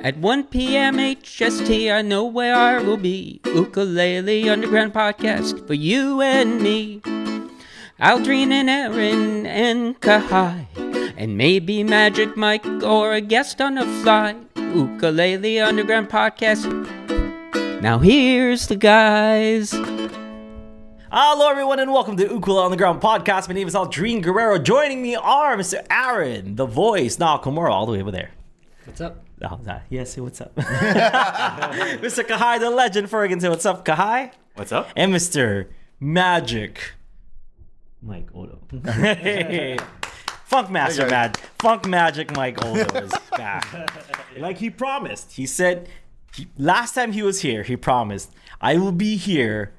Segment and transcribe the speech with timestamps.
[0.00, 0.96] At 1 p.m.
[0.96, 3.40] HST, I know where I will be.
[3.46, 7.00] Ukulele Underground Podcast for you and me.
[8.00, 10.66] Aldrine and Aaron and Kahai.
[11.16, 14.36] And maybe Magic Mike or a guest on the fly.
[14.56, 16.64] Ukulele Underground Podcast.
[17.82, 19.72] Now here's the guys.
[21.10, 23.48] Hello, everyone, and welcome to Ukulele Underground podcast.
[23.48, 24.58] My name is Aldrine Guerrero.
[24.58, 25.84] Joining me are Mr.
[25.90, 28.30] Aaron, the voice, Nakamura, all the way over there.
[28.84, 29.24] What's up?
[29.42, 29.60] Oh.
[29.88, 30.54] Yeah, say what's up.
[30.56, 32.24] Mr.
[32.24, 34.32] Kahai, the legend, Fergan, say what's up, Kahai.
[34.54, 34.88] What's up?
[34.96, 35.68] And Mr.
[36.00, 36.92] Magic,
[38.02, 38.58] Mike Odo.
[38.84, 39.78] Hey.
[40.44, 43.68] Funk Master Mag, Funk Magic Mike Odo is back.
[44.38, 45.32] like he promised.
[45.32, 45.88] He said,
[46.34, 49.74] he, last time he was here, he promised, I will be here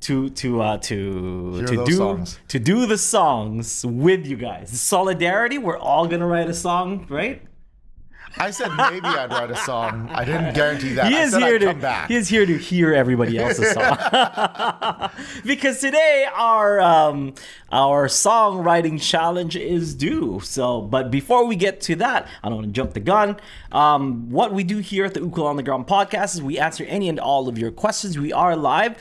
[0.00, 2.38] to to uh to Hear to do songs.
[2.48, 4.68] to do the songs with you guys.
[4.78, 7.42] Solidarity, we're all gonna write a song, right?
[8.38, 10.08] I said maybe I'd write a song.
[10.12, 11.10] I didn't guarantee that.
[11.10, 12.08] He is here I'd to come back.
[12.08, 13.96] he is here to hear everybody else's song.
[15.44, 17.34] because today our um
[17.72, 20.40] our songwriting challenge is due.
[20.40, 23.40] So, but before we get to that, I don't want to jump the gun.
[23.72, 27.18] Um, what we do here at the Ukulele Underground podcast is we answer any and
[27.18, 28.18] all of your questions.
[28.18, 28.96] We are live.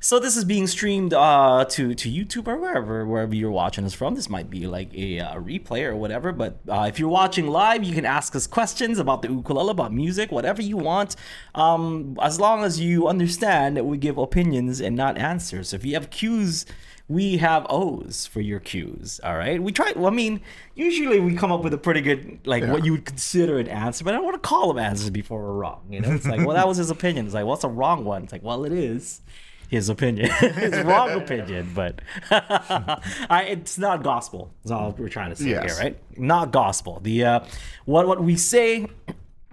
[0.00, 3.94] So this is being streamed uh, to to YouTube or wherever wherever you're watching us
[3.94, 4.14] from.
[4.14, 6.32] This might be like a uh, replay or whatever.
[6.32, 9.92] But uh, if you're watching live, you can ask us questions about the ukulele, about
[9.92, 11.16] music, whatever you want.
[11.54, 15.70] Um, as long as you understand that we give opinions and not answers.
[15.70, 16.64] So if you have cues.
[17.08, 19.62] We have O's for your cues, all right?
[19.62, 20.42] We try, well, I mean,
[20.74, 24.04] usually we come up with a pretty good, like, what you would consider an answer,
[24.04, 26.12] but I don't want to call them answers before we're wrong, you know?
[26.12, 27.24] It's like, well, that was his opinion.
[27.24, 28.24] It's like, what's a wrong one?
[28.24, 29.22] It's like, well, it is
[29.70, 32.00] his opinion, his wrong opinion, but
[32.30, 34.52] I, it's not gospel.
[34.64, 35.76] Is all we're trying to say Yes.
[35.76, 35.98] here, right?
[36.18, 37.00] Not gospel.
[37.02, 37.40] The uh,
[37.84, 38.86] what what we say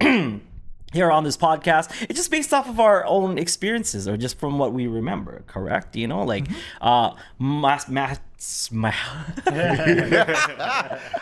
[0.96, 4.58] here on this podcast, it's just based off of our own experiences or just from
[4.58, 5.44] what we remember.
[5.46, 5.94] Correct?
[5.94, 6.46] You know, like
[6.80, 8.18] uh, mas, mas,
[8.72, 8.90] my.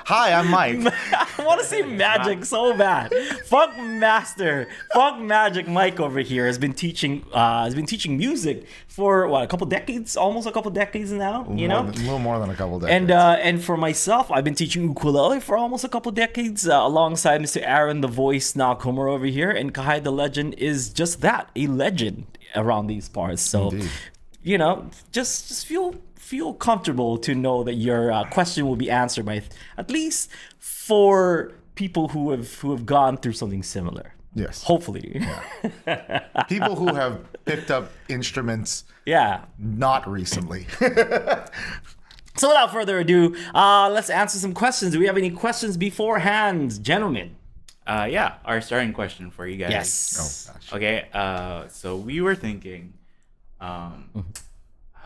[0.07, 0.79] Hi, I'm Mike.
[1.13, 3.13] I want to see magic so bad.
[3.45, 8.67] Funk Master, Funk Magic Mike over here has been teaching uh, has been teaching music
[8.89, 11.47] for what a couple decades, almost a couple decades now.
[11.51, 12.97] You know, than- a little more than a couple decades.
[12.97, 16.75] and uh, and for myself, I've been teaching ukulele for almost a couple decades, uh,
[16.75, 17.63] alongside Mr.
[17.65, 22.27] Aaron, the voice Nakamura over here, and Kahai, the legend, is just that a legend
[22.57, 23.43] around these parts.
[23.43, 23.91] So, Indeed.
[24.43, 28.91] you know, just just feel feel comfortable to know that your uh, question will be
[28.91, 29.43] answered by
[29.77, 34.15] at least four people who have who have gone through something similar.
[34.35, 34.63] yes.
[34.65, 35.21] Hopefully,
[35.87, 36.45] Yeah.
[36.49, 37.15] People who have
[37.45, 39.45] picked up instruments yeah.
[39.59, 40.67] not recently.
[42.37, 44.93] So without further ado, uh, let's answer some questions.
[44.93, 47.37] Do we have any questions beforehand, gentlemen?
[47.87, 49.71] Uh, yeah, our starting question for you guys.
[49.71, 50.49] Yes.
[50.51, 50.73] oh, gosh.
[50.73, 51.07] Okay.
[51.13, 52.95] Uh, so we were thinking,
[53.61, 54.27] um,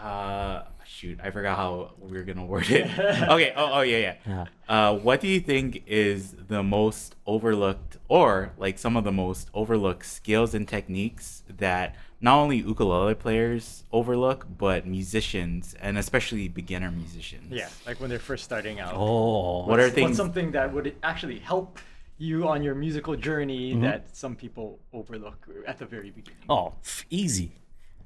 [0.00, 0.62] uh,
[0.98, 2.86] shoot, I forgot how we are gonna word it.
[3.34, 3.52] okay.
[3.56, 4.44] Oh, oh yeah, yeah.
[4.68, 9.48] Uh, what do you think is the most overlooked, or like some of the most
[9.54, 16.90] overlooked skills and techniques that not only ukulele players overlook, but musicians and especially beginner
[16.90, 17.50] musicians?
[17.52, 18.92] Yeah, like when they're first starting out.
[18.96, 19.94] Oh, What are things?
[19.94, 20.16] What's things?
[20.16, 21.78] something that would actually help
[22.18, 23.82] you on your musical journey Mm-hmm.
[23.82, 26.42] that some people overlook at the very beginning?
[26.50, 26.74] oh,
[27.10, 27.52] easy.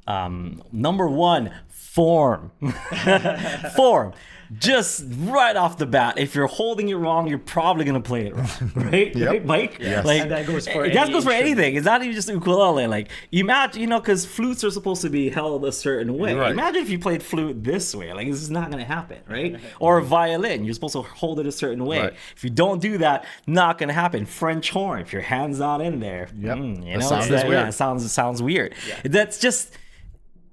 [0.06, 2.52] Um, number one, form.
[3.76, 4.12] form.
[4.58, 8.36] Just right off the bat, if you're holding it wrong, you're probably gonna play it
[8.36, 9.14] wrong, right?
[9.14, 9.28] Yep.
[9.30, 9.78] Right, Mike?
[9.80, 10.04] Yes.
[10.04, 11.40] Like And that goes for that goes for instrument.
[11.42, 11.74] anything.
[11.76, 12.86] It's not even just ukulele.
[12.86, 16.34] Like imagine, you know, because flutes are supposed to be held a certain way.
[16.34, 16.50] Right.
[16.52, 18.12] Imagine if you played flute this way.
[18.12, 19.58] Like this is not gonna happen, right?
[19.80, 22.00] or a violin, you're supposed to hold it a certain way.
[22.00, 22.14] Right.
[22.36, 24.26] If you don't do that, not gonna happen.
[24.26, 26.58] French horn, if your hand's not in there, Yep.
[26.58, 27.60] mm, you The know, sound it's that- weird.
[27.62, 28.74] yeah, it sounds it sounds weird.
[28.88, 28.96] Yeah.
[29.04, 29.72] That's just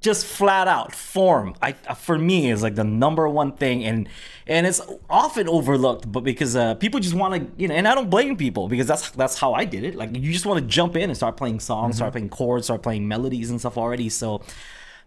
[0.02, 1.56] just flat out form.
[1.62, 4.08] I uh, for me is like the number one thing and
[4.48, 7.94] and it's often overlooked but because uh people just want to you know and i
[7.94, 9.96] don't blame people because that's that's how i did it.
[9.96, 12.82] Like you just want to jump in and start playing songs start playing chords start
[12.82, 14.42] playing melodies and stuff already so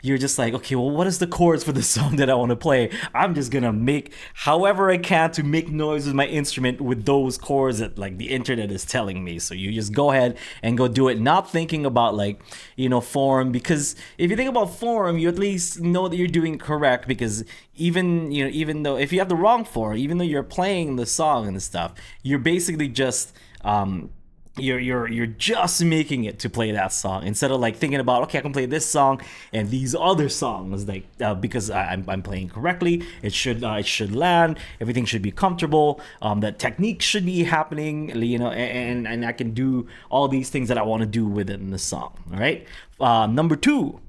[0.02, 2.50] you're just like, okay, well, what is the chords for the song that I want
[2.50, 2.90] to play?
[3.14, 7.38] I'm just gonna make however I can to make noise with my instrument with those
[7.38, 9.38] chords that like the internet is telling me.
[9.38, 12.42] So you just go ahead and go do it, not thinking about like,
[12.76, 13.52] you know, form.
[13.52, 17.06] Because if you think about form, you at least know that you're doing correct.
[17.06, 17.44] Because
[17.76, 20.96] even you know, even though if you have the wrong form, even though you're playing
[20.96, 23.32] the song and the stuff, you're basically just
[23.64, 24.10] um
[24.58, 28.22] you're you're you're just making it to play that song instead of like thinking about
[28.22, 29.22] okay I can play this song
[29.52, 33.76] and these other songs like uh, because I, I'm, I'm playing correctly it should uh,
[33.78, 38.50] it should land everything should be comfortable um, the technique should be happening you know
[38.50, 41.78] and and I can do all these things that I want to do within the
[41.78, 42.66] song all right
[43.00, 44.00] uh, number two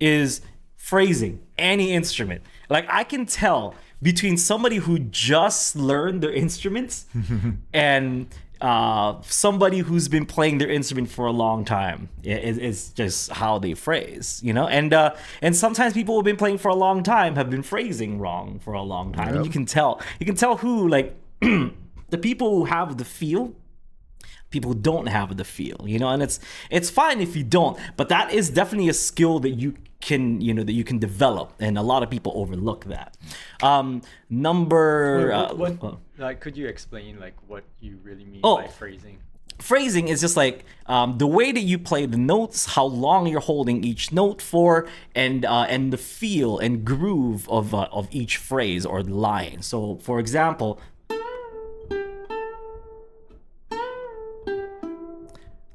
[0.00, 0.40] is
[0.76, 2.42] phrasing any instrument.
[2.70, 7.06] Like I can tell between somebody who just learned their instruments
[7.74, 8.28] and
[8.60, 12.08] uh, somebody who's been playing their instrument for a long time.
[12.22, 14.66] It, it's just how they phrase, you know.
[14.66, 18.18] And uh, and sometimes people who've been playing for a long time have been phrasing
[18.18, 19.28] wrong for a long time.
[19.28, 19.44] And Yep.
[19.46, 20.00] you can tell.
[20.18, 23.54] You can tell who like the people who have the feel
[24.50, 26.40] people who don't have the feel you know and it's
[26.70, 30.54] it's fine if you don't but that is definitely a skill that you can you
[30.54, 33.14] know that you can develop and a lot of people overlook that
[33.62, 34.00] um
[34.30, 38.56] number uh, What, what- uh, like, could you explain like what you really mean Oh.
[38.56, 39.18] by phrasing?
[39.60, 43.40] phrasing is just like um, the way that you play the notes, how long you're
[43.40, 44.86] holding each note for,
[45.16, 49.60] and uh, and the feel and groove of uh, of each phrase or line.
[49.62, 50.80] So, for example,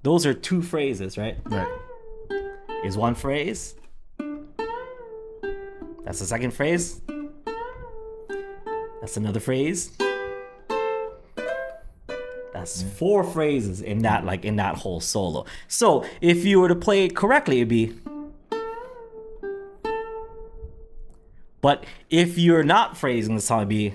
[0.04, 1.38] those are two phrases, right?
[1.46, 1.68] Right.
[2.84, 3.76] Is one phrase.
[6.06, 7.02] That's the second phrase.
[9.02, 9.92] That's another phrase.
[12.54, 15.46] That's four phrases in that like in that whole solo.
[15.68, 17.94] So if you were to play it correctly, it'd be.
[21.62, 23.94] But if you're not phrasing the song, it'd be.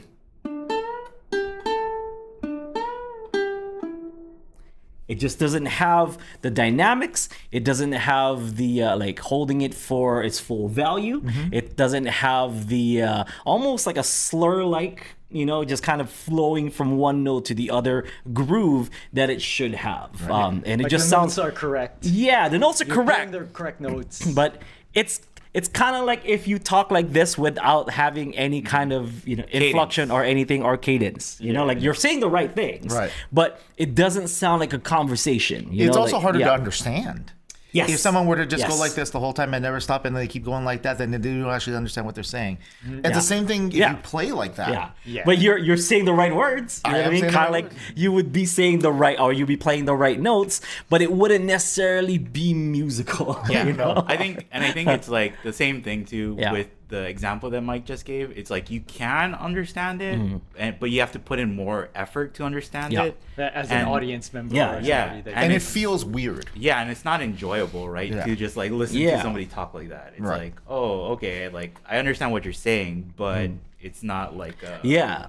[5.06, 7.31] It just doesn't have the dynamics.
[7.50, 11.22] It doesn't have the uh, like holding it for its full value.
[11.52, 16.08] It doesn't have the uh, almost like a slur like, you know, just kind of
[16.08, 20.30] flowing from one note to the other groove that it should have.
[20.30, 22.04] Um, and it Like just the sounds notes are correct.
[22.06, 24.25] yeah, the notes are You're correct the correct notes.
[24.32, 24.62] but
[24.94, 25.20] it's
[25.54, 29.36] it's kind of like if you talk like this without having any kind of you
[29.36, 33.10] know inflection or anything or cadence you know like you're saying the right things Right.
[33.32, 36.46] but it doesn't sound like a conversation you It's know, also like- harder yeah.
[36.48, 37.32] to understand.
[37.78, 40.04] Yes If someone were to just go like this the whole time and never stop
[40.04, 42.58] and they keep going like that, then they don't actually understand what they're saying.
[42.58, 43.00] It's Mm-hmm.
[43.04, 43.10] Yeah.
[43.12, 43.90] the same thing if Yeah.
[43.92, 44.70] you play like that.
[44.70, 44.90] yeah.
[45.04, 45.22] Yeah.
[45.25, 47.64] but you're you're saying the right words you I what I mean kind of like
[47.64, 47.76] words.
[48.02, 50.60] you would be saying the right or you'd be playing the right notes
[50.90, 55.08] but it wouldn't necessarily be musical Yeah, you know I think, and I think it's
[55.08, 56.52] like the same thing too Yeah.
[56.52, 58.37] with the example that Mike just gave.
[58.37, 60.37] It's like you can understand it, Mm-hmm.
[60.56, 63.05] and but you have to put in more effort to understand Yeah.
[63.05, 63.17] it.
[63.38, 64.55] As an audience member.
[64.55, 66.46] Yeah, or yeah, that- and And it feels weird.
[66.56, 68.11] Yeah, and it's not enjoyable, right?
[68.12, 68.25] Yeah.
[68.25, 69.17] To just like listen Yeah.
[69.17, 70.14] to somebody talk like that.
[70.17, 70.40] It's Right.
[70.44, 73.50] like, oh, okay, like I understand what you're saying, but
[73.81, 74.81] it's not like a, Mm.
[74.85, 75.26] Yeah.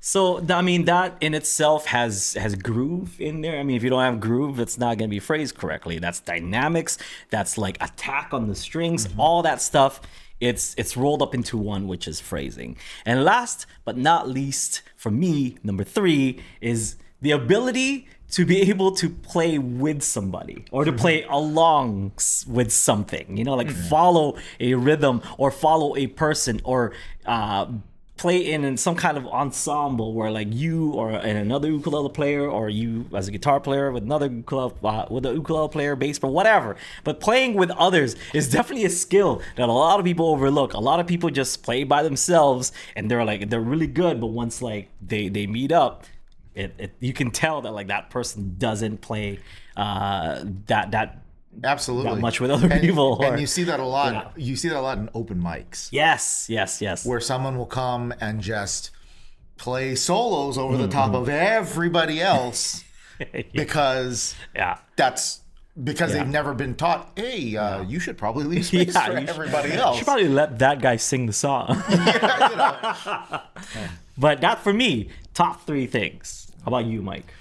[0.00, 3.58] So I mean that in itself has has groove in there.
[3.58, 5.98] I mean if you don't have groove, it's not gonna be phrased correctly.
[5.98, 6.98] That's dynamics.
[7.30, 9.08] That's like attack on the strings.
[9.16, 10.00] All that stuff.
[10.40, 12.76] It's it's rolled up into one, which is phrasing.
[13.04, 18.92] And last but not least, for me, number three is the ability to be able
[18.92, 22.12] to play with somebody or to play along
[22.46, 23.36] with something.
[23.36, 26.92] You know, like follow a rhythm or follow a person or
[27.24, 27.66] uh,
[28.16, 32.48] play in, in some kind of ensemble where like you or and another ukulele player
[32.48, 36.18] or you as a guitar player with another ukulele uh, with a ukulele player bass
[36.18, 36.76] player whatever.
[37.04, 40.72] But playing with others is definitely a skill that a lot of people overlook.
[40.72, 44.28] A lot of people just play by themselves and they're like they're really good but
[44.28, 46.04] once like they they meet up
[46.54, 49.38] it, it you can tell that like that person doesn't play
[49.76, 51.22] uh that that
[51.64, 52.14] Absolutely.
[52.14, 54.12] That much with other and, people, or- And you see that a lot.
[54.12, 54.30] Yeah.
[54.36, 58.12] You see that a lot in open mics yes yes yes where someone will come
[58.20, 58.90] and just
[59.56, 60.92] play solos over the Mm-hmm.
[60.92, 62.84] top of everybody else
[63.54, 65.40] because yeah that's
[65.82, 66.20] because Yeah.
[66.24, 67.12] they've never been taught.
[67.16, 69.96] Hey, uh, you should probably leave space Yeah, for you should- everybody You else.
[69.98, 71.68] should probably let that guy sing the song.
[71.90, 73.40] know.
[74.18, 76.50] but that for me, top three things.
[76.64, 77.32] How about you, Mike?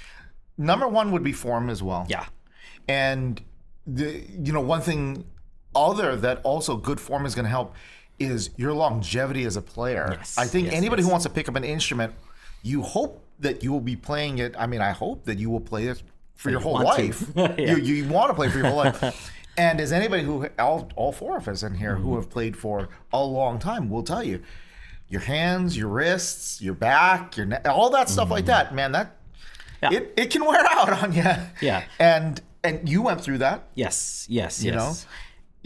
[0.57, 2.05] Number one would be form as well.
[2.09, 2.25] Yeah.
[2.87, 3.41] And
[3.87, 5.25] the you know one thing
[5.75, 7.75] other that also good form is going to help
[8.17, 10.15] is your longevity as a player.
[10.17, 11.07] Yes, I think yes, anybody yes.
[11.07, 12.13] who wants to pick up an instrument,
[12.63, 14.55] you hope that you will be playing it.
[14.57, 16.01] I mean, I hope that you will play it
[16.35, 17.23] for your whole life.
[17.35, 17.55] Yeah.
[17.57, 19.31] You you want to play for your whole life.
[19.57, 22.03] And as anybody who all all four of us in here Mm-hmm.
[22.03, 24.41] who have played for a long time will tell you,
[25.07, 29.07] your hands, your wrists, your back, your neck, all that stuff like that, man, that
[29.81, 29.93] Mm-hmm.
[29.93, 29.99] Yeah.
[29.99, 31.23] it, it can wear out on you.
[31.61, 31.83] Yeah.
[31.99, 33.67] And and you went through that.
[33.75, 35.05] Yes, yes, You yes.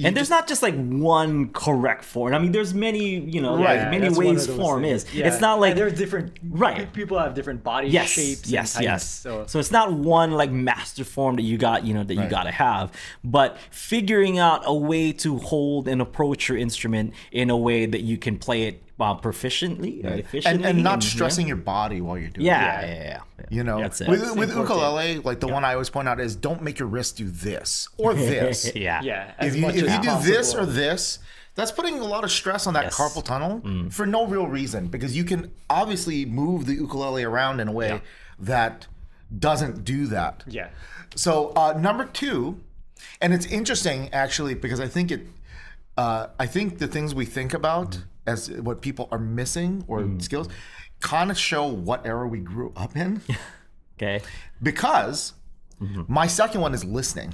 [0.02, 2.34] and there's not just like one correct form.
[2.34, 3.80] I mean, there's many, you know, Right.
[3.80, 5.04] like, many that's ways form things.
[5.04, 5.14] is.
[5.14, 5.28] Yeah.
[5.28, 6.92] It's not like And there's different Right.
[6.94, 8.44] People have different body yes, shapes.
[8.44, 9.04] and yes, types, yes.
[9.10, 12.28] So, So, it's not one like master form that you got, you know, that you
[12.28, 12.92] got to have,
[13.26, 18.02] but figuring out a way to hold and approach your instrument in a way that
[18.02, 21.10] you can play it uh, proficiently, or and, efficiently, and not yeah.
[21.10, 22.88] stressing your body while you're doing Yeah, it.
[22.88, 23.04] yeah, yeah.
[23.40, 23.46] yeah.
[23.50, 24.08] You know, That's it.
[24.10, 24.70] with, That's with important.
[24.80, 27.88] ukulele, like the one I always point out is don't make your wrist do this
[27.98, 28.72] or this.
[28.76, 29.34] yeah, yeah.
[29.40, 31.20] If you, if you do this or this,
[31.56, 32.96] that's putting a lot of stress on that Yes.
[32.98, 37.68] carpal tunnel for no real reason because you can obviously move the ukulele around in
[37.68, 38.00] a way Yeah.
[38.40, 38.88] that
[39.38, 40.44] doesn't do that.
[40.48, 40.70] Yeah.
[41.16, 42.60] So uh, number two,
[43.22, 45.22] and it's interesting actually because I think it,
[45.98, 50.22] uh, I think the things we think about as what people are missing or mm.
[50.22, 50.48] skills,
[51.00, 53.22] kind of show what era we grew up in.
[54.02, 54.22] Okay.
[54.64, 55.34] because
[55.82, 56.04] mm-hmm.
[56.08, 57.34] my second one is listening,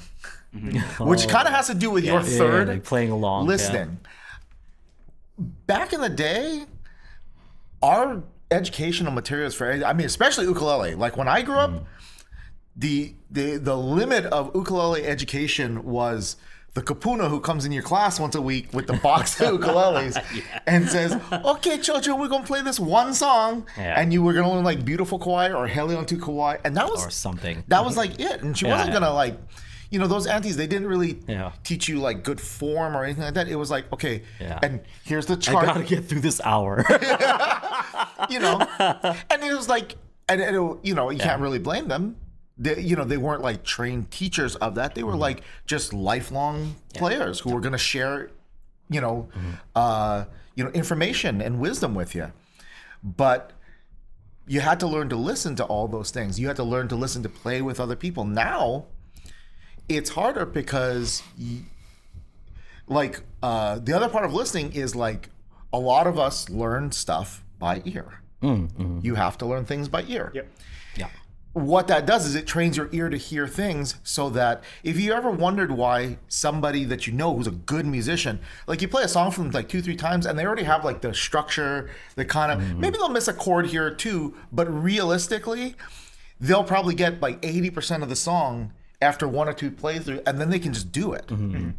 [0.51, 1.07] mm-hmm.
[1.07, 1.29] which oh.
[1.29, 2.23] kind of has to do with your Oh.
[2.23, 3.43] Yeah, third like playing along.
[3.43, 3.49] yeah.
[3.49, 3.99] listening.
[5.37, 6.65] Back in the day,
[7.83, 10.95] our educational materials for I mean, especially ukulele.
[10.95, 11.85] Like when I grew up, mm.
[12.75, 16.35] the the the limit of ukulele education was
[16.75, 20.22] the kupuna who comes in your class once a week with the box of ukuleles
[20.67, 24.00] and says, "Okay, children, we're gonna play this one song," Yeah.
[24.00, 26.88] and you were gonna learn like "Beautiful Kauai" or "Hele On to Kauai," and that
[26.88, 27.63] was Or something.
[27.70, 29.00] That was like it, and she wasn't yeah.
[29.00, 29.38] gonna like.
[29.91, 31.51] You know those aunties; they didn't really Yeah.
[31.63, 33.48] teach you like good form or anything like that.
[33.48, 34.60] It was like, okay, Yeah.
[34.62, 35.63] and here's the chart.
[35.63, 36.84] I gotta get through this hour.
[38.29, 38.60] you know
[39.29, 39.96] and it was like
[40.27, 42.15] and, and it- you know you can't really blame them
[42.57, 45.09] they, you know they weren't like trained teachers of that they Mm-hmm.
[45.12, 48.29] were like just lifelong players who were going to share
[48.89, 49.51] you know Mm-hmm.
[49.75, 52.31] uh you know information and wisdom with you
[53.03, 53.51] but
[54.47, 56.95] you had to learn to listen to all those things you had to learn to
[56.95, 58.85] listen to play with other people now
[59.89, 61.59] it's harder because y
[62.88, 65.29] like uh, the other part of listening is like
[65.74, 68.21] a lot of us learn stuff by ear.
[68.41, 70.31] You have to learn things by ear.
[70.35, 70.47] Yep.
[70.97, 71.09] yeah.
[71.55, 75.13] What that does is it trains your ear to hear things so that if you
[75.13, 79.07] ever wondered why somebody that you know who's a good musician, like you play a
[79.07, 82.51] song from like two, three times and they already have like the structure, the kind
[82.51, 82.81] of mm-hmm.
[82.81, 85.75] maybe they'll miss a chord here or two, but realistically,
[86.41, 90.50] they'll probably get like 80% of the song after one or two playthrough and then
[90.50, 91.27] they can just do it.
[91.27, 91.55] Mm-hmm.
[91.55, 91.69] Mm-hmm.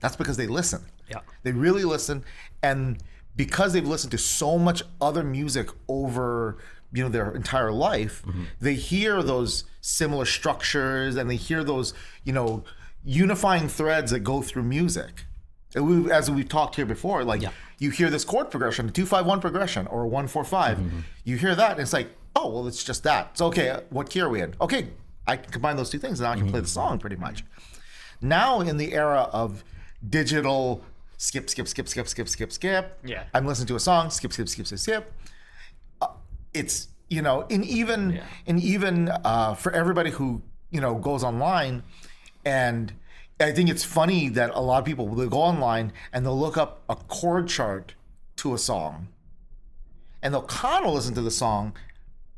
[0.00, 0.84] That's because they listen.
[1.08, 1.20] Yeah.
[1.44, 2.24] They really listen,
[2.62, 2.98] and
[3.36, 6.58] because they've listened to so much other music over
[6.92, 8.44] you know their entire life, mm-hmm.
[8.60, 11.94] they hear those similar structures and they hear those
[12.24, 12.64] you know
[13.04, 15.24] unifying threads that go through music.
[15.74, 17.42] And we, as we've talked here before, like
[17.78, 20.78] you hear this chord progression, a two five one progression or a one four five,
[20.78, 21.00] mm-hmm.
[21.24, 23.38] you hear that, and it's like, oh well, it's just that.
[23.38, 24.54] So okay, what key are we in?
[24.60, 24.88] Okay,
[25.26, 26.64] I can combine those two things, and now I can play mm-hmm.
[26.64, 27.44] the song pretty much.
[28.20, 29.64] Now in the era of
[30.08, 30.84] digital
[31.22, 32.98] skip, skip, skip, skip, skip, skip, skip.
[33.04, 33.24] Yeah.
[33.32, 35.12] I'm listening to a song, skip, skip, skip, skip, skip.
[36.54, 41.82] It's you know, and even and even uh, for everybody who you know goes online,
[42.44, 42.92] and
[43.38, 46.56] I think it's funny that a lot of people will go online and they'll look
[46.56, 47.94] up a chord chart
[48.36, 49.08] to a song,
[50.22, 51.74] and they'll kind of listen to the song,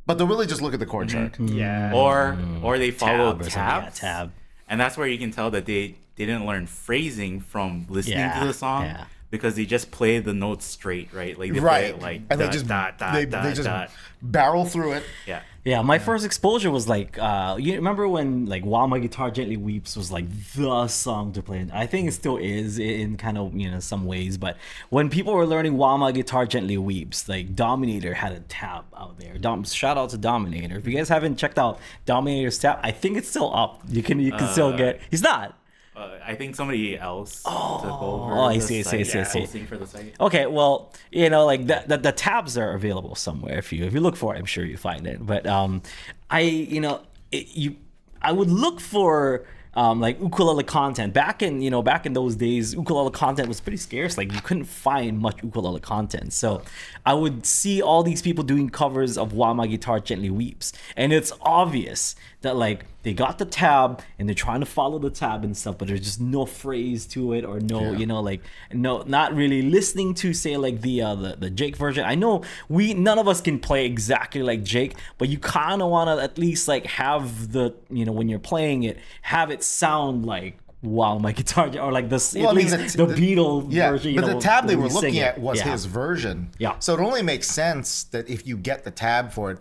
[0.07, 1.19] but they'll really just look at the chord mm-hmm.
[1.19, 1.33] chart.
[1.35, 1.57] Mm-hmm.
[1.57, 1.91] Yeah.
[1.93, 2.65] Mm-hmm.
[2.65, 4.33] or or they follow Tab or yeah, tab.
[4.69, 8.47] and that's where you can tell that they didn't learn phrasing from listening Yeah, to
[8.47, 9.05] the song yeah.
[9.35, 11.37] Because they just play the notes straight, right?
[11.37, 13.65] Like they play Right, it like and they just dot, dot, they, dot, they just
[13.65, 13.91] dot.
[14.23, 15.03] barrel through it.
[15.27, 15.43] yeah.
[15.65, 19.57] Yeah, my first exposure was like, uh, you remember when like "While My Guitar Gently
[19.57, 21.67] Weeps" was like the song to play.
[21.73, 24.59] I think it still is in kind of you know some ways, but
[24.91, 29.19] when people were learning "While My Guitar Gently Weeps," like Dominator had a tab out
[29.19, 29.39] there.
[29.39, 30.77] Dom- shout out to Dominator.
[30.77, 33.81] If you guys haven't checked out Dominator's tab, I think it's still up.
[33.89, 35.01] You can you can still get.
[35.11, 35.57] He's not.
[35.97, 38.33] Uh, I think somebody else took over.
[38.35, 39.65] oh, I the see, I see, I site, see, I see.
[39.65, 40.15] for the site.
[40.19, 43.59] Okay, well, you know, like the, the the tabs are available somewhere.
[43.59, 45.25] If you if you look for it, I'm sure you find it.
[45.25, 45.83] But um,
[46.31, 47.77] I you know it, you
[48.21, 52.37] I would look for um like ukulele content back in you know back in those
[52.37, 52.75] days.
[52.75, 54.17] Ukulele content was pretty scarce.
[54.17, 56.33] Like you couldn't find much ukulele content.
[56.33, 56.63] So
[57.05, 61.13] I would see all these people doing covers of "While My Guitar Gently Weeps," and
[61.13, 62.15] it's obvious
[62.45, 65.77] that like they got the tab and they're trying to follow the tab and stuff,
[65.77, 68.41] but there's just no phrase to it or no, you know, like
[68.73, 72.05] no, not really listening to say like the uh, the the Jake version.
[72.05, 75.91] I know we none of us can play exactly like Jake, but you kind of
[75.91, 79.64] want to at least like have the you know when you're playing it, have it
[79.65, 80.59] sound like.
[80.83, 83.67] Wow, my guitar, or like this, Well, at I mean, least the- the, the- Beatle
[83.71, 84.13] Yeah, version.
[84.13, 85.73] you but know, the tab they were looking at was Yeah.
[85.73, 86.51] his version.
[86.59, 86.79] Yeah.
[86.79, 89.59] So it only makes sense that if you get the tab for it,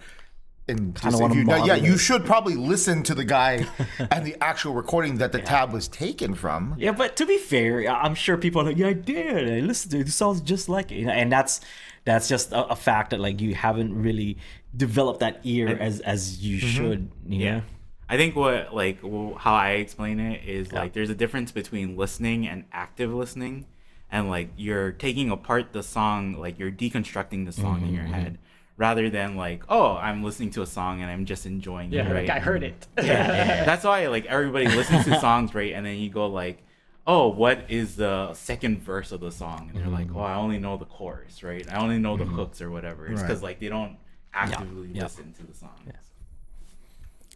[0.67, 3.65] and just, if you, yeah, you should probably listen to the guy
[4.11, 6.75] and the actual recording that the tab was taken from.
[6.77, 9.49] Yeah, but to be fair, I'm sure people are like, yeah, I did.
[9.49, 10.07] I listened to it.
[10.07, 10.99] It sounds just like it.
[10.99, 11.59] You know, and that's
[12.05, 14.37] that's just a, a fact that like you haven't really
[14.75, 16.67] developed that ear as as you mm-hmm.
[16.67, 17.11] should.
[17.27, 17.55] You Yeah.
[17.57, 17.63] know?
[18.09, 22.47] I think what like how I explain it is like there's a difference between listening
[22.47, 23.65] and active listening,
[24.11, 28.13] and like you're taking apart the song, like you're deconstructing the song in your mm-hmm,
[28.13, 28.81] head, mm-hmm.
[28.81, 32.13] rather than like oh I'm listening to a song and I'm just enjoying Yeah, it.
[32.13, 32.27] Right?
[32.27, 32.87] like I heard it.
[32.95, 35.73] That's why like everybody listens to songs, right?
[35.73, 36.61] And then you go like,
[37.07, 39.71] oh, what is the second verse of the song?
[39.73, 40.17] And they're like, mm-hmm.
[40.17, 41.65] oh, I only know the chorus, right?
[41.71, 43.07] I only know the hooks or whatever.
[43.07, 43.27] It's Right.
[43.27, 43.97] because like they don't
[44.33, 45.03] actively yeah.
[45.03, 45.71] listen to the song.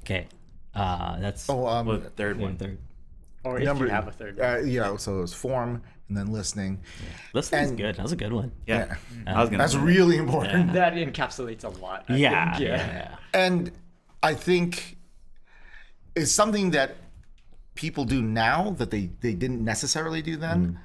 [0.03, 0.27] Okay.
[0.77, 2.57] Uh, that's Oh, um, Well, the third one one.
[2.57, 2.77] third.
[3.43, 4.39] Or if number you have a third.
[4.39, 6.79] Uh, yeah, so it was form and then listening.
[7.33, 7.95] Listening's And- good.
[7.95, 8.51] That was a good one.
[8.65, 9.35] Yeah, Yeah.
[9.35, 9.63] I was gonna.
[9.63, 9.85] That's say that.
[9.85, 10.73] really important.
[10.73, 12.05] that encapsulates a lot.
[12.09, 13.15] I Yeah, think, yeah.
[13.33, 13.71] And
[14.23, 14.97] I think
[16.15, 16.95] it's something that
[17.75, 20.79] people do now that they, they didn't necessarily do then.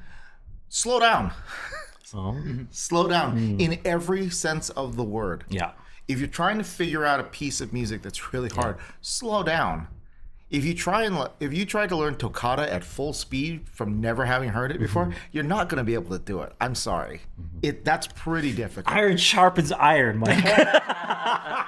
[0.69, 1.33] Slow down.
[2.05, 2.37] So
[2.71, 5.45] Slow down in every sense of the word.
[5.49, 5.73] yeah.
[6.09, 9.89] If you're trying to figure out a piece of music that's really hard, slow down.
[10.51, 14.27] If you try and if you try to learn toccata at full speed from never
[14.27, 15.19] having heard it before, mm-hmm.
[15.33, 16.53] you're not going to be able to do it.
[16.61, 17.23] I'm sorry.
[17.41, 17.59] Mm-hmm.
[17.63, 18.95] It that's pretty difficult.
[18.95, 20.45] Iron sharpens iron, Mike.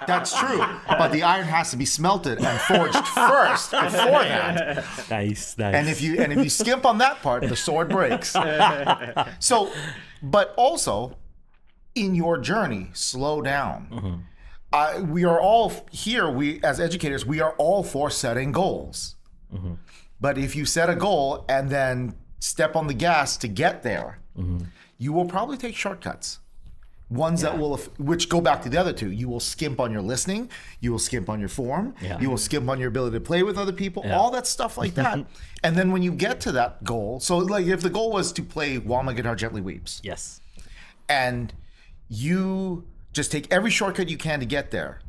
[0.06, 0.64] That's true.
[0.88, 4.84] But the iron has to be smelted and forged first before that.
[5.10, 5.74] nice, nice.
[5.74, 8.36] And if you and if you skimp on that part, the sword breaks.
[9.38, 9.70] So,
[10.22, 11.16] but also
[11.94, 14.24] in your journey, slow down.
[14.72, 16.28] Uh, we are all here.
[16.28, 19.14] We as educators, we are all for setting goals.
[20.20, 24.18] But if you set a goal and then step on the gas to get there,
[24.98, 26.38] you will probably take shortcuts.
[27.10, 29.10] Ones that will, which go back to the other two.
[29.12, 30.48] You will skimp on your listening.
[30.80, 31.94] You will skimp on your form.
[32.00, 32.18] Yeah.
[32.18, 34.02] You will skimp on your ability to play with other people.
[34.10, 35.24] All that stuff like that.
[35.62, 38.42] and then when you get to that goal, so like if the goal was to
[38.42, 40.40] play "While My Guitar Gently Weeps," yes.
[41.08, 41.52] and
[42.08, 45.00] you just take every shortcut you can to get there,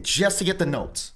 [0.00, 1.12] just to get the notes.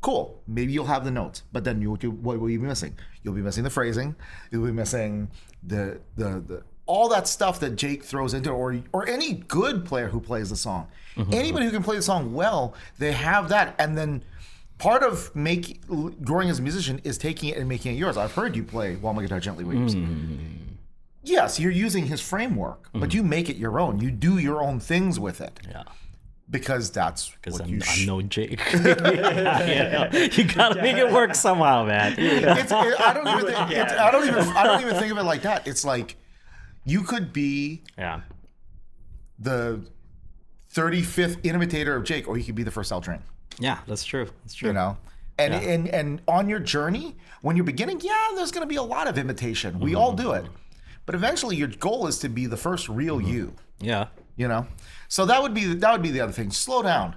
[0.00, 0.42] Cool.
[0.48, 2.98] Maybe you'll have the notes, but then you'll what will you be missing?
[3.22, 4.16] You'll be missing the phrasing.
[4.50, 5.30] You'll be missing
[5.62, 10.08] the the the all that stuff that Jake throws into, or or any good player
[10.08, 10.88] who plays the song.
[11.16, 11.32] Mm-hmm.
[11.32, 14.24] Anybody who can play the song well, they have that, and then.
[14.78, 15.80] Part of make
[16.24, 18.16] growing as a musician is taking it and making it yours.
[18.16, 20.56] I've heard you play "While My Guitar Gently Weeps." Mm.
[21.22, 24.00] Yes, you're using his framework, but you make it your own.
[24.00, 25.84] You do your own things with it Yeah.
[26.50, 27.80] because that's Because I'm, you.
[27.88, 28.60] I'm no Jake.
[28.72, 29.64] yeah,
[30.12, 30.12] yeah.
[30.32, 32.14] You gotta make it work somehow, man.
[32.18, 33.46] it, I don't even.
[33.46, 34.44] Think, I don't even.
[34.56, 35.66] I don't even think of it like that.
[35.68, 36.16] It's like
[36.84, 38.22] you could be Yeah.
[39.38, 39.80] the
[40.74, 43.20] 35th imitator of Jake, or you could be the first Aldrine.
[43.58, 44.28] Yeah, that's true.
[44.42, 44.68] That's true.
[44.70, 44.96] You know.
[45.38, 45.60] And, Yeah.
[45.60, 49.06] and and on your journey, when you're beginning, yeah, there's going to be a lot
[49.08, 49.78] of imitation.
[49.80, 50.00] We Mm-hmm.
[50.00, 50.46] all do it,
[51.06, 53.32] but eventually, your goal is to be the first real Mm-hmm.
[53.34, 53.54] you.
[53.80, 54.06] Yeah.
[54.36, 54.66] you know
[55.08, 57.16] so that would be that would be the other thing slow down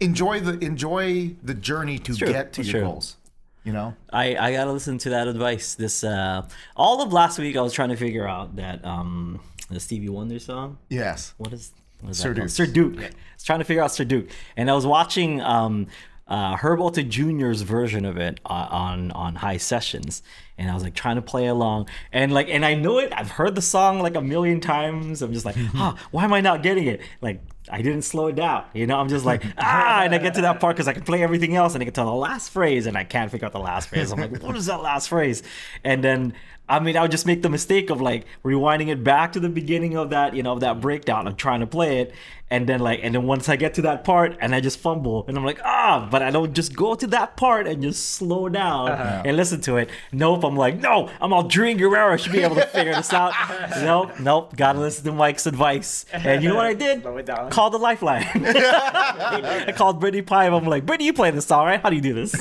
[0.00, 2.26] enjoy the enjoy the journey to true.
[2.26, 2.88] get to That's your true.
[2.90, 3.16] goals
[3.64, 5.74] you know I, I gotta listen to that advice.
[5.74, 9.78] This uh all of last week I was trying to figure out that um the
[9.80, 10.78] Stevie Wonder song.
[10.88, 12.40] yes What is what is Sir that?
[12.40, 12.50] Duke.
[12.50, 12.98] Sir Duke.
[12.98, 15.86] I was trying to figure out Sir Duke, and I was watching um,
[16.28, 20.22] uh, Herb Ohta Jr.'s version of it uh, on on HiSessions,
[20.58, 23.12] and I was like trying to play along, and like, and I know it.
[23.16, 25.22] I've heard the song like a million times.
[25.22, 27.00] I'm just like, huh, why am I not getting it?
[27.20, 27.40] Like.
[27.68, 28.96] I didn't slow it down, you know.
[28.96, 31.56] I'm just like ah, and I get to that part because I can play everything
[31.56, 33.88] else, and I get to the last phrase, and I can't figure out the last
[33.88, 34.12] phrase.
[34.12, 35.42] I'm like, what is that last phrase?
[35.82, 36.34] And then
[36.68, 39.48] I mean, I would just make the mistake of like rewinding it back to the
[39.48, 41.26] beginning of that, you know, of that breakdown.
[41.28, 42.12] I'm trying to play it,
[42.50, 45.24] and then like, and then once I get to that part, and I just fumble,
[45.28, 48.48] and I'm like, ah, but I don't just go to that part and just slow
[48.48, 49.90] down and listen to it.
[50.12, 53.32] Nope, I'm like, no, I'm all Dream Guerrero should be able to figure this out.
[53.82, 56.04] nope, nope, gotta listen to Mike's advice.
[56.12, 57.02] And you know what I did?
[57.02, 57.50] Slow it down.
[57.50, 58.22] Called the Lifeline.
[58.34, 60.46] I called Brittni Pie.
[60.46, 61.80] I'm like, Brittni, you play this song, right?
[61.80, 62.32] How do you do this?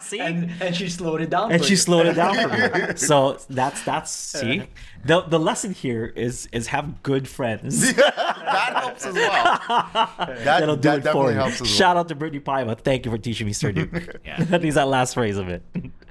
[0.00, 0.20] See?
[0.20, 1.50] And, and she slowed it down.
[1.52, 1.76] and she you.
[1.76, 2.87] slowed it down for me.
[2.96, 4.62] So that's that's see
[5.04, 7.94] the the lesson here is is have good friends.
[7.94, 11.50] that helps as well that, That'll do that it for you.
[11.50, 12.78] Shout well out to Brittni Paiva.
[12.78, 13.92] Thank you for teaching me Sir Duke.
[14.24, 14.42] Yeah.
[14.44, 15.62] that is that last phrase of it.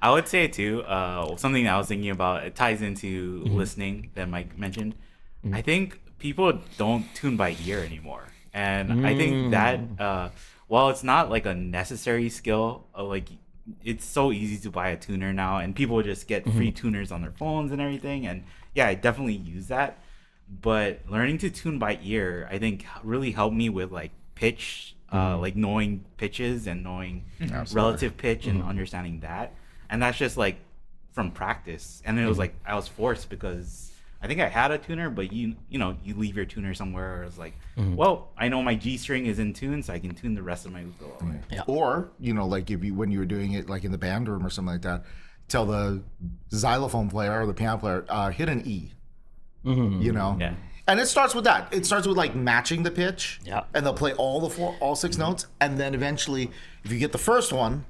[0.01, 2.43] I would say too, uh, something that I was thinking about.
[2.45, 3.55] It ties into Mm-hmm.
[3.55, 4.95] listening that Mike mentioned.
[5.53, 9.99] I think people don't tune by ear anymore, and I think that Mm.
[10.01, 10.29] uh,
[10.67, 13.29] while it's not like a necessary skill, uh, like
[13.83, 16.75] it's so easy to buy a tuner now, and people just get free Mm-hmm.
[16.75, 18.25] tuners on their phones and everything.
[18.27, 19.99] And yeah, I definitely use that.
[20.49, 25.37] But learning to tune by ear, I think really helped me with like pitch uh,
[25.37, 27.25] like knowing pitches and knowing
[27.73, 29.53] relative pitch and understanding that,
[29.89, 30.57] and that's just like
[31.11, 32.01] from practice.
[32.05, 35.31] And it was like I was forced because I think I had a tuner, but
[35.31, 37.21] you you know you leave your tuner somewhere.
[37.21, 37.95] Or it's like, mm-hmm.
[37.95, 40.65] well, I know my G string is in tune, so I can tune the rest
[40.65, 41.39] of my ukulele.
[41.51, 41.61] Yeah.
[41.67, 44.27] Or you know, like if you when you were doing it like in the band
[44.27, 45.03] room or something like that,
[45.47, 46.01] tell the
[46.51, 48.91] xylophone player or the piano player uh, hit an E.
[49.65, 50.01] Mm-hmm.
[50.01, 50.37] You know.
[50.39, 50.55] Yeah.
[50.89, 51.73] And it starts with that.
[51.73, 53.41] It starts with like matching the pitch.
[53.43, 53.65] Yeah.
[53.73, 55.21] And they'll play all the four, all 6 mm-hmm.
[55.21, 56.49] notes, and then eventually,
[56.85, 57.85] if you get the first one,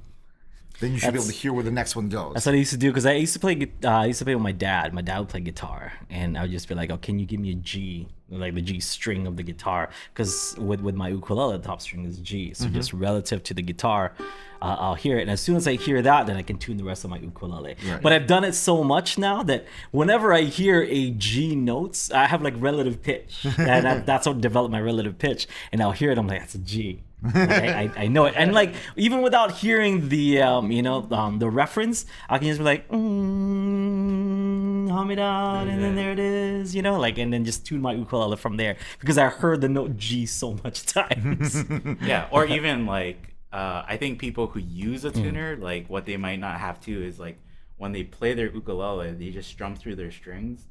[0.80, 2.34] then you should be able to hear where the next one goes.
[2.34, 3.72] That's what I used to do because I used to play.
[3.84, 4.94] Uh, I used to play with my dad.
[4.94, 7.40] My dad would play guitar, and I would just be like, "Oh, can you give
[7.40, 11.58] me a G, like the G string of the guitar?" Because with with my ukulele,
[11.58, 14.14] the top string is G, so just relative to the guitar,
[14.62, 15.24] uh, I'll hear it.
[15.24, 17.18] And as soon as I hear that, then I can tune the rest of my
[17.18, 17.76] ukulele.
[18.04, 22.28] But I've done it so much now that whenever I hear a G notes, I
[22.28, 25.48] have like relative pitch, and that, that's what developed my relative pitch.
[25.72, 28.54] And I'll hear it, I'm like, "That's a G." I, I, I know it, and
[28.54, 32.64] like even without hearing the um, you know um, the reference, I can just be
[32.66, 37.46] like, mm, hum it out, and then there it is, you know, like, and then
[37.46, 41.64] just tune my ukulele from there because I heard the note G so much times.
[42.02, 45.10] yeah or even like uh, i think people who use Mm.
[45.10, 47.38] a tuner like what they might not have to is like
[47.78, 50.66] when they play their ukulele they just strum through their strings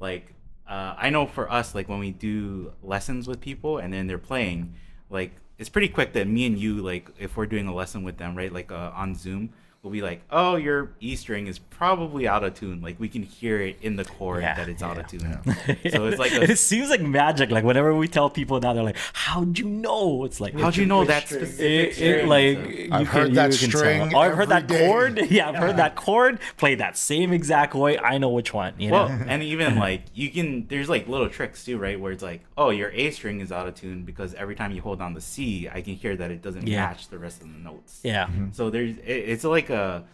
[0.00, 0.34] like
[0.68, 4.18] uh, i know for us like when we do lessons with people and then they're
[4.32, 4.74] playing
[5.10, 5.32] like
[5.62, 8.36] it's pretty quick that me and you like if we're doing a lesson with them
[8.36, 9.48] right like uh, on zoom
[9.82, 13.24] we'll be like oh your e string is probably out of tune like we can
[13.24, 15.40] hear it in the chord Yeah, that it's out of yeah.
[15.42, 17.50] tune so it's like a, it seems like magic.
[17.50, 20.86] Like whenever we tell people that, they're like, "How'd you know?" It's like, how'd you
[20.86, 21.44] know Which that string?
[21.46, 24.14] specific It, it, like So- you I've can, heard you that can string.
[24.14, 24.86] Oh, I've heard that day.
[24.86, 25.18] chord.
[25.30, 27.98] Yeah, I've heard that chord played that same exact way.
[27.98, 28.74] I know which one.
[28.78, 29.06] You know?
[29.06, 31.98] Well, and even like you can, there's like little tricks too, right?
[31.98, 34.80] Where it's like, oh, your A string is out of tune because every time you
[34.82, 36.86] hold down the C, I can hear that it doesn't Yeah.
[36.86, 38.00] match the rest of the notes.
[38.04, 38.26] yeah.
[38.26, 38.46] Mm-hmm.
[38.52, 40.04] So there's, it, it's like a,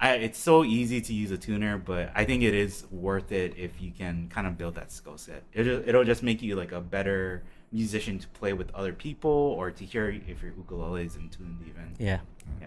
[0.00, 3.54] I, it's so easy to use a tuner, but I think it is worth it
[3.56, 5.44] if you can kind of build that skill set.
[5.52, 9.70] It'll, it'll just make you like a better musician to play with other people or
[9.70, 11.94] to hear if your ukulele is in tune even.
[11.98, 12.20] Yeah.
[12.60, 12.66] Yeah.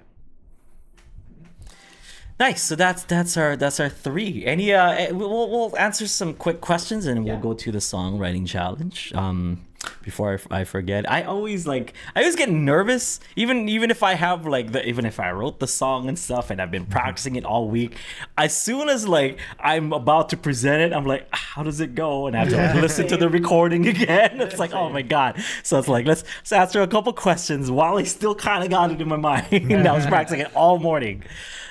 [2.40, 2.62] Nice.
[2.62, 4.46] So that's that's our that's our three.
[4.46, 8.48] Any uh, eh, we'll we'll answer some quick questions and we'll go to the songwriting
[8.48, 9.12] challenge.
[9.16, 9.66] Um,
[10.02, 14.04] before I, f- I forget, I always like I always get nervous, even even if
[14.04, 16.86] I have like the even if I wrote the song and stuff and I've been
[16.86, 17.96] practicing it all week.
[18.38, 22.28] As soon as like I'm about to present it, I'm like, how does it go?
[22.28, 24.42] And I have to like listen to the recording again.
[24.42, 25.42] It's like, oh my god.
[25.64, 28.92] So it's like let's let's answer a couple questions while I still kind of got
[28.92, 29.48] it in my mind.
[29.88, 31.24] I was practicing it all morning.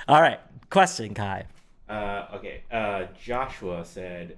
[0.08, 0.40] All right.
[0.70, 1.46] Question, Kai.
[1.88, 2.62] Uh, okay.
[2.70, 4.36] Uh, Joshua said,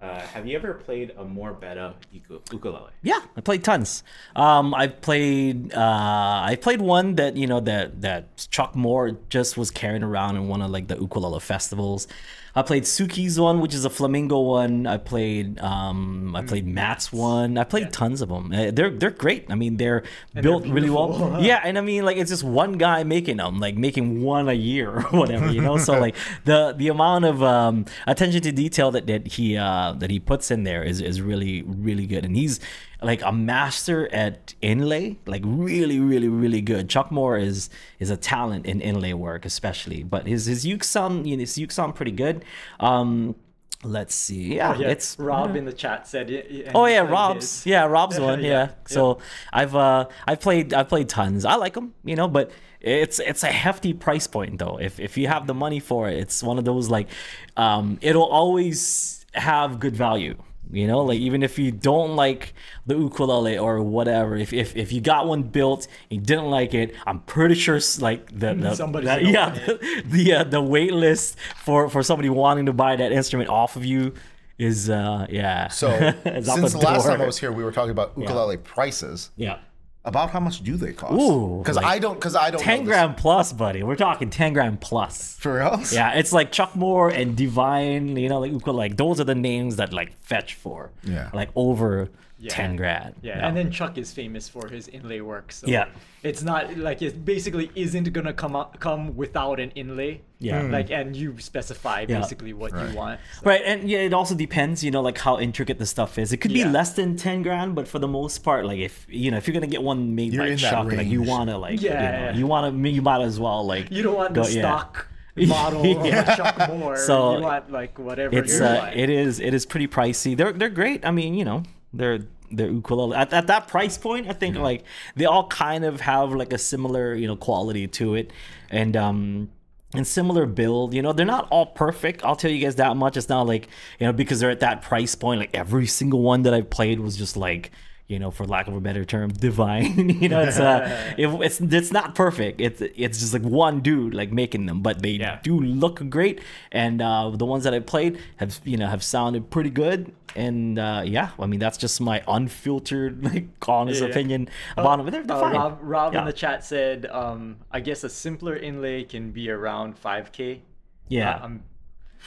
[0.00, 4.02] uh, "Have you ever played a Moore Bettah ukulele?" Yeah, I played tons.
[4.36, 9.56] Um, I played uh, I played one that you know that that Chuck Moore just
[9.56, 12.06] was carrying around in one of like the ukulele festivals.
[12.54, 14.86] I played Suki's one, which is a flamingo one.
[14.86, 17.58] I played um, I played Matt's one.
[17.58, 18.52] I played tons of them.
[18.52, 19.46] Uh, They're they're great.
[19.50, 20.02] I mean, they're
[20.40, 21.08] built really well.
[21.08, 21.42] beautiful.
[21.48, 24.52] Yeah, and I mean, like it's just one guy making them, like making one a
[24.54, 25.78] year or whatever, you know.
[25.78, 30.10] so like the the amount of um, attention to detail that, that he uh, that
[30.10, 32.60] he puts in there is is really really good, and he's
[33.00, 36.88] like a master at inlay, like really really really good.
[36.88, 41.26] Chuck Moore is is a talent in inlay work, especially, but his his uke sound
[41.26, 42.44] you know, his uke sound pretty good.
[42.80, 43.36] Um,
[43.84, 46.72] let's see, yeah, Yeah, it's Rob in the chat said it.
[46.74, 47.64] Oh yeah, Rob's.
[47.66, 48.42] Yeah, Rob's one.
[48.42, 48.48] Yeah.
[48.48, 49.18] Yeah, So
[49.52, 51.44] I've uh I've played I've played tons.
[51.44, 54.78] I like them, you know, but it's it's a hefty price point though.
[54.80, 57.08] If if you have the money for it, it's one of those like
[57.56, 60.36] um it'll always have good value.
[60.70, 62.52] You know, like even if you don't like
[62.86, 66.74] the ukulele or whatever, if if, if you got one built and you didn't like
[66.74, 70.60] it, I'm pretty sure like the, the Somebody's that- yeah want the the, uh, the
[70.60, 74.12] wait list for for somebody wanting to buy that instrument off of you
[74.58, 75.88] is uh yeah So
[76.24, 77.22] since the the last time.
[77.22, 79.30] I was here, we were talking about ukulele prices.
[79.36, 79.58] Yeah.
[80.08, 81.12] About how much do they cost?
[81.14, 82.14] Ooh, because like I don't.
[82.14, 82.60] Because I don't.
[82.60, 82.88] 10 know this.
[82.88, 83.82] grand plus, buddy.
[83.82, 85.36] We're talking 10 grand plus.
[85.38, 85.80] for real.
[85.92, 88.66] Yeah, it's like Chuck Moore and Divine, you know, like.
[88.66, 90.90] Like those are the names that like fetch for.
[91.04, 91.30] Yeah.
[91.34, 92.10] Like over
[92.40, 92.50] Yeah.
[92.54, 93.14] 10 grand.
[93.20, 95.50] Yeah, and then Chuck is famous for his inlay work.
[95.50, 95.86] So Yeah.
[96.22, 100.20] it's not like it basically isn't gonna come up, come without an inlay.
[100.40, 100.62] Yeah.
[100.62, 100.70] Mm.
[100.70, 102.20] like and you specify Yeah.
[102.20, 103.18] basically what you want.
[103.34, 106.32] So- Right, and yeah, it also depends, you know, like how intricate the stuff is.
[106.32, 106.70] It could be Yeah.
[106.70, 109.54] less than ten grand, but for the most part, like if you know, if you're
[109.54, 111.90] gonna get one made You're by Chuck, like you wanna like, Yeah,
[112.28, 113.90] you, know, you wanna, you might as well like.
[113.90, 114.60] You don't want go- the yeah.
[114.62, 116.36] stock model Yeah.
[116.36, 116.96] Chuck Moore.
[116.96, 120.36] So, you want like whatever it's uh, it is it is pretty pricey.
[120.36, 121.04] They're they're great.
[121.04, 122.20] I mean, you know, they're
[122.50, 124.28] their ukulele at, at that price point.
[124.28, 124.84] I think like
[125.16, 128.32] they all kind of have like a similar you know quality to it,
[128.70, 129.50] and um
[129.94, 130.94] and similar build.
[130.94, 132.24] You know, they're not all perfect.
[132.24, 133.16] I'll tell you guys that much.
[133.16, 135.40] It's not like you know because they're at that price point.
[135.40, 137.70] Like every single one that i've played was just like
[138.08, 140.08] you know, for lack of a better term, divine.
[140.22, 142.60] you know, it's uh, it, it's it's not perfect.
[142.60, 145.38] It's it's just like one dude like making them, but they Yeah.
[145.42, 146.40] do look great.
[146.72, 150.12] And uh, the ones that I played have you know have sounded pretty good.
[150.36, 154.08] And uh, yeah, I mean that's just my unfiltered like honest Yeah.
[154.08, 155.10] opinion about them.
[155.10, 155.54] They're, they're Uh, fine.
[155.54, 156.20] Rob, Rob Yeah.
[156.20, 160.60] in the chat said, um, I guess a simpler inlay can be around 5k.
[161.08, 161.34] Yeah.
[161.36, 161.62] Uh, I'm-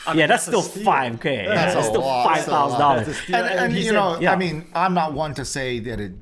[0.06, 1.46] I yeah, mean, that's a still five k.
[1.46, 2.28] That's That's a still lot.
[2.28, 2.58] five That's a lot.
[2.58, 3.08] thousand dollars.
[3.08, 3.36] That's a steal.
[3.36, 4.32] and, and you said- know, yeah.
[4.32, 6.14] I mean, I'm not one to say that it,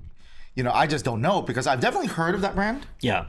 [0.55, 2.85] you know, I just don't know because I've definitely heard of that brand.
[3.01, 3.25] Yeah.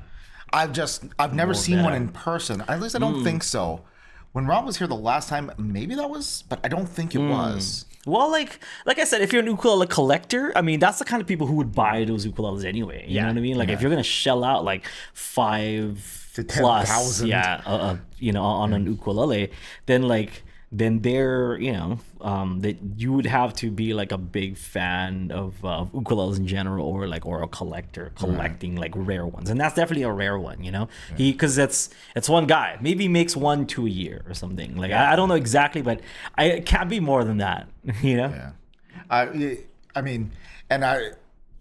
[0.53, 2.65] I've just, I've never seen one in person.
[2.67, 3.25] At least I don't mm.
[3.25, 3.83] think so.
[4.33, 7.19] When Rob was here the last time, maybe that was, but I don't think it
[7.19, 7.31] mm.
[7.31, 7.87] was.
[8.07, 11.21] Well, like like I said, if you're an ukulele collector, I mean that's the kind
[11.21, 13.05] of people who would buy those ukuleles anyway.
[13.07, 13.59] You know what I mean?
[13.59, 17.29] Like if you're gonna shell out like five To plus, 10,000.
[17.29, 19.51] yeah, uh, uh, you know, on an ukulele,
[19.87, 24.19] then like then they're you know um that you would have to be like a
[24.19, 28.93] big fan of, uh, of ukuleles in general or like or a collector collecting like
[28.95, 29.51] rare ones.
[29.51, 30.89] And that's definitely a rare one you know?
[31.17, 32.79] He because it's it's one guy.
[32.81, 34.77] Maybe he makes one two a year or something.
[34.77, 36.01] Like I, I don't know exactly but
[36.37, 37.69] I it can't be more than that
[38.03, 38.29] you know?
[38.29, 38.53] Yeah.
[39.11, 39.59] I,
[39.97, 40.31] I mean,
[40.69, 41.11] and I,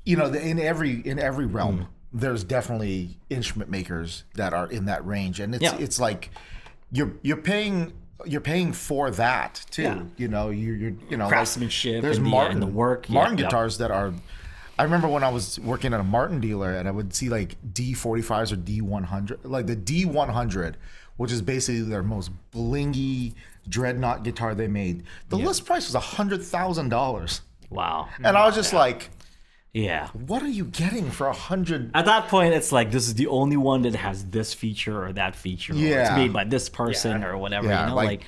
[0.06, 5.06] you know, in every in every realm, there's definitely instrument makers that are in that
[5.06, 5.76] range, and it's Yeah.
[5.78, 6.30] it's like
[6.92, 7.94] you're you're paying
[8.26, 9.84] you're paying for that too.
[9.84, 10.04] Yeah.
[10.18, 13.10] You know, you're, you're you know like, Craftsmanship there's and the- uh, Martin the work.
[13.10, 13.46] Martin yeah.
[13.46, 14.14] guitars that are.
[14.78, 17.58] I remember when I was working at a Martin dealer, and I would see like
[17.74, 20.76] D45s or D100, like the D100,
[21.18, 23.34] which is basically their most blingy
[23.68, 25.04] dreadnought guitar they made.
[25.28, 27.42] The list price was a hundred thousand dollars.
[27.70, 29.10] wow And I was just like,
[29.74, 31.92] yeah what are you getting for a hundred?
[31.94, 35.14] at that point it's like this is the only one that has this feature or
[35.14, 36.16] that feature or it's Yeah.
[36.16, 37.28] made by this person Yeah.
[37.28, 38.24] or whatever Yeah, you know like, like,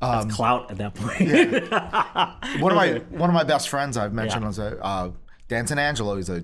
[0.00, 1.20] that's clout at that point.
[1.20, 2.34] Yeah.
[2.42, 5.10] point One of my one of my best friends I've mentioned was a uh,
[5.48, 6.16] Danton Angelo.
[6.16, 6.42] He's a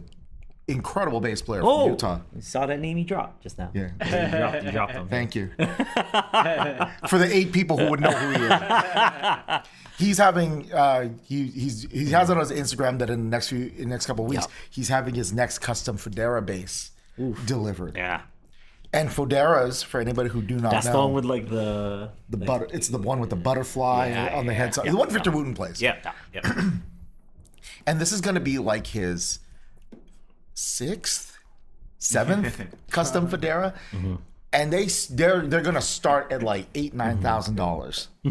[0.69, 2.21] incredible bass player from oh Utah.
[2.37, 3.89] you saw that name he dropped just now Yeah.
[4.05, 5.09] you dropped, you dropped him.
[5.11, 5.51] Thank you.
[7.09, 9.61] For the eight people who would know who he is.
[9.99, 13.73] He's having uh, he he's he has on his Instagram that in the next few
[13.77, 14.55] in the next couple of weeks Yeah.
[14.71, 16.93] he's having his next custom Fodera bass
[17.47, 17.97] delivered.
[17.97, 18.21] yeah
[18.93, 22.37] And Foderas, for anybody who do not that's know, the one with like the the
[22.37, 22.69] butter.
[22.73, 24.85] It's the one with the butterfly Yeah, on the yeah, head side.
[24.85, 25.15] yeah, the one yeah.
[25.15, 25.83] Victor Wooten plays.
[25.83, 25.97] Yeah.
[26.05, 26.13] yeah,
[26.45, 26.63] yeah.
[27.87, 29.41] And this is going to be like his
[30.59, 31.39] sixth,
[31.99, 33.75] seventh custom Fodera.
[34.53, 38.09] And they they're they're to start at like eight nine thousand dollars.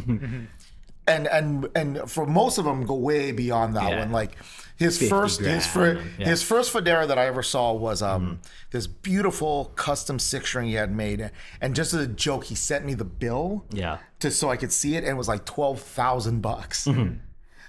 [1.09, 3.99] And and and for most of them go way beyond that Yeah.
[3.99, 4.11] one.
[4.11, 4.35] Like
[4.75, 6.27] his 50 first his fir- grand, yeah.
[6.27, 10.73] his first Fodera that I ever saw was um this beautiful custom six string he
[10.73, 11.31] had made.
[11.61, 13.99] And just as a joke, he sent me the bill Yeah.
[14.19, 16.85] to so I could see it, and it was like twelve thousand bucks.
[16.87, 17.19] Mm-hmm.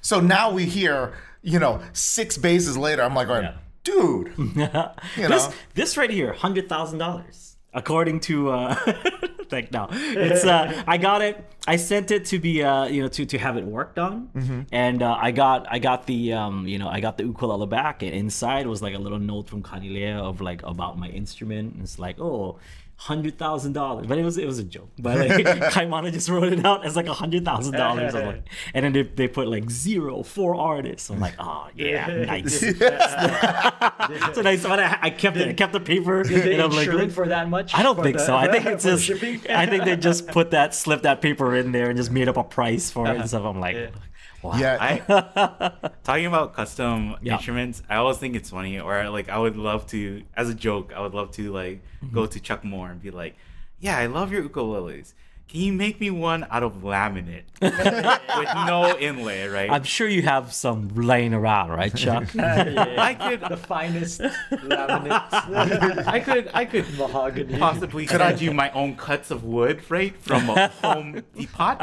[0.01, 3.57] So now we hear, you know, six bases later, I'm like, all right, Yeah.
[3.89, 8.77] Dude, you this know, this right here, hundred thousand dollars, according to uh,
[9.51, 11.35] like no, it's uh, I got it.
[11.67, 14.61] I sent it to be uh, you know, to to have it worked on, Mm-hmm.
[14.73, 18.03] and uh, I got I got the um, you know, I got the ukulele back,
[18.03, 21.75] and inside was like a little note from Kanilea of like about my instrument.
[21.75, 22.59] And it's like, oh.
[23.03, 24.91] Hundred thousand dollars, but it was it was a joke.
[24.99, 25.31] But like
[25.73, 28.43] Kaimana just wrote it out as like a hundred thousand dollars, like,
[28.75, 31.09] and then they, they put like zero for artists.
[31.09, 32.59] I'm like, oh yeah, nice.
[34.35, 34.65] so nice.
[34.65, 35.49] But I, I kept it.
[35.49, 36.25] I kept the paper.
[36.25, 37.73] Did they and I'm like, for that much?
[37.73, 38.35] I don't think the- so.
[38.35, 39.05] I think it's just.
[39.05, 39.43] shipping?
[39.49, 42.37] I think they just put that, slipped that paper in there, and just made up
[42.37, 43.29] a price for it and uh-huh.
[43.29, 43.45] stuff.
[43.45, 43.93] I'm like,
[44.43, 44.57] wow.
[44.59, 47.35] yeah, I talking about custom Yeah.
[47.35, 47.83] instruments.
[47.89, 51.01] I always think it's funny, or like I would love to, as a joke, I
[51.01, 52.15] would love to like Mm-hmm.
[52.15, 53.35] go to Chuck Moore and be like,
[53.81, 55.15] "Yeah, I love your ukuleles.
[55.49, 59.71] Can you make me one out of laminate with no inlay, right?
[59.71, 62.37] I'm sure you have some laying around, right, Chuck?
[62.37, 66.07] I could the finest laminate.
[66.07, 67.59] I could I could mahogany.
[67.59, 71.77] possibly could I do my own cuts of wood, right, from a home depot.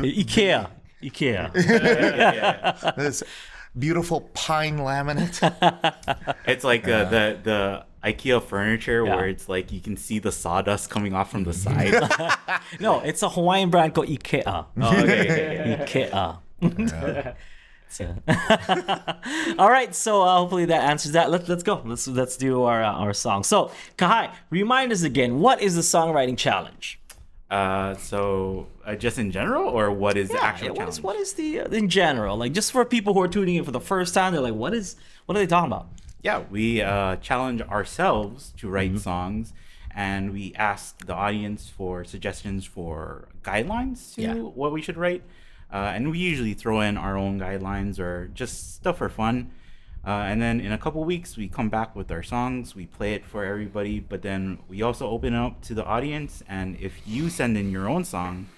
[0.00, 0.70] Ikea.
[1.02, 1.50] Ikea.
[1.54, 2.92] yeah.
[2.96, 3.22] this
[3.78, 6.34] beautiful pine laminate.
[6.46, 9.16] It's like uh, the the IKEA furniture Yeah.
[9.16, 11.94] where it's like you can see the sawdust coming off from the side.
[12.80, 14.42] No, it's a Hawaiian brand called Ikea.
[14.46, 14.66] oh,
[15.02, 16.10] okay, okay, okay.
[16.10, 17.36] Ikea.
[17.88, 18.14] So-
[19.58, 21.30] All right, so uh, hopefully that answers that.
[21.30, 21.82] Let's let's go.
[21.84, 23.42] Let's let's do our uh, our song.
[23.42, 25.40] So Kahai, remind us again.
[25.40, 27.00] What is the songwriting challenge?
[27.50, 30.94] Uh, so uh, just in general, or what is the actual yeah, what challenge?
[30.98, 33.64] is what is the uh, in general like just for people who are tuning in
[33.64, 34.32] for the first time?
[34.32, 34.94] They're like, what is
[35.26, 35.88] what are they talking about?
[36.22, 38.98] Yeah, we uh, challenge ourselves to write Mm-hmm.
[38.98, 39.52] songs,
[39.94, 44.34] and we ask the audience for suggestions for guidelines to Yeah.
[44.34, 45.22] what we should write.
[45.72, 49.50] Uh, and we usually throw in our own guidelines or just stuff for fun.
[50.04, 52.74] Uh, and then in a couple weeks, we come back with our songs.
[52.74, 56.42] We play it for everybody, but then we also open up to the audience.
[56.48, 58.48] And if you send in your own song,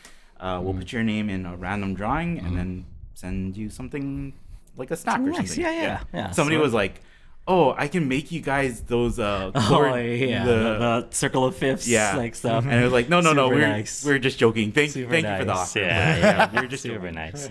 [0.40, 0.78] uh, we'll Mm-hmm.
[0.80, 4.32] put your name in a random drawing and then send you something
[4.76, 5.36] like a snack or Nice.
[5.48, 5.64] something.
[5.64, 6.30] Yeah, yeah, yeah.
[6.30, 7.00] Somebody So- was like,
[7.46, 11.88] "Oh, I can make you guys those uh, Oh yeah, the- the, circle of fifths,
[11.88, 12.64] yeah, like stuff.
[12.64, 14.04] And it was like, "No, no, no, we're nice.
[14.04, 14.72] we're just joking.
[14.72, 15.78] Thank Super thank you for the offer.
[15.80, 16.60] Yeah, but, yeah.
[16.62, 17.14] we're just Super joking.
[17.14, 17.48] nice.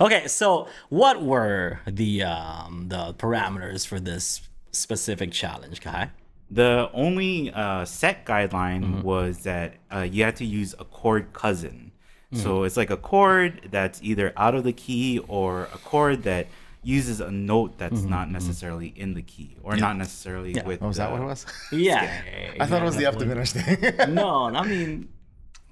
[0.00, 4.40] Okay, so what were the um the parameters for this
[4.72, 6.10] specific challenge, Kai?
[6.50, 9.02] The only uh, set guideline Mm-hmm.
[9.02, 11.90] was that uh, you had to use a chord cousin.
[12.32, 12.42] Mm-hmm.
[12.42, 16.46] So it's like a chord that's either out of the key or a chord that
[16.84, 20.58] uses a note that's not necessarily in the key or not necessarily Mm-hmm.
[20.58, 20.66] Yeah.
[20.66, 20.82] with.
[20.82, 21.46] Oh, was that uh, what it was?
[21.72, 22.22] Yeah,
[22.60, 24.14] I thought it was the F diminished thing.
[24.14, 25.08] no, I mean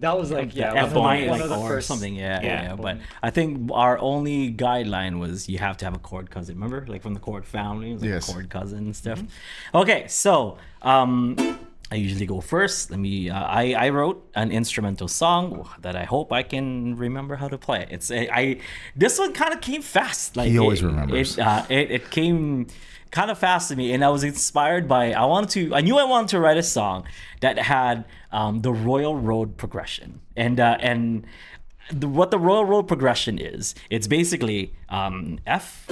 [0.01, 1.87] That was like yeah, F one, minor like, or first.
[1.89, 2.15] something.
[2.17, 2.63] Yeah, yeah, Yeah.
[2.71, 2.75] yeah.
[2.77, 6.57] But I think our only guideline was you have to have a chord cousin.
[6.57, 8.29] Remember, like from the chord family, it was like Yes.
[8.29, 9.23] a chord cousin and stuff.
[9.75, 11.37] Okay, so um,
[11.93, 12.91] I usually go first.
[12.91, 13.29] Let me.
[13.29, 17.59] Uh, I I wrote an instrumental song that I hope I can remember how to
[17.59, 17.87] play.
[17.91, 18.61] It's I, I
[18.97, 20.35] this one kind of came fast.
[20.35, 21.37] Like He always it, remembers.
[21.37, 22.69] It, uh, it it came
[23.11, 25.13] kind of fast to me, and I was inspired by.
[25.13, 25.75] I wanted to.
[25.75, 27.05] I knew I wanted to write a song
[27.43, 31.27] that had um, the Royal Road progression, and uh, and
[31.91, 33.75] the, what the Royal Road progression is.
[33.91, 35.87] It's basically um, F,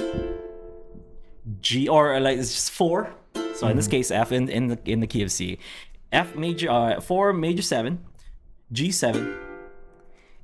[1.61, 3.13] G, or like it's just four.
[3.53, 5.59] So in this case, F in, in the in the key of C,
[6.11, 7.99] F major, uh, four major seven,
[8.71, 9.35] G seven,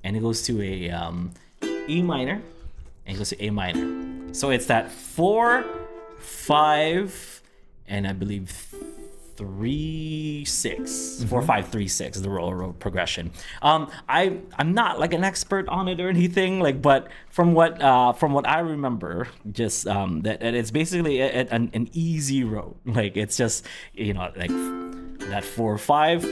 [0.03, 1.31] and it goes to a um,
[1.89, 2.41] E minor,
[3.05, 4.33] and it goes to A minor.
[4.33, 5.65] So it's that four,
[6.19, 7.41] five,
[7.87, 8.73] and I believe
[9.37, 11.23] three six.
[11.29, 13.31] Four five three six the Royal Road progression.
[13.61, 17.81] Um i i'm not like an expert on it or anything like but from what
[17.81, 21.87] uh from what i remember just um that, that it's basically a, a- an, an
[21.93, 22.75] easy road.
[22.85, 24.51] Like it's just you know like
[25.31, 26.23] that four five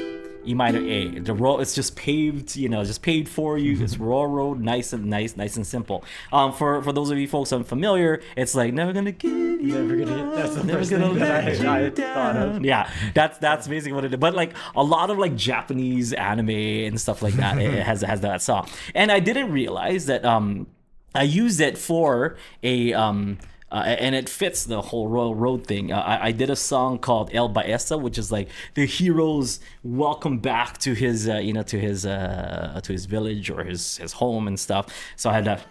[0.46, 1.20] E minor A.
[1.20, 3.84] The road it's just paved, you know, just paved for you.
[3.84, 6.04] It's raw road, nice and nice, nice and simple.
[6.32, 9.96] Um, for for those of you folks unfamiliar, it's like never gonna give you Never
[9.96, 12.64] gonna- that's the up, never first gonna thing that I- you I thought of.
[12.66, 14.20] Yeah, that's that's basically what it is.
[14.20, 18.22] But like a lot of like Japanese anime and stuff like that, it has has
[18.22, 18.68] that song.
[18.94, 20.68] And I didn't realize that um
[21.14, 23.38] I used it for a um.
[23.72, 25.92] Uh, and it fits the whole Royal Road thing.
[25.92, 30.38] Uh, I, I did a song called El Baesa, which is like the hero's welcome
[30.40, 34.14] back to his, uh, you know, to his, uh, to his village or his his
[34.14, 34.86] home and stuff.
[35.16, 35.66] So I had that,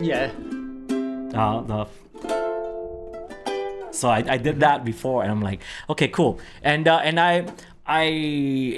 [0.00, 0.30] Yeah.
[1.34, 1.86] uh, the
[3.92, 7.46] so I, I did that before and i'm like okay cool and uh, and i
[7.86, 8.02] i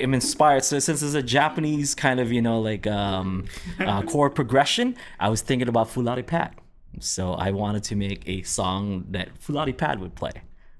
[0.05, 3.45] am inspired so since it's a japanese kind of you know like um
[3.81, 6.55] uh, chord progression i was thinking about fulari pad
[7.01, 10.33] so i wanted to make a song that fulari pad would play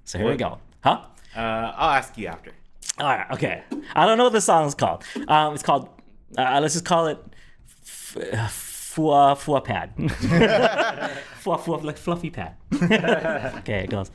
[0.05, 1.01] so here we go huh
[1.37, 2.53] Uh, I'll ask you after.
[3.01, 3.63] all right okay
[3.95, 5.89] i don't know what the song is called um it's called
[6.39, 7.19] uh, let's just call it
[7.85, 8.49] f- uh,
[8.95, 9.91] Fua Fua Pad.
[11.43, 12.55] Fua Fua like fluffy pad.
[13.59, 14.09] okay, it goes.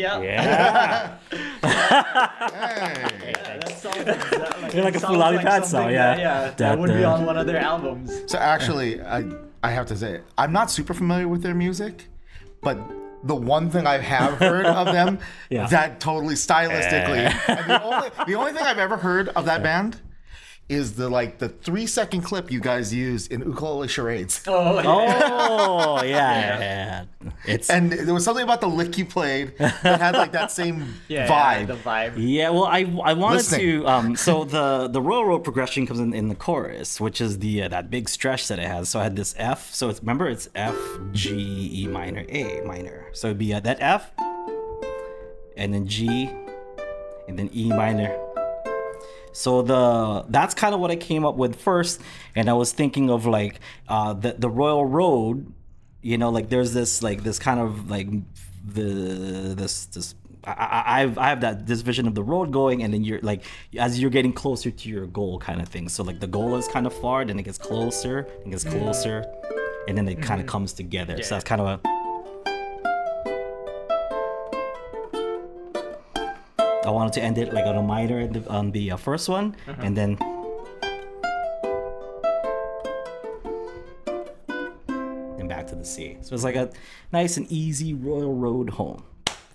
[0.00, 0.20] Yeah.
[0.20, 1.16] Yeah.
[2.00, 3.32] Hey.
[3.32, 6.18] Yeah, that sounds exactly like, You're like a sounds Fulani Pad something song, that- yeah.
[6.18, 6.40] yeah.
[6.44, 8.22] That, That, would be on one of their albums.
[8.26, 9.24] So actually, I
[9.62, 12.06] I have to say I'm not super familiar with their music,
[12.62, 12.78] but
[13.24, 15.18] the one thing I have heard of them
[15.50, 15.66] Yeah.
[15.68, 17.38] that totally stylistically, eh.
[17.48, 20.00] and the only the only thing I've ever heard of that band
[20.68, 24.40] is the like the three second clip you guys used in ukulele charades.
[24.46, 25.20] Oh, yeah.
[25.32, 27.04] Oh, yeah, yeah.
[27.46, 30.94] It's And there was something about the lick you played that had like that same
[31.08, 31.68] yeah, vibe.
[31.68, 32.14] The vibe.
[32.16, 33.82] Yeah, well, I I wanted Listening.
[33.82, 33.86] to.
[33.88, 37.62] Um, so the the Royal Road progression comes in in the chorus, which is the
[37.62, 38.88] uh, that big stretch that it has.
[38.88, 39.72] So I had this F.
[39.72, 40.76] So it's remember it's F
[41.12, 43.06] G E minor A minor.
[43.12, 44.10] So it'd be uh, that F,
[45.56, 46.30] and then G,
[47.28, 48.16] and then E minor.
[49.32, 52.00] So the that's kind of what I came up with first,
[52.34, 55.52] and I was thinking of like uh, the the Royal Road,
[56.02, 58.08] you know, like there's this like this kind of like
[58.66, 62.82] the this this I, I I've I have that this vision of the road going,
[62.82, 63.44] and then you're like
[63.78, 65.88] as you're getting closer to your goal kind of thing.
[65.88, 69.24] So like the goal is kind of far, then it gets closer, and gets closer,
[69.88, 71.22] and then it kind of comes together.
[71.22, 71.80] So that's kind of a
[76.82, 79.28] I wanted to end it like on a minor in the, on the uh, first
[79.28, 80.18] one, and then.
[85.98, 86.28] And back to the C.
[86.28, 86.70] So it's like a
[87.12, 89.02] nice and easy Royal Road home.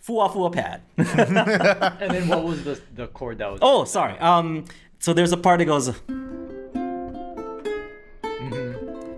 [0.02, 0.82] Fua fua pad.
[0.98, 3.60] And then what was the the chord that was?
[3.62, 4.18] oh, sorry.
[4.20, 4.66] Um,
[5.00, 5.88] so there's a part that goes.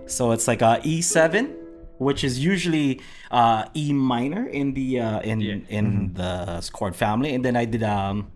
[0.06, 1.54] So it's like a E7,
[1.98, 3.00] which is usually
[3.30, 5.58] uh, E minor in the uh, in Yeah.
[5.68, 8.30] in the chord family, and then I did um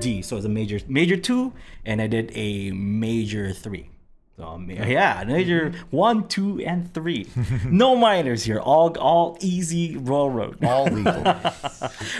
[0.00, 1.52] D, so it's a major major two,
[1.84, 3.90] and I did a major three.
[4.38, 7.26] So um, yeah, major one, two, and three.
[7.66, 8.58] no minors here.
[8.60, 10.64] All all easy railroad.
[10.64, 11.12] All legal.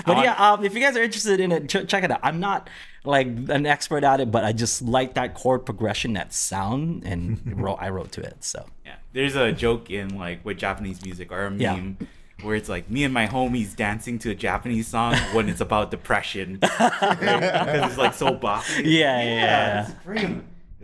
[0.05, 2.21] But yeah, um, if you guys are interested in it, ch- check it out.
[2.23, 2.69] I'm not
[3.05, 7.41] like an expert at it, but I just like that chord progression, that sound, and
[7.61, 8.37] wrote, I wrote to it.
[8.45, 11.75] So Yeah, there's a joke in like with Japanese music or a Yeah.
[11.77, 11.97] meme
[12.43, 15.91] where it's like me and my homies dancing to a Japanese song when it's about
[15.93, 18.83] depression because it's like so boppy.
[18.85, 19.81] Yeah, yeah, yeah.
[19.89, 19.95] it's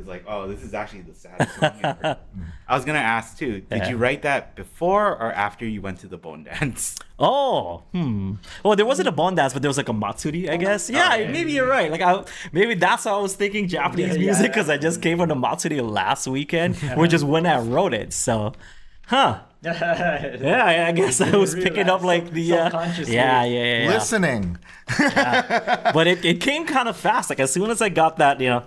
[0.04, 0.14] great.
[0.16, 2.18] It's like, oh, this is actually the saddest song ever.
[2.68, 3.60] I was gonna ask too.
[3.60, 3.88] Did Yeah.
[3.90, 6.96] you write that before or after you went to the bone dance?
[7.20, 8.34] Oh, hmm.
[8.64, 10.88] Well, there wasn't a bone dance, but there was like a matsuri, I guess.
[10.88, 11.28] Yeah, yeah.
[11.32, 11.90] maybe you're right.
[11.90, 12.22] Like, I,
[12.52, 14.48] maybe that's how I was thinking Japanese Yeah, music yeah.
[14.50, 18.12] because I just came from the matsuri last weekend, which is when I wrote it.
[18.12, 18.52] So,
[19.08, 19.40] huh?
[19.62, 22.70] Yeah, I- I guess I was picking up like the uh,
[23.04, 23.88] yeah, yeah, yeah, yeah.
[23.88, 24.56] Listening.
[25.92, 27.30] but it, it came kind of fast.
[27.30, 28.62] Like as soon as I got that, you know,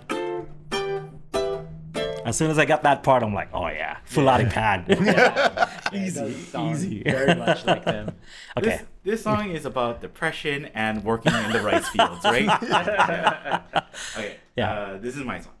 [2.32, 4.86] as soon as I got that part, I'm like, oh yeah, Fulani pad.
[5.92, 7.02] easy, easy.
[7.02, 8.16] Very much like them.
[8.56, 8.68] okay.
[8.70, 12.48] This, this song is about depression and working in the rice fields, right?
[14.16, 14.36] okay.
[14.56, 14.72] Yeah.
[14.72, 15.52] Uh, this is my song.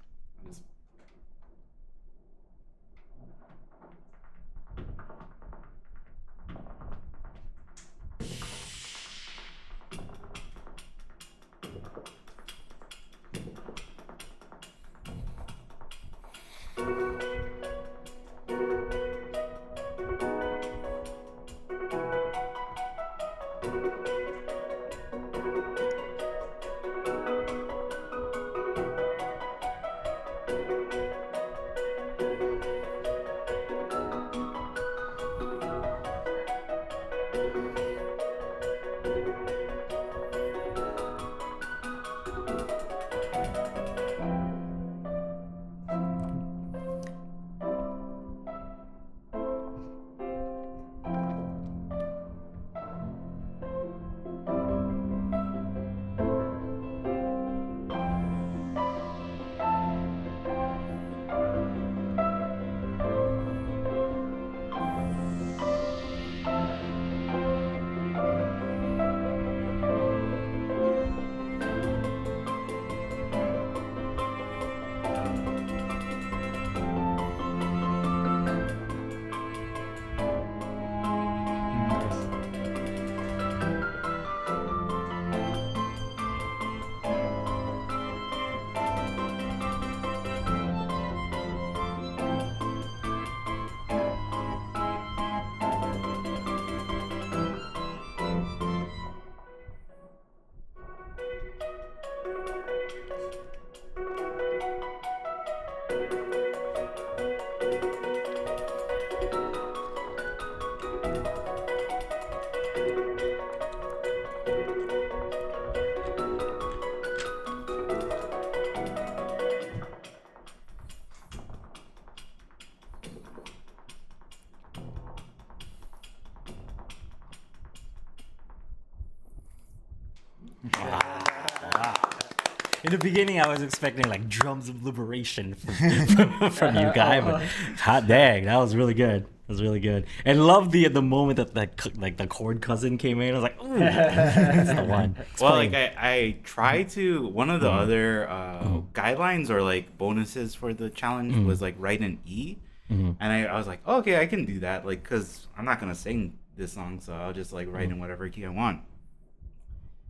[132.92, 137.74] The beginning, I was expecting like drums of liberation from, from you, guys, but oh.
[137.78, 139.24] hot dang, that was really good.
[139.24, 142.96] That was really good, and love the the moment that the like the chord cousin
[142.96, 143.34] came in.
[143.34, 145.16] I was like, ooh, that's the one.
[145.40, 146.90] Well, like I, I try mm-hmm.
[146.90, 147.78] to one of the mm-hmm.
[147.78, 148.78] other uh, mm-hmm.
[148.92, 152.56] guidelines or like bonuses for the challenge was like write an E,
[152.88, 155.80] and I, I was like, oh, okay, I can do that, like because I'm not
[155.80, 158.82] gonna sing this song, so I'll just like write in whatever key I want.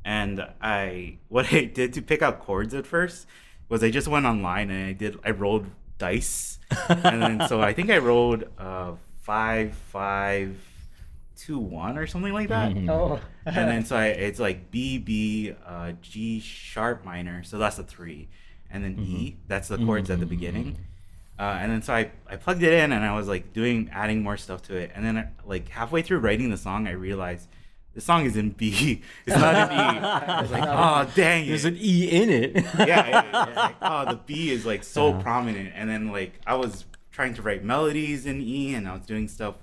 [0.05, 3.27] And I what I did to pick out chords at first
[3.69, 5.67] was I just went online and I did I rolled
[5.99, 8.93] dice, and then so I think I rolled uh
[9.23, 10.57] five five
[11.37, 12.73] two one or something like that.
[12.89, 13.21] Oh.
[13.47, 17.83] and then so I, it's like B B uh, G sharp minor, so that's the
[17.83, 18.29] three,
[18.71, 20.77] and then E, that's the chords at the beginning,
[21.39, 24.23] uh, and then so I, I plugged it in and I was like doing adding
[24.23, 27.49] more stuff to it, and then like halfway through writing the song, I realized
[27.95, 29.81] the song is in B, it's not in E.
[29.81, 31.75] I was like, oh dang There's it.
[31.75, 32.55] an E in it.
[32.79, 35.23] yeah, it- it was like, oh the B is like so uh-huh.
[35.23, 39.07] prominent, and then like I was trying to write melodies in E, and I was
[39.07, 39.57] doing stuff.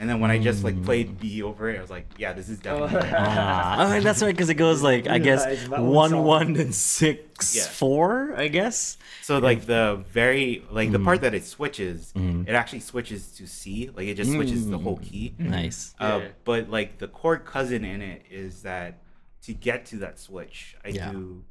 [0.00, 2.48] And then when I just like played B over it, I was like, "Yeah, this
[2.48, 5.86] is definitely." Ah, oh, that's right, because it goes like I guess Realize my own
[5.90, 6.24] one song.
[6.24, 7.64] one and six Yeah.
[7.64, 8.96] four, I guess.
[9.20, 11.04] So like the very like the Mm.
[11.04, 12.48] part that it switches, Mm-hmm.
[12.48, 13.90] it actually switches to C.
[13.94, 15.34] Like it just switches the whole key.
[15.38, 15.94] Nice.
[16.00, 16.28] Uh, Yeah.
[16.44, 19.00] but like the chord cousin in it is that
[19.42, 21.10] to get to that switch, I Yeah.
[21.12, 21.44] do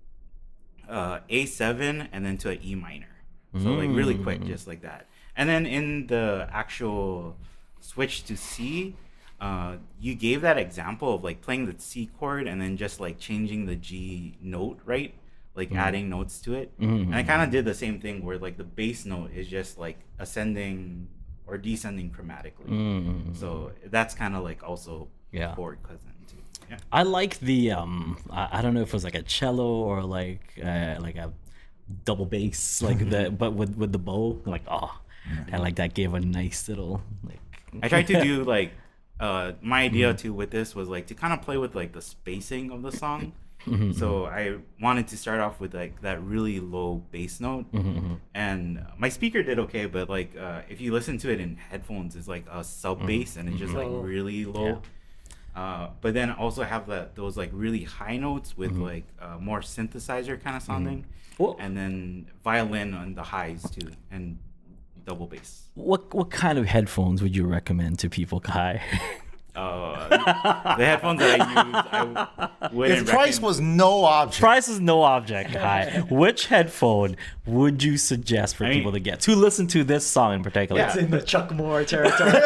[0.90, 3.14] uh, A seven and then to an E minor.
[3.62, 4.48] So like really quick, Mm.
[4.48, 5.06] just like that.
[5.38, 7.38] And then in the actual
[7.80, 8.96] switch to C,
[9.42, 13.20] uh, you gave that example of like playing the C chord and then just like
[13.20, 15.14] changing the G note, right?
[15.56, 16.78] Like adding notes to it.
[16.80, 17.08] Mhm.
[17.08, 19.78] And I kind of did the same thing where like the bass note is just
[19.78, 21.08] like ascending
[21.48, 22.68] or descending chromatically.
[22.70, 23.36] Mm.
[23.36, 25.56] So that's kind of like also Yeah.
[25.56, 26.38] chord cousin too.
[26.70, 26.78] Yeah.
[26.92, 30.04] I like the um I, I don't know if it was like a cello or
[30.04, 31.34] like uh, like a
[32.06, 34.92] double bass like the but with with the bow like oh
[35.52, 37.42] and like that gave a nice little like
[37.82, 38.72] I tried to do like
[39.20, 39.96] uh my Mm-hmm.
[39.96, 42.82] idea too with this was like to kind of play with like the spacing of
[42.82, 43.34] the song.
[43.66, 43.92] Mm-hmm.
[43.92, 48.86] So I wanted to start off with like that really low bass note, Mm-hmm, and
[48.98, 52.30] my speaker did okay, but like uh, if you listen to it in headphones, it's
[52.30, 54.82] like a sub bass and it's just like really low.
[55.56, 58.84] Uh, but then also have that those like really high notes with Mm-hmm.
[58.84, 61.06] like uh, more synthesizer kind of sounding,
[61.38, 64.40] Well- and then violin on the highs too, and
[65.06, 65.64] double bass.
[65.76, 68.82] what what kind of headphones would you recommend to people Kai
[69.56, 70.08] Uh,
[70.78, 71.86] the headphones that I use,
[72.62, 77.18] I wouldn't If price recommend- was no object, price is no object Kai which headphone
[77.46, 80.44] would you suggest for I mean- people to get to listen to this song in
[80.44, 82.32] particular It's in the Chuck Moore territory.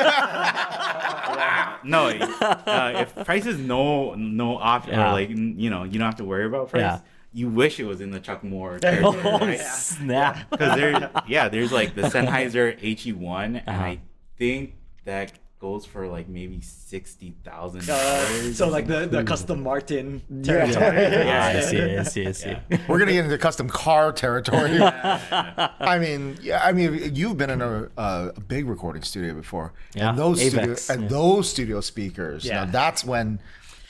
[1.84, 2.08] no.
[2.08, 5.10] Uh, if price is no no option, Yeah.
[5.10, 6.82] or like you know, you don't have to worry about price.
[6.82, 7.00] Yeah.
[7.34, 9.20] You wish it was in the Chuck Moore territory.
[9.60, 13.84] oh snap because there, yeah, there's like the Sennheiser HE1, and Uh-huh.
[13.84, 14.00] I
[14.38, 14.76] think
[15.06, 18.58] that goes for like maybe sixty thousand Uh, dollars.
[18.58, 21.02] so like the, the custom Martin territory.
[21.26, 22.56] yeah I see I see I see
[22.88, 24.78] we're gonna get into custom car territory.
[24.82, 30.10] I mean, yeah, I mean, you've been in a, a big recording studio before, Yeah,
[30.10, 32.44] and those studio, Avex, and those studio speakers.
[32.46, 32.66] Yeah.
[32.66, 33.40] Now that's when you.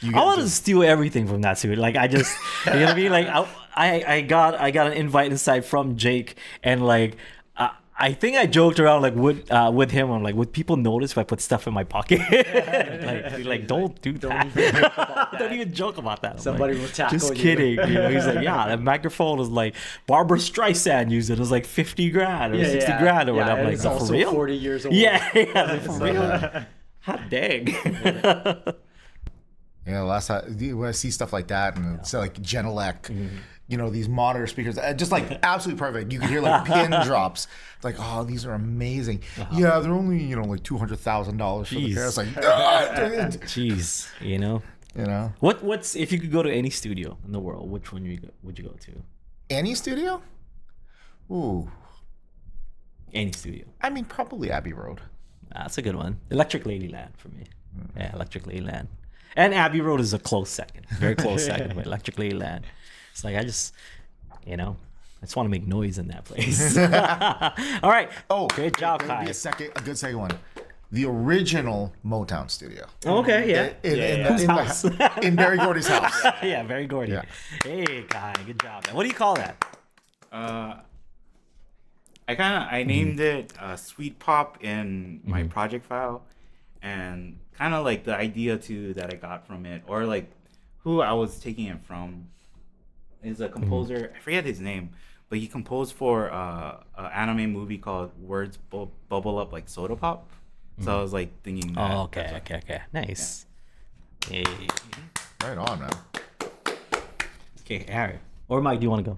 [0.04, 1.78] I get want to to- steal everything from that suit.
[1.78, 2.38] Like I just,
[2.68, 3.12] you know what I mean?
[3.12, 3.46] Like I,
[3.76, 7.18] I, I got, I got an invite inside from Jake, and like,
[7.96, 10.10] I think I joked around like with, uh, with him.
[10.10, 12.20] I'm like, would people notice if I put stuff in my pocket?
[12.32, 14.52] like, like don't do that.
[14.54, 15.40] Don't even joke about that.
[15.40, 16.32] don't even joke about that.
[16.34, 17.42] I'm Somebody like, will tackle Just you.
[17.42, 17.72] kidding.
[17.88, 19.76] You know, he's like, yeah, that microphone is like
[20.08, 21.34] Barbara Streisand used it.
[21.34, 23.00] It was like fifty grand or Yeah, sixty yeah.
[23.00, 23.60] grand or Yeah, whatever.
[23.60, 24.32] and I'm it's like, also for real?
[24.32, 24.96] 40 years old.
[24.96, 26.66] Yeah, yeah, like, for So- real.
[27.02, 28.74] Hot dang.
[29.86, 30.44] Yeah, last time
[30.78, 33.28] when I see stuff like that, and it's like Genelec, Mm-hmm.
[33.68, 36.12] you know, these monitor speakers, uh, just like absolutely perfect.
[36.14, 37.48] You can hear like pin drops.
[37.84, 39.24] Like, oh, these are amazing.
[39.52, 41.90] Yeah, they're only you know like two hundred thousand dollars for the Uh-huh.
[41.90, 41.96] Jeez.
[41.96, 42.08] pair.
[42.08, 42.94] It's like, ah.
[43.46, 44.62] Jeez, you know.
[44.96, 47.92] you know, What what's if you could go to any studio in the world, which
[47.92, 48.92] one would you go, would you go to?
[49.50, 50.22] any studio.
[51.32, 51.70] Ooh,
[53.14, 53.66] Any studio.
[53.82, 55.02] I mean, probably Abbey Road.
[55.54, 56.20] That's a good one.
[56.32, 57.44] Electric Ladyland for me.
[57.98, 58.88] Yeah, Electric Ladyland.
[59.36, 60.86] And Abbey Road is a close second.
[60.90, 62.62] Very close second, but Electric Ladyland.
[63.12, 63.74] It's like I just
[64.46, 64.76] you know,
[65.22, 66.78] I just want to make noise in that place.
[67.84, 68.10] All right.
[68.30, 69.26] Oh, good job, there Kai.
[69.26, 70.32] be a second, a good second one.
[70.92, 72.86] The original Motown studio.
[73.04, 73.74] Okay, yeah.
[73.82, 74.36] In, in, yeah.
[74.36, 76.24] the- in, the- in Berry Gordy's house.
[76.44, 77.14] yeah, Berry Gordy.
[77.14, 77.24] Yeah.
[77.64, 78.86] Hey, Kai, good job.
[78.86, 78.96] Man.
[78.96, 79.66] What do you call that?
[80.32, 80.76] Uh,
[82.28, 86.22] I kind of I named it uh, Sweet Pop in my project file,
[86.82, 90.32] and kind of like the idea too that I got from it, or like
[90.80, 92.28] who I was taking it from.
[93.24, 94.12] is a composer.
[94.16, 94.90] I forget his name,
[95.30, 99.96] but he composed for uh, an anime movie called Words Bu- Bubble Up Like Soda
[99.96, 100.28] Pop.
[100.82, 101.72] So I was like thinking.
[101.74, 102.82] that- Oh, okay, okay, okay.
[102.92, 103.46] Nice.
[104.30, 104.44] Yay.
[105.44, 105.90] Right on, man.
[107.62, 108.20] Okay, Harry.
[108.50, 109.18] Or Mike, do you want to go?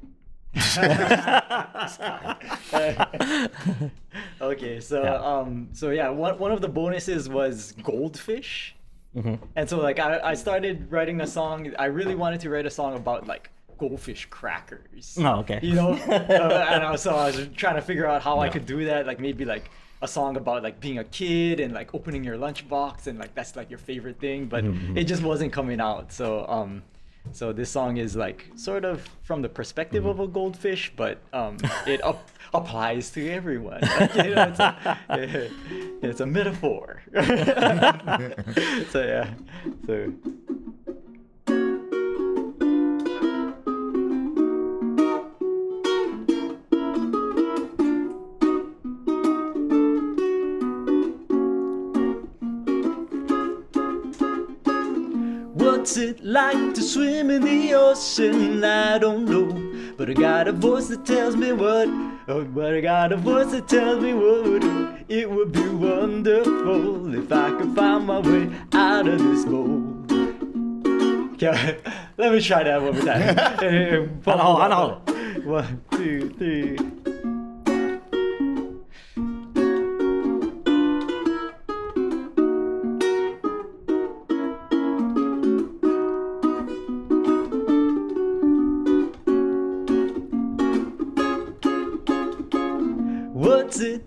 [4.42, 5.16] Okay, so Yeah.
[5.16, 8.76] um, so yeah, one one of the bonuses was goldfish,
[9.16, 9.36] Mm-hmm.
[9.56, 11.72] and so like I, I started writing a song.
[11.80, 15.18] I really wanted to write a song about like goldfish crackers.
[15.20, 15.60] Oh, okay.
[15.62, 18.50] You know, uh, and I was, so I was trying to figure out how I
[18.50, 19.08] could do that.
[19.08, 19.70] Like maybe like
[20.02, 23.56] a song about like being a kid and like opening your lunchbox and like that's
[23.56, 24.98] like your favorite thing, but Mm-hmm.
[24.98, 26.12] it just wasn't coming out.
[26.12, 26.84] So um,
[27.32, 30.20] so this song is like sort of from the perspective Mm-hmm.
[30.22, 31.58] of a goldfish, but um,
[31.88, 33.82] it up, applies to everyone.
[34.00, 35.50] Like, you know, it's, a,
[36.02, 37.02] it's a metaphor.
[38.92, 39.34] so yeah,
[39.86, 40.14] so.
[55.86, 58.64] What's it like to swim in the ocean?
[58.64, 59.94] I don't know.
[59.96, 61.88] But I got a voice that tells me what.
[62.28, 64.64] Oh, but I got a voice that tells me what.
[65.08, 69.84] It would be wonderful if I could find my way out of this bowl.
[71.34, 71.78] Okay,
[72.18, 74.24] let me try that one more time.
[74.26, 75.02] Ano, ano?
[75.46, 77.05] One, two, three.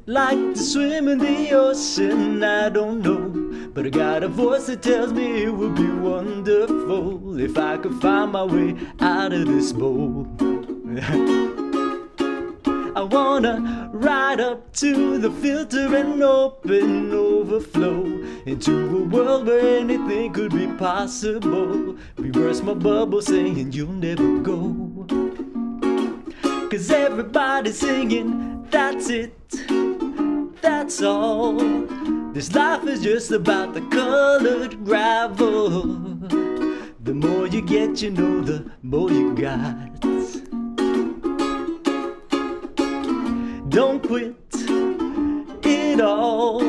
[0.08, 2.42] Like to swim in the ocean?
[2.42, 3.70] I don't know.
[3.74, 8.00] But I got a voice that tells me it would be wonderful if I could
[8.00, 10.26] find my way out of this bowl.
[12.96, 18.02] I wanna ride up to the filter and open overflow
[18.46, 21.96] into a world where anything could be possible.
[22.16, 25.06] Reverse my bubble saying you'll never go.
[26.70, 29.34] Cause everybody's singing, that's it,
[30.60, 31.58] that's all.
[32.32, 35.68] This life is just about the colored gravel.
[37.02, 40.00] The more you get, you know, the more you got.
[43.70, 44.36] Don't quit
[45.64, 46.60] it all.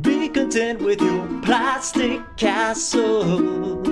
[0.00, 3.82] Be content with your plastic castle.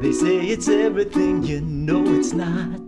[0.00, 2.80] They say it's everything, you know it's not.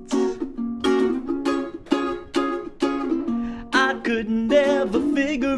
[3.74, 5.51] I could never figure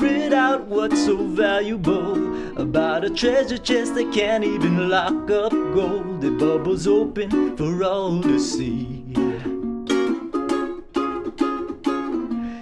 [0.55, 6.23] out what's so valuable about a treasure chest that can't even lock up gold.
[6.23, 9.05] It bubbles open for all to see.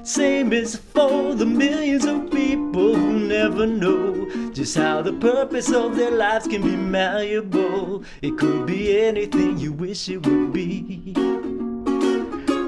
[0.04, 5.94] Same is for the millions of people who never know just how the purpose of
[5.94, 8.04] their lives can be malleable.
[8.22, 11.12] It could be anything you wish it would be.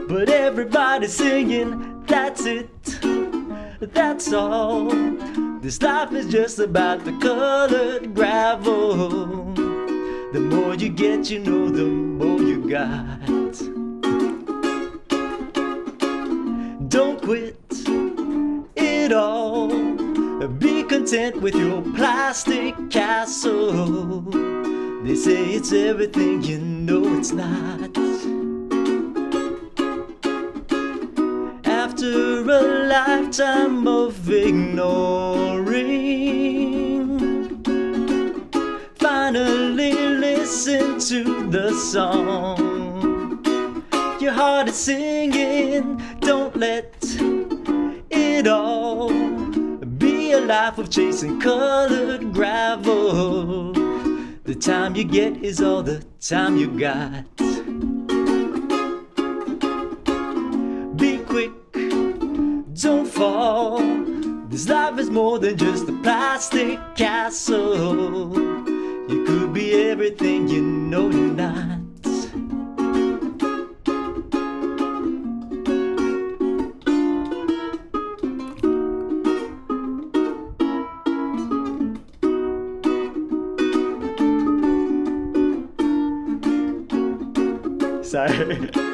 [0.07, 2.68] But everybody's singing, that's it,
[3.81, 4.91] that's all.
[5.61, 9.55] This life is just about the colored gravel.
[10.33, 13.20] The more you get, you know, the more you got.
[16.89, 17.57] Don't quit
[18.77, 19.68] it all.
[20.59, 24.20] Be content with your plastic castle.
[25.03, 28.14] They say it's everything, you know it's not.
[32.05, 35.72] After a lifetime of ignoring,
[38.96, 43.42] finally listen to the song.
[44.20, 46.94] Your heart is singing, don't let
[48.11, 53.72] it all be a life of chasing colored gravel.
[54.42, 57.34] The time you get is all the time you got.
[63.55, 64.50] Don't.
[64.50, 68.34] This life is more than just a plastic castle.
[69.09, 71.80] You could be everything you know you're not.
[88.05, 88.70] Sorry.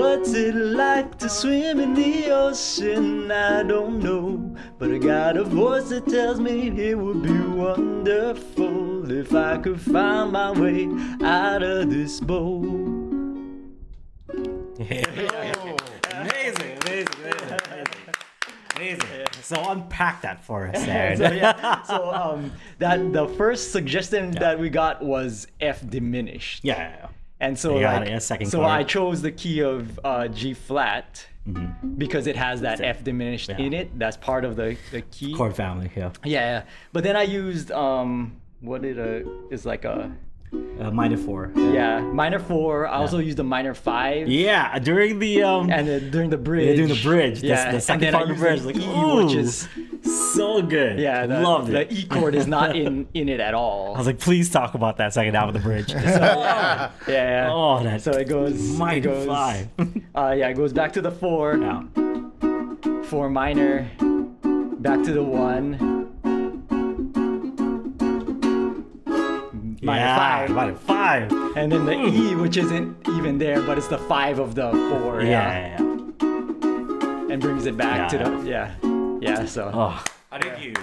[0.00, 3.30] What's it like to swim in the ocean?
[3.30, 4.56] I don't know.
[4.78, 9.78] But I got a voice that tells me it would be wonderful if I could
[9.78, 10.88] find my way
[11.22, 12.64] out of this bowl.
[14.30, 14.72] Oh.
[14.78, 15.28] Amazing,
[16.14, 17.46] amazing, amazing,
[18.76, 19.26] amazing.
[19.42, 21.18] So unpack that for us, Aaron.
[21.18, 26.64] so yeah, so um, that the first suggestion that we got was F diminished.
[26.64, 27.08] yeah, yeah, yeah.
[27.40, 28.70] And so You got like, it, yeah, second so chord.
[28.70, 31.26] I chose the key of uh, G flat
[31.96, 33.60] because it has that F diminished Mm-hmm.
[33.60, 33.66] Yeah.
[33.66, 33.98] in it.
[33.98, 35.34] That's part of the, the key.
[35.34, 36.10] Chord family, yeah.
[36.24, 36.62] Yeah, yeah.
[36.92, 40.12] But then I used um, what it uh, is like a
[40.52, 41.52] Uh, minor four.
[41.54, 42.86] yeah minor four.
[42.88, 44.26] I also used a minor five.
[44.28, 46.68] Yeah, during the um, And then during the bridge.
[46.68, 48.88] yeah, during the bridge, Yeah, the second and then part of the bridge, like the
[48.88, 49.68] ooh, E, which is
[50.34, 50.98] so good.
[50.98, 51.88] yeah, the, loved it.
[51.90, 51.94] the.
[51.94, 53.94] E chord is not in in it at all.
[53.94, 55.92] I was like, please talk about that second half of the bridge.
[55.92, 57.48] yeah, yeah.
[57.52, 58.58] oh, that So it goes.
[58.78, 59.68] minor it goes, five.
[60.14, 61.56] Uh, yeah, it goes back to the four.
[61.58, 61.82] yeah.
[63.04, 63.88] Four minor.
[64.80, 65.89] Back to the one.
[69.82, 70.50] Minor yeah, five.
[70.50, 71.32] minor five.
[71.56, 75.22] And then the E, which isn't even there, but it's the five of the four.
[75.22, 75.80] Yeah, Yeah.
[75.80, 75.84] yeah,
[76.20, 77.32] yeah.
[77.32, 78.18] And brings it back Yeah.
[78.24, 78.74] to the yeah.
[79.20, 80.74] Yeah, so Oh, How did you?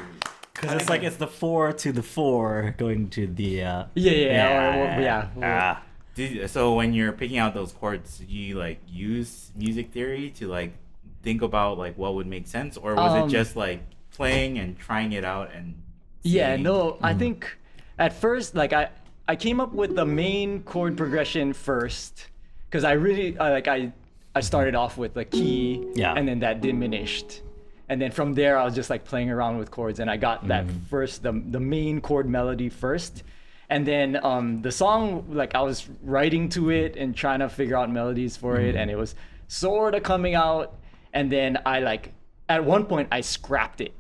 [0.54, 3.64] because it's like it's the four to the four going to the.
[3.64, 5.28] Uh, yeah, yeah, or- or- yeah.
[5.44, 5.84] Ah.
[6.16, 10.48] Did, so when you're picking out those chords, did you like use music theory to
[10.48, 10.74] like
[11.22, 13.82] think about like what would make sense, or was Um, it just like
[14.12, 15.76] playing and trying it out and?
[16.24, 17.58] Yeah, seeing- no, I think
[18.00, 18.90] at first, like I,
[19.28, 22.28] I came up with the main chord progression first,
[22.70, 23.92] because I really I, like I,
[24.36, 26.14] I started off with the key, Yeah.
[26.14, 27.42] and then that diminished,
[27.90, 30.48] and then from there I was just like playing around with chords, and I got
[30.48, 33.24] that first the the main chord melody first,
[33.70, 37.76] and then um the song like I was writing to it and trying to figure
[37.78, 39.16] out melodies for it, and it was
[39.48, 40.76] sort of coming out,
[41.14, 42.12] and then I like
[42.50, 43.94] at one point I scrapped it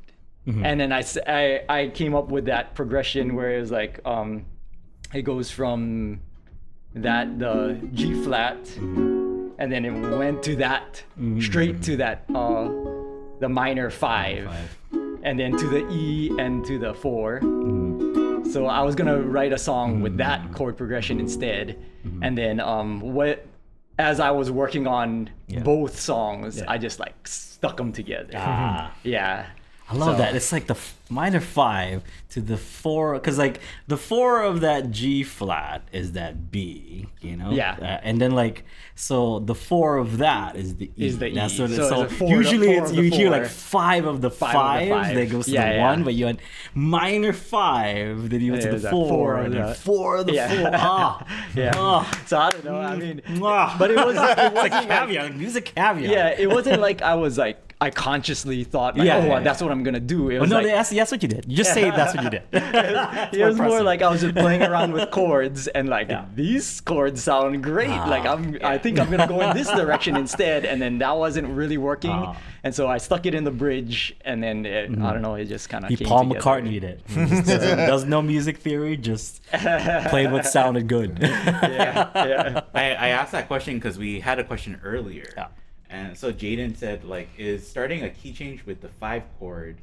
[0.47, 1.03] and then I
[1.67, 4.45] I came up with that progression where it was like um
[5.13, 6.21] it goes from
[6.95, 11.03] that the G flat and then it went to that
[11.39, 12.69] straight to that uh
[13.39, 14.49] the minor five,
[15.23, 17.41] and then to the E and to the 4
[18.51, 21.77] so I was gonna write a song with that chord progression instead.
[22.21, 23.45] And then um what
[23.99, 25.29] as I was working on
[25.63, 28.33] both songs I just like stuck them together.
[28.35, 28.93] Ah.
[29.03, 29.47] yeah
[29.89, 30.35] I love So- that.
[30.35, 34.91] It's like the f- minor five to the four, because like the four of that
[34.91, 37.51] G flat is that B, you know.
[37.51, 37.77] Yeah.
[37.81, 38.65] Uh, and then like
[38.95, 41.05] so the four of that is the E.
[41.07, 41.61] Is the That's E.
[41.61, 44.81] what So so it's four usually it's you hear like five of the Five five,
[44.81, 45.15] of the five.
[45.15, 45.89] that goes to Yeah, the yeah.
[45.91, 46.39] one, but you had
[46.73, 50.25] minor five, then you went Yeah, to the four, four and then the- four of
[50.27, 50.47] the Yeah.
[50.61, 50.71] four.
[50.73, 51.25] Ah.
[51.55, 52.21] yeah Ah.
[52.25, 53.21] so I don't know I mean
[53.79, 54.19] but it was it
[54.53, 56.09] like wasn't like, caveat, music caveat.
[56.11, 59.61] yeah it wasn't like I was like I consciously thought like Yeah, oh yeah, that's
[59.61, 61.45] what I'm gonna do it But was no, like, that's, that's what you did.
[61.47, 62.41] You just say that's what you did.
[62.51, 63.85] it was more impressive.
[63.85, 66.25] like I was just playing around with chords and like Yeah.
[66.33, 67.89] these chords sound great.
[67.89, 70.65] like Ah, I'm I think I'm gonna go in this direction instead.
[70.65, 72.09] And then that wasn't really working.
[72.11, 72.35] Ah.
[72.63, 75.45] And so I stuck it in the bridge and then it, I don't know, it
[75.45, 76.41] just kind of He came Paul together.
[76.41, 77.01] McCartney did it.
[77.07, 79.43] He just doesn't, does no music theory, just
[80.09, 81.19] played what sounded good.
[81.21, 82.61] Yeah, yeah.
[82.73, 85.29] I, I asked that question because we had a question earlier.
[85.89, 85.95] Yeah.
[86.07, 89.77] And so Jaden said, like, is starting a key change with the five chord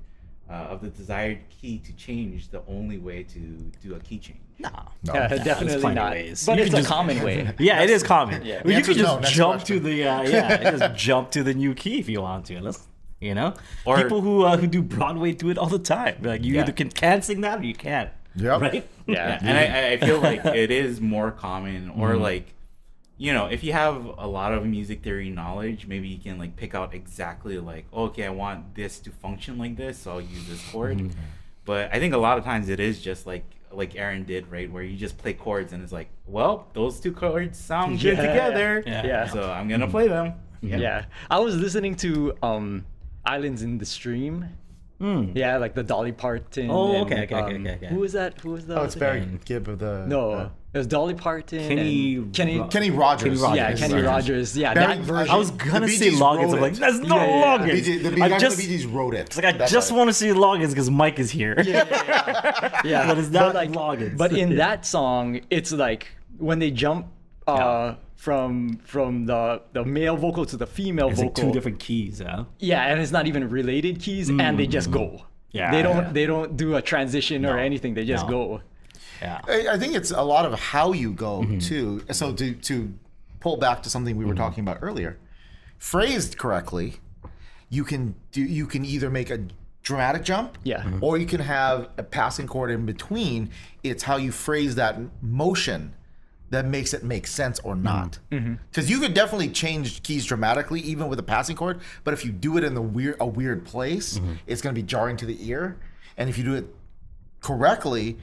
[0.50, 3.38] uh, of the desired key to change the only way to
[3.82, 4.38] do a key change?
[4.58, 4.70] no.
[5.02, 5.14] No.
[5.14, 6.12] Yeah, there's definitely not.
[6.12, 6.46] ways.
[6.46, 7.52] But You it's a just- common way.
[7.58, 8.44] Yeah, it is common.
[8.44, 8.62] Yeah.
[8.64, 9.76] Well, you can just no, jump question.
[9.78, 12.60] to the uh, yeah, just jump to the new key if you want to.
[12.60, 12.86] Let's,
[13.20, 16.18] you know, Or- people who uh, who do Broadway do it all the time.
[16.22, 16.60] Like you Yeah.
[16.62, 18.10] either can can sing that or you can't.
[18.36, 18.60] Yep.
[18.60, 18.88] Right?
[19.06, 19.38] Yeah.
[19.42, 22.22] And I, I feel like it is more common, or Mm-hmm.
[22.22, 22.53] like,
[23.16, 26.56] you know, if you have a lot of music theory knowledge, maybe you can like
[26.56, 30.48] pick out exactly like, okay, I want this to function like this, so I'll use
[30.48, 30.98] this chord.
[30.98, 31.18] Mm-hmm.
[31.64, 34.70] But I think a lot of times it is just like like Aaron did, right,
[34.70, 38.82] where you just play chords and it's like, well, those two chords sound good together,
[38.86, 39.06] Yeah.
[39.06, 39.26] Yeah.
[39.28, 40.34] so I'm gonna play them.
[40.60, 40.76] Yeah.
[40.78, 41.04] yeah.
[41.30, 42.84] I was listening to um
[43.24, 44.48] Islands in the Stream.
[45.00, 45.36] Mm.
[45.36, 46.70] Yeah, like the Dolly Parton.
[46.70, 47.86] Oh, and, okay, okay, okay, um, okay, okay.
[47.88, 48.40] Who was that?
[48.40, 48.78] Who was that?
[48.78, 50.06] Oh, it's Barry Gibb of the.
[50.06, 51.60] No, uh, it was Dolly Parton.
[51.68, 52.58] Kenny and Kenny.
[52.58, 53.22] Ro- Kenny Rogers.
[53.22, 53.56] Kenny Rogers.
[53.56, 54.06] yeah, Yes, Kenny Rogers.
[54.08, 54.56] Rogers.
[54.58, 55.34] Yeah, Barry- that version.
[55.34, 56.42] I was gonna Bee say Gees Loggins.
[56.46, 56.80] wrote I'm like, it.
[56.80, 57.84] there's no Yeah, yeah, The Loggins.
[57.86, 59.26] Bee the Bee- I guys just, the Bee Gees wrote it.
[59.26, 59.98] it's like I That's just why.
[59.98, 61.54] want to see Loggins because Mike is here.
[61.64, 61.84] yeah,
[63.06, 64.16] but it's not like, Loggins.
[64.16, 64.56] But in Yeah.
[64.56, 66.08] that song, it's like
[66.38, 67.06] when they jump
[67.46, 71.28] uh, from from the the male vocal to the female It's vocal.
[71.28, 72.44] like two different keys, huh?
[72.58, 75.24] Yeah, and it's not even related keys, and they just go.
[75.50, 76.12] Yeah, they don't yeah.
[76.12, 77.94] they don't do a transition or anything.
[77.94, 78.30] They just no.
[78.30, 78.60] go.
[79.22, 79.40] Yeah.
[79.46, 81.58] I I think it's a lot of how you go Mm-hmm.
[81.58, 82.02] too.
[82.12, 82.92] So to to
[83.40, 85.18] pull back to something we were talking about earlier,
[85.78, 86.94] phrased correctly,
[87.68, 89.40] you can do you can either make a
[89.82, 90.82] dramatic jump, Yeah.
[90.82, 91.02] Mhm.
[91.02, 93.50] or you can have a passing chord in between.
[93.82, 95.92] It's how you phrase that motion
[96.50, 98.18] that makes it make sense or not.
[98.30, 101.80] Because you could definitely change keys dramatically, even with a passing chord.
[102.04, 104.86] But if you do it in the weird a weird place, it's going to be
[104.86, 105.76] jarring to the ear.
[106.16, 106.66] And if you do it
[107.40, 108.16] correctly,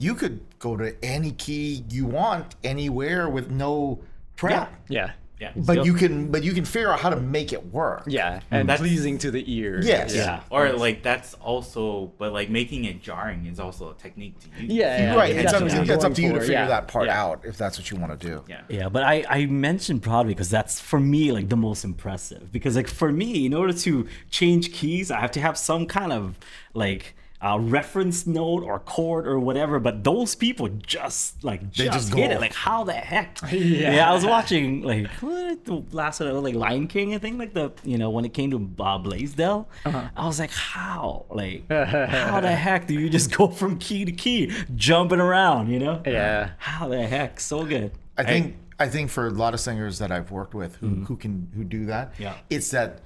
[0.00, 4.00] you could go to any key you want anywhere with no
[4.34, 4.72] prep.
[4.88, 5.12] Yeah.
[5.38, 5.52] Yeah.
[5.56, 8.04] But you can but you can figure out how to make it work.
[8.06, 8.34] Yeah.
[8.34, 8.66] And mm-hmm.
[8.66, 9.80] That's- pleasing to the ear.
[9.82, 10.14] Yes.
[10.14, 10.42] Yeah.
[10.50, 14.72] Or like that's also, but like making it jarring is also a technique to use.
[14.72, 14.98] Yeah.
[14.98, 15.34] yeah, right.
[15.34, 16.66] yeah, It's up, that's it's up to you to figure yeah.
[16.66, 17.22] that part Yeah.
[17.22, 18.44] out if that's what you want to do.
[18.48, 18.60] Yeah.
[18.68, 22.52] Yeah, but I, I mentioned probably because that's for me like the most impressive.
[22.52, 26.12] Because like for me, in order to change keys, I have to have some kind
[26.12, 26.38] of
[26.74, 29.78] like uh, reference note or chord or whatever.
[29.80, 32.36] But those people just like just, just get go.
[32.36, 32.40] it.
[32.40, 33.38] Like how the heck?
[33.52, 34.10] Yeah.
[34.10, 37.14] I was watching like what the last one like Lion King.
[37.14, 40.50] I think like the you know when it came to uh, Blaisdell, I was like
[40.50, 45.68] how like how the heck do you just go from key to key jumping around?
[45.70, 46.02] You know?
[46.06, 46.50] Yeah.
[46.58, 47.40] How the heck?
[47.40, 47.92] So good.
[48.18, 51.16] I think I think for a lot of singers that I've worked with who, who
[51.16, 52.34] can who do that, Yeah.
[52.48, 53.00] it's that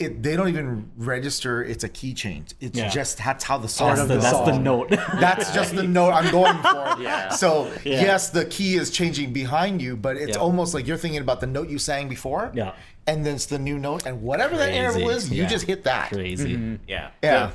[0.00, 2.54] it they don't even register it's a key change.
[2.60, 2.88] It's Yeah.
[2.88, 4.88] just that's how the song That's of the, the that's the note.
[5.20, 7.02] That's just the note I'm going for.
[7.02, 7.28] Yeah.
[7.28, 8.00] So Yeah.
[8.02, 10.42] yes, the key is changing behind you, but it's Yeah.
[10.42, 12.50] almost like you're thinking about the note you sang before.
[12.54, 12.72] Yeah.
[13.06, 15.48] And then it's the new note, and whatever that interval is, you Yeah.
[15.48, 16.10] just hit that.
[16.12, 16.54] Crazy.
[16.54, 16.72] Mm-hmm.
[16.74, 16.82] Mm-hmm.
[16.88, 17.10] Yeah.
[17.22, 17.46] Yeah.
[17.46, 17.52] The-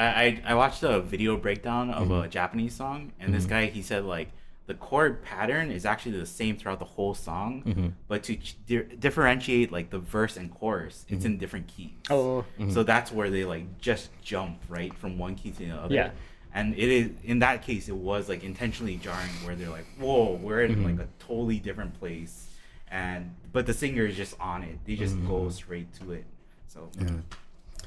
[0.00, 2.24] I, I I watched a video breakdown of Mm-hmm.
[2.26, 3.50] a Japanese song, and this mm-hmm.
[3.52, 4.28] guy he said like
[4.68, 7.88] the chord pattern is actually the same throughout the whole song, Mm-hmm.
[8.06, 11.26] but to di- differentiate like the verse and chorus, it's Mm-hmm.
[11.32, 11.90] in different keys.
[12.10, 12.44] Oh.
[12.70, 15.94] So that's where they like just jump right from one key to the other.
[15.94, 16.10] Yeah.
[16.54, 20.34] And it is in that case, it was like intentionally jarring, where they're like, "Whoa,
[20.42, 22.48] we're in like a totally different place,"
[22.90, 24.78] and but the singer is just on it.
[24.86, 26.24] They just go straight to it.
[26.66, 26.90] So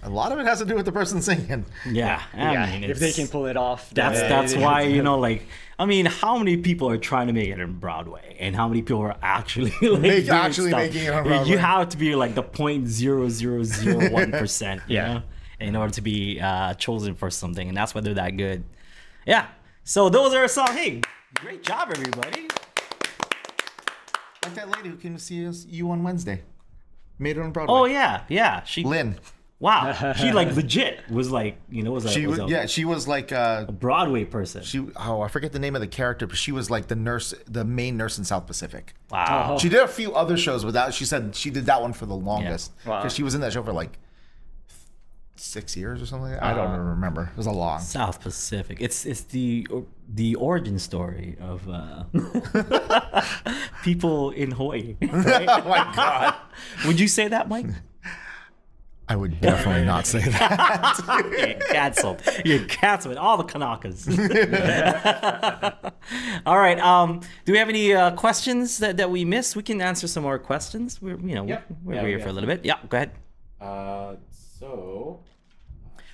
[0.04, 1.66] A lot of it has to do with the person singing.
[1.88, 2.22] Yeah.
[2.34, 2.72] I yeah.
[2.80, 3.90] mean, if they can pull it off.
[3.92, 5.46] That's then- that's why you know like
[5.78, 8.82] I mean how many people are trying to make it in Broadway and how many
[8.82, 10.82] people are actually like Make- doing actually stuff.
[10.82, 14.82] making it on You have to be like the point zero zero zero one percent.
[14.88, 15.14] Yeah.
[15.14, 15.24] know,
[15.60, 18.64] in order to be uh, chosen for something, and that's why they're that good.
[19.28, 19.46] Yeah.
[19.84, 20.68] So those are some.
[20.76, 21.02] Hey,
[21.36, 22.48] great job, everybody.
[24.44, 26.42] Like that lady who came to see us, you on Wednesday.
[27.20, 27.76] Made it on Broadway.
[27.76, 28.64] Oh yeah, yeah.
[28.64, 29.20] She Lynn.
[29.62, 30.12] Wow.
[30.14, 32.84] She like legit was like you know was a, She was was, a yeah, she
[32.84, 34.64] was like a Broadway person.
[34.64, 37.34] she oh I forget the name of the character, but she was like the nurse
[37.48, 38.94] the main nurse in South Pacific.
[39.10, 39.58] wow.
[39.58, 40.94] She did a few other shows with that.
[40.94, 42.74] She said she did that one for the longest.
[42.86, 43.08] Wow.
[43.08, 43.98] She was in that show for like
[45.38, 46.34] six years or something.
[46.36, 47.24] I don't even remember.
[47.32, 47.80] It was a long.
[47.80, 48.78] South Pacific.
[48.80, 49.66] It's it's the
[50.14, 52.04] the origin story of uh,
[53.84, 54.96] people in Hawaii.
[55.02, 55.48] right?
[55.50, 56.36] Oh my god.
[56.86, 57.68] Would you say that, Mike?
[59.12, 60.98] I would definitely not say that.
[61.38, 62.22] You're canceled.
[62.46, 63.18] You're canceled.
[63.18, 64.08] All the Kanakas.
[66.46, 66.80] All right.
[66.80, 69.58] Um, do we have any uh, questions that, that we missed?
[69.58, 71.02] We can answer some more questions.
[71.02, 71.66] We're you know Yep.
[71.84, 72.64] we're, we're here we for a little bit.
[72.64, 72.76] Yeah.
[72.88, 73.12] Go ahead.
[73.60, 75.20] Uh, so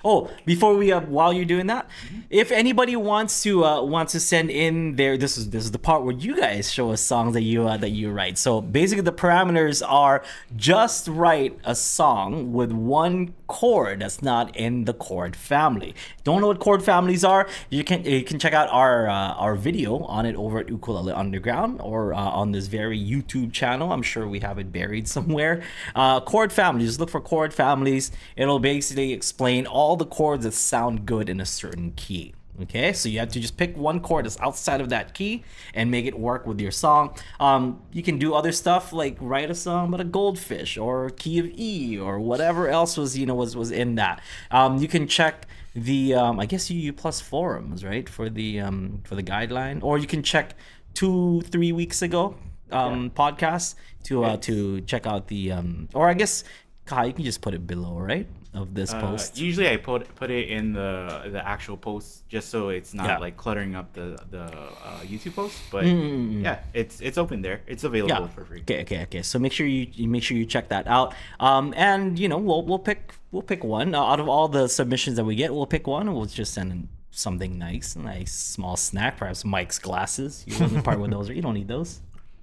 [0.04, 1.88] Oh, before we uh, while you're doing that,
[2.30, 5.78] if anybody wants to uh, wants to send in their this is this is the
[5.78, 8.38] part where you guys show us songs that you uh, that you write.
[8.38, 10.22] So basically, the parameters are
[10.56, 15.94] just write a song with one chord that's not in the chord family.
[16.22, 17.48] Don't know what chord families are?
[17.70, 21.12] You can you can check out our uh, our video on it over at Ukulele
[21.12, 23.90] Underground or uh, on this very YouTube channel.
[23.92, 25.62] I'm sure we have it buried somewhere.
[25.94, 26.88] Uh, chord families.
[26.88, 28.12] Just look for chord families.
[28.36, 32.34] It'll basically explain all the chords that sound good in a certain key.
[32.62, 35.92] Okay, so you have to just pick one chord that's outside of that key and
[35.92, 37.14] make it work with your song.
[37.38, 41.38] Um, you can do other stuff like write a song about a goldfish or key
[41.38, 44.20] of E or whatever else was you know was was in that.
[44.50, 49.02] Um, you can check the um, I guess UU Plus forums right for the um,
[49.04, 50.54] for the guideline, or you can check
[50.94, 52.34] two three weeks ago
[52.72, 56.42] um, podcast to uh, to check out the um, or I guess
[56.86, 59.38] Kai, you can just put it below right of this uh, post.
[59.38, 63.18] usually I put put it in the the actual post just so it's not Yeah.
[63.18, 65.56] like cluttering up the the uh, YouTube post.
[65.70, 66.42] But Mm.
[66.42, 67.60] yeah, it's it's open there.
[67.66, 68.26] It's available yeah.
[68.28, 68.60] for free.
[68.62, 69.22] Okay, okay, okay.
[69.22, 71.14] So make sure you, you make sure you check that out.
[71.40, 74.66] Um, and you know we'll we'll pick we'll pick one uh, out of all the
[74.68, 75.52] submissions that we get.
[75.54, 79.44] We'll pick one and we'll just send in something nice, a nice small snack, perhaps
[79.44, 80.44] Mike's glasses.
[80.46, 82.00] You wasn't part with those, or you don't need those.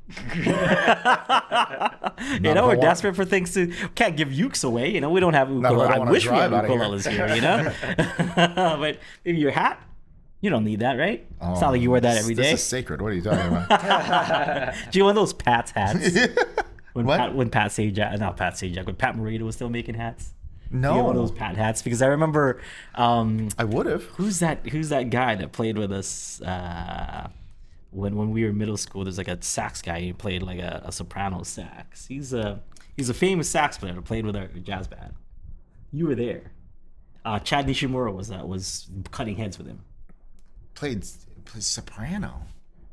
[0.36, 0.53] you
[2.53, 4.91] know, we're desperate for things to can't give ukes away.
[4.91, 5.95] You know, we don't have if I.
[5.97, 7.28] I wish we had drive outta here.
[7.28, 7.36] here.
[7.36, 7.74] You know,
[8.80, 9.82] but maybe your hat.
[10.41, 11.26] You don't need that, right?
[11.41, 12.53] it's not like you wear that every this day.
[12.53, 13.01] is sacred.
[13.01, 14.76] What are you talking about?
[14.91, 16.16] Do you want those Pat's hats?
[16.93, 17.18] When What?
[17.18, 20.34] Pat, when Pat Sajak, not Pat Sajak, when Pat Morita was still making hats.
[20.72, 21.82] No, you have one of those Pat hats?
[21.82, 22.62] Because I remember,
[22.95, 24.03] um, I would have.
[24.03, 24.68] who's that?
[24.70, 26.41] Who's that guy that played with us?
[26.41, 27.30] Uh,
[27.96, 30.02] when when we were in middle school, there's like a sax guy.
[30.06, 32.06] who played like a, a soprano sax.
[32.06, 32.62] He's a
[32.98, 34.00] he's a famous sax player.
[34.02, 35.14] Played with our jazz band.
[35.91, 36.52] You were there.
[37.24, 39.82] Uh, Chad Nishimura was uh, was cutting heads with him.
[40.74, 41.06] Played,
[41.46, 42.41] played soprano.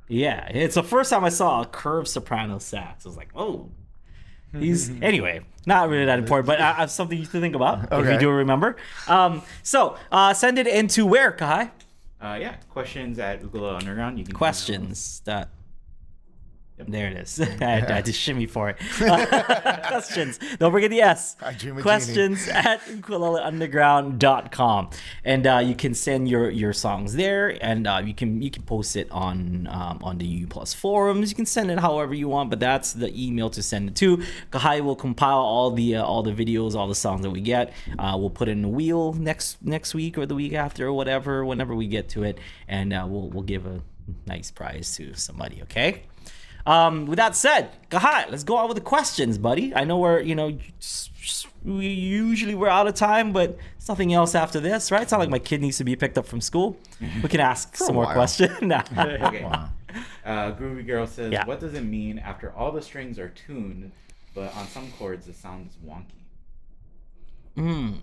[0.08, 3.04] Yeah, it's the first time I saw a curved soprano sax.
[3.04, 3.70] I was like, oh.
[4.56, 8.06] He's anyway, not really that important, but I, I have something to think about if
[8.06, 8.76] you do remember.
[9.08, 11.70] Um, so uh, send it into where, Kai?
[12.22, 14.18] Uh, yeah, questions at Ukulele Underground.
[14.18, 15.48] You can Questions that.
[16.88, 17.40] There it is.
[17.40, 18.78] I, had, I had to shimmy for it.
[19.86, 20.38] questions.
[20.58, 21.36] Don't forget the S.
[21.80, 24.90] questions at ukuleleunderground.com.
[25.24, 28.62] And uh, you can send your, your songs there and uh, you can you can
[28.62, 31.30] post it on um, on the U Plus forums.
[31.30, 34.18] You can send it however you want, but that's the email to send it to.
[34.50, 37.72] Kahai will compile all the uh, all the videos, all the songs that we get.
[37.98, 40.92] Uh, we'll put it in a wheel next next week or the week after or
[40.92, 43.80] whatever, whenever we get to it, and uh, we'll we'll give a
[44.26, 45.62] nice prize to somebody.
[45.62, 46.02] Okay.
[46.66, 49.74] Um, with that said, Kahai, let's go on with the questions, buddy.
[49.74, 53.88] I know we're, you know, s- s- we usually we're out of time, but it's
[53.88, 55.02] nothing else after this, right?
[55.02, 56.76] It's not like my kid needs to be picked up from school.
[57.22, 58.52] We can ask some more questions.
[58.62, 59.44] Okay.
[60.24, 61.44] Uh, Groovy Girl says, Yeah.
[61.44, 63.90] "What does it mean after all the strings are tuned,
[64.34, 66.20] but on some chords the sound is wonky?"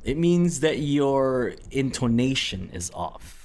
[0.04, 3.39] it means that your intonation is off.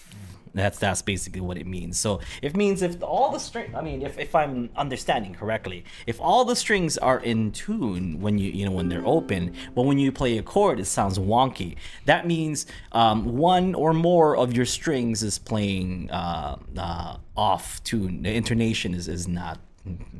[0.54, 1.98] That's that's basically what it means.
[1.98, 6.20] So it means if all the string, I mean, if, if I'm understanding correctly, if
[6.20, 9.98] all the strings are in tune when you you know when they're open, but when
[9.98, 11.76] you play a chord, it sounds wonky.
[12.04, 18.22] That means um, one or more of your strings is playing uh, uh, off tune.
[18.22, 19.58] The intonation is is not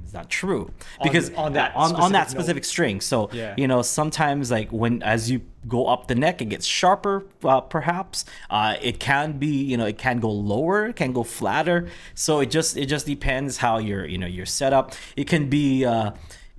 [0.04, 0.70] is not true
[1.02, 2.66] because on that on, on that specific note.
[2.68, 3.00] string.
[3.00, 3.54] So Yeah.
[3.56, 7.60] you know sometimes like when as you go up the neck it gets sharper uh,
[7.62, 11.88] perhaps uh, it can be you know it can go lower it can go flatter
[12.14, 15.48] so it just it just depends how you're you know you're set up it can
[15.48, 16.10] be uh,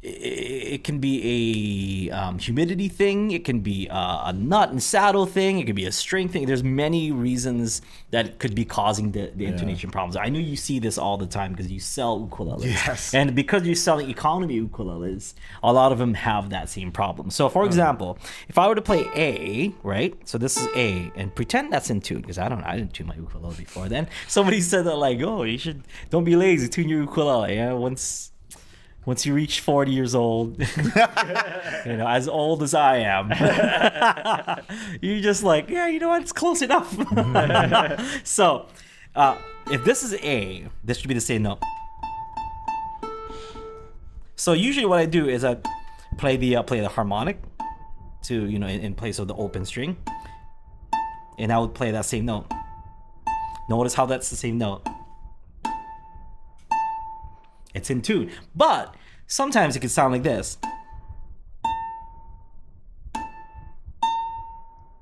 [0.08, 5.26] it can be a um, humidity thing it can be uh, a nut and saddle
[5.26, 7.82] thing it could be a string thing there's many reasons
[8.12, 11.26] that could be causing the, the intonation problems i know you see this all the
[11.26, 13.14] time because you sell ukuleles Yes.
[13.14, 15.34] and because you're selling economy ukuleles,
[15.64, 17.30] a lot of them have that same problem.
[17.30, 20.14] So, for example, if I were to play A, right?
[20.28, 23.08] So this is A, and pretend that's in tune, because I don't, I didn't tune
[23.08, 23.88] my ukulele before.
[23.90, 27.56] Then somebody said that like, oh, you should don't be lazy, tune your ukulele.
[27.56, 28.32] Yeah, once.
[29.06, 33.30] Once you reach 40 years old, you know, as old as I am,
[35.02, 36.24] you're just like, yeah, you know what?
[36.24, 36.92] It's close enough.
[38.24, 38.66] so,
[39.16, 39.38] uh,
[39.72, 41.60] if this is A, this should be the same note.
[44.36, 45.58] So usually what I do is I
[46.18, 47.42] play the uh, play the harmonic
[48.24, 49.98] to you know in, in place of the open string,
[51.38, 52.52] and I would play that same note.
[53.70, 54.86] Notice how that's the same note.
[57.76, 58.96] It's in tune, but
[59.28, 60.58] sometimes it can sound like this,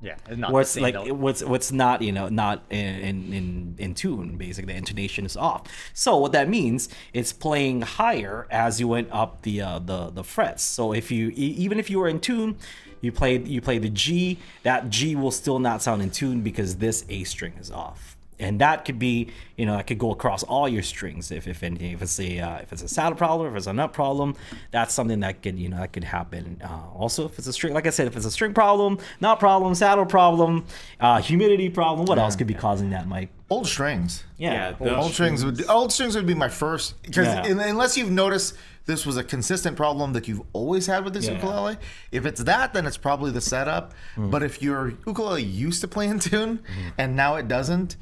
[0.02, 1.14] Yeah, it's not where the it's same like note.
[1.14, 4.38] what's what's not you know not in, in in tune.
[4.38, 5.64] Basically, the intonation is off.
[5.94, 10.24] So what that means, it's playing higher as you went up the uh, the the
[10.26, 10.62] frets.
[10.64, 12.58] So if you even if you were in tune,
[13.00, 14.40] you play you play the G.
[14.64, 18.18] That G will still not sound in tune because this A string is off.
[18.40, 21.32] And that could be, you know, that could go across all your strings.
[21.32, 23.74] If, if anything, if it's a uh, if it's a saddle problem, if it's a
[23.74, 24.36] nut problem,
[24.72, 26.62] that's something that could, you know, that could happen.
[26.64, 29.40] Uh, also, if it's a string, like I said, if it's a string problem, nut
[29.40, 30.66] problem, saddle problem,
[31.00, 33.30] uh, humidity problem, what else could be causing that, Mike?
[33.50, 34.24] Old strings.
[34.38, 37.46] Yeah, Yeah, Old strings would old strings would be my first because Yeah.
[37.46, 38.56] unless you've noticed
[38.86, 41.34] this was a consistent problem that you've always had with this Yeah.
[41.36, 41.78] ukulele.
[42.12, 43.94] If it's that, then it's probably the setup.
[44.18, 44.32] Mm.
[44.32, 46.90] But if your ukulele used to play in tune Mm-hmm.
[46.98, 47.96] and now it doesn't,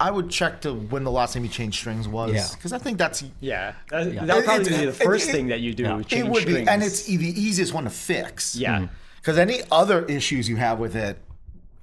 [0.00, 2.46] I would check to when the last time you changed strings was Yeah.
[2.54, 5.32] because I think that's yeah, that, It- that would probably it- be the first it-
[5.32, 5.82] thing that you do.
[5.82, 6.02] Yeah.
[6.02, 6.58] Change it would strings.
[6.60, 8.54] be, and it's e- the easiest one to fix.
[8.54, 8.86] yeah.
[9.16, 11.18] Because any other issues you have with it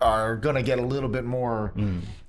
[0.01, 1.73] are gonna get a little bit more,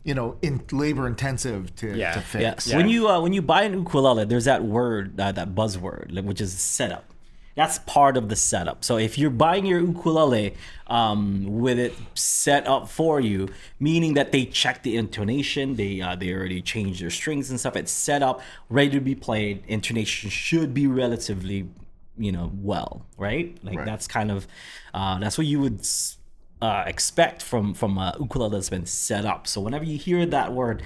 [0.04, 2.12] you know, in labor intensive to, Yeah.
[2.14, 2.50] to Yeah.
[2.54, 2.72] fix.
[2.72, 6.40] When you uh, when you buy an ukulele, there's that word, uh, that buzzword, which
[6.40, 7.04] is setup.
[7.56, 8.84] That's part of the setup.
[8.84, 10.54] So if you're buying your ukulele
[10.86, 13.48] um, with it set up for you,
[13.80, 17.74] meaning that they check the intonation, they uh, they already changed their strings and stuff.
[17.74, 19.64] It's set up, ready to be played.
[19.66, 21.68] Intonation should be relatively,
[22.18, 23.56] you know, well, right?
[23.64, 23.86] Like Right.
[23.86, 24.46] that's kind of
[24.94, 25.80] uh, that's what you would.
[26.62, 29.46] uh, expect from from a ukulele that's been set up.
[29.46, 30.82] So whenever you hear that word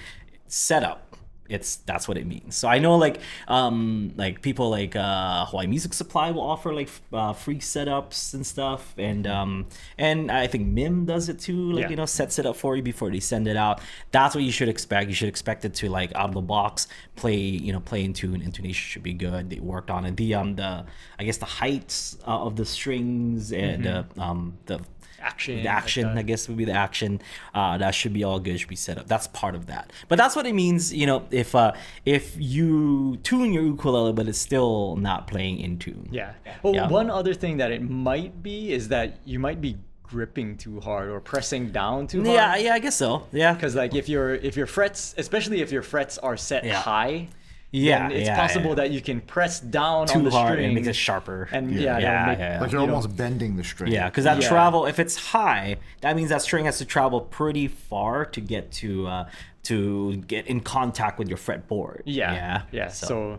[0.48, 1.09] setup,
[1.50, 2.56] it's that's what it means.
[2.56, 6.88] So I know like um like people like uh Hawaii Music Supply will offer like
[7.12, 9.66] uh, free setups and stuff, and um
[9.98, 11.72] and I think Mim does it too.
[11.72, 11.90] Like Yeah.
[11.90, 13.80] you know sets it up for you before they send it out.
[14.12, 15.08] That's what you should expect.
[15.08, 16.86] You should expect it to like out of the box
[17.16, 18.40] play you know play in tune.
[18.42, 19.50] Intonation should be good.
[19.50, 20.16] They worked on it.
[20.16, 20.84] The um the
[21.18, 24.80] I guess the heights uh, of the strings and uh, um the
[25.20, 26.16] Action, the action that.
[26.18, 27.20] I guess would be the action.
[27.54, 28.58] Uh, that should be all good.
[28.58, 29.06] Should be set up.
[29.06, 29.92] That's part of that.
[30.08, 30.92] But that's what it means.
[30.94, 31.72] You know, if uh,
[32.04, 36.08] if you tune your ukulele, but it's still not playing in tune.
[36.10, 36.32] Yeah.
[36.62, 36.88] Well, Yeah.
[36.88, 41.08] one other thing that it might be is that you might be gripping too hard
[41.08, 42.34] or pressing down too hard.
[42.34, 43.26] Yeah, yeah, I guess so.
[43.32, 46.74] Yeah, Because like if your if your frets, especially if your frets are set Yeah.
[46.80, 47.28] high,
[47.72, 48.74] yeah, it's yeah, possible yeah.
[48.76, 51.48] that you can press down on the hard string and makes it sharper.
[51.52, 51.80] and Yeah.
[51.80, 52.60] yeah, Yeah, make- yeah, yeah.
[52.60, 53.92] Like you're you know, almost bending the string.
[53.92, 54.48] Yeah, because that Yeah.
[54.48, 58.72] travel, if it's high, that means that string has to travel pretty far to get
[58.82, 59.28] to uh,
[59.64, 62.00] to get in contact with your fretboard.
[62.06, 62.88] Yeah, yeah, yeah.
[62.88, 63.38] So,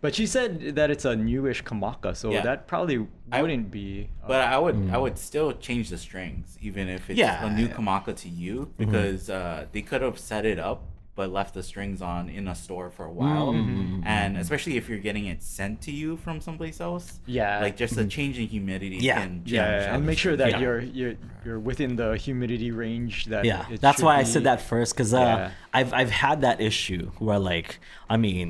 [0.00, 2.42] but she said that it's a newish kamaka, so Yeah.
[2.42, 4.08] that probably I- wouldn't be.
[4.22, 4.92] uh, But I would Mm.
[4.94, 7.74] I would still change the strings, even if it's Yeah, a new yeah.
[7.74, 8.84] Kamaka to you, Mm-hmm.
[8.84, 10.82] because uh, they could have set it up
[11.18, 14.06] but left the strings on in a store for a while, Mm-hmm.
[14.18, 17.06] and especially if you're getting it sent to you from someplace else.
[17.26, 17.60] Yeah.
[17.64, 18.96] like just a change in humidity.
[18.98, 19.10] Mm-hmm.
[19.10, 19.20] Yeah.
[19.22, 20.60] can change yeah, how and make sure that Yeah.
[20.62, 21.14] you're you're
[21.44, 23.42] you're within the humidity range that.
[23.44, 25.50] yeah it that's should why i said that first because uh, Yeah.
[25.78, 27.70] i've i've had that issue where like
[28.14, 28.48] i mean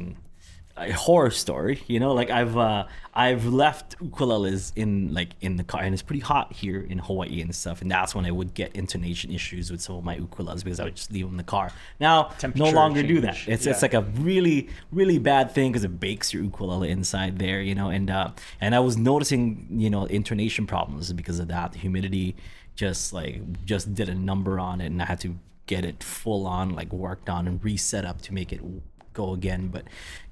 [0.78, 5.64] a horror story you know like i've uh i've left ukuleles in like in the
[5.64, 8.54] car and it's pretty hot here in hawaii and stuff and that's when i would
[8.54, 11.36] get intonation issues with some of my ukuleles because i would just leave them in
[11.36, 11.70] the car.
[12.00, 13.34] Now no longer do that.
[13.34, 17.38] change, it's it's like a really really bad thing because it bakes your ukulele inside
[17.38, 21.48] there you know and uh and i was noticing you know intonation problems because of
[21.48, 21.72] that.
[21.72, 22.36] The humidity
[22.74, 26.46] just like just did a number on it and i had to get it full
[26.46, 28.60] on like worked on and reset up to make it
[29.22, 29.84] go again but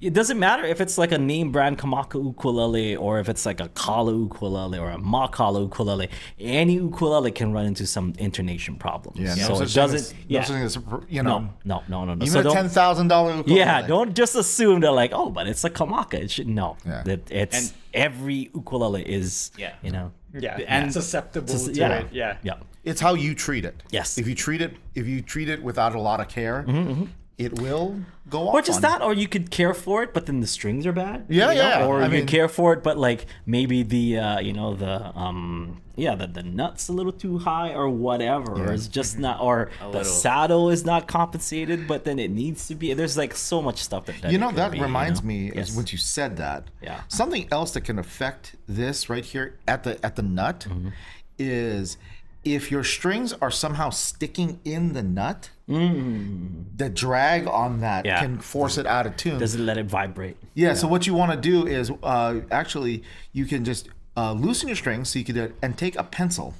[0.07, 3.59] it doesn't matter if it's like a name brand kamaka ukulele or if it's like
[3.67, 6.07] a kala ukulele or a makala ukulele
[6.39, 9.35] any ukulele can run into some intonation problems Yeah.
[9.47, 10.75] so no it doesn't as- no yeah such thing as,
[11.15, 11.39] you know.
[11.39, 13.59] no no no no no Even So a don't- ten thousand dollar ukulele.
[13.63, 16.15] yeah, don't just assume that like, oh, but it's a kamaka.
[16.25, 16.67] It should no.
[16.85, 17.01] Yeah.
[17.09, 17.67] That it's And-
[18.05, 19.73] every ukulele is Yeah.
[19.85, 20.07] you know.
[20.45, 21.99] Yeah, And- susceptible Just- to yeah.
[21.99, 22.07] it.
[22.21, 22.37] Yeah.
[22.49, 22.57] Yeah.
[22.89, 23.77] It's how you treat it.
[23.97, 24.17] Yes.
[24.21, 27.05] If you treat it, if you treat it without a lot of care, mm-hmm, mm-hmm.
[27.37, 28.55] It will go off.
[28.55, 30.91] Or just on that, or you could care for it, but then the strings are
[30.91, 31.25] bad.
[31.29, 31.61] Yeah, you know?
[31.69, 31.85] yeah.
[31.85, 35.15] Or I you mean- care for it, but like maybe the uh, you know the
[35.17, 38.53] um yeah the the nuts a little too high or whatever.
[38.53, 40.03] Or it's just not, or the little.
[40.03, 42.93] saddle is not compensated, but then it needs to be.
[42.93, 45.27] There's like so much stuff that, that You know that be, you reminds know?
[45.27, 45.69] me Yes.
[45.69, 46.63] is when you said that.
[46.81, 47.01] Yeah.
[47.07, 50.89] Something else that can affect this right here at the at the nut Mm-hmm.
[51.37, 51.97] is
[52.43, 58.07] if your strings are somehow sticking in the nut, the drag on that Mm.
[58.07, 58.19] Yeah.
[58.21, 59.39] can force it out of tune.
[59.39, 60.37] Does it let it vibrate?
[60.53, 63.03] Yeah, so what you want to do is uh, actually
[63.33, 66.53] you can just uh, loosen your strings so you could uh, and take a pencil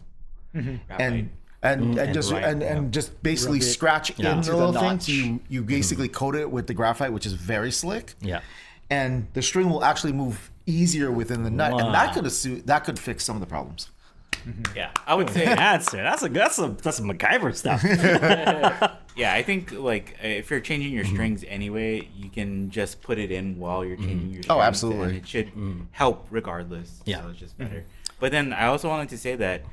[0.53, 1.29] and and
[1.63, 2.75] and, Mm, and just write, and, yeah.
[2.77, 4.15] and just basically Rub scratch Yeah.
[4.17, 4.89] into Into the the little thing.
[4.91, 5.03] notch.
[5.03, 8.13] So you you basically coat it with the graphite, which is very slick.
[8.21, 8.41] Yeah.
[8.89, 12.83] And the string will actually move easier within the nut, and that could assu- that
[12.85, 13.89] could fix some of the problems.
[14.31, 14.77] Mm-hmm.
[14.77, 15.97] Yeah, I would oh, say Answer.
[15.97, 17.83] That's a that's a that's a MacGyver stuff.
[19.17, 21.13] Yeah, I think like if you're changing your mm-hmm.
[21.15, 24.31] strings anyway, you can just put it in while you're changing mm-hmm.
[24.33, 24.59] your oh, strings.
[24.59, 25.07] Oh, absolutely.
[25.07, 25.51] And it should
[25.91, 27.01] help regardless.
[27.05, 27.23] Yeah.
[27.23, 27.83] So it's just better.
[28.19, 29.63] But then I also wanted to say that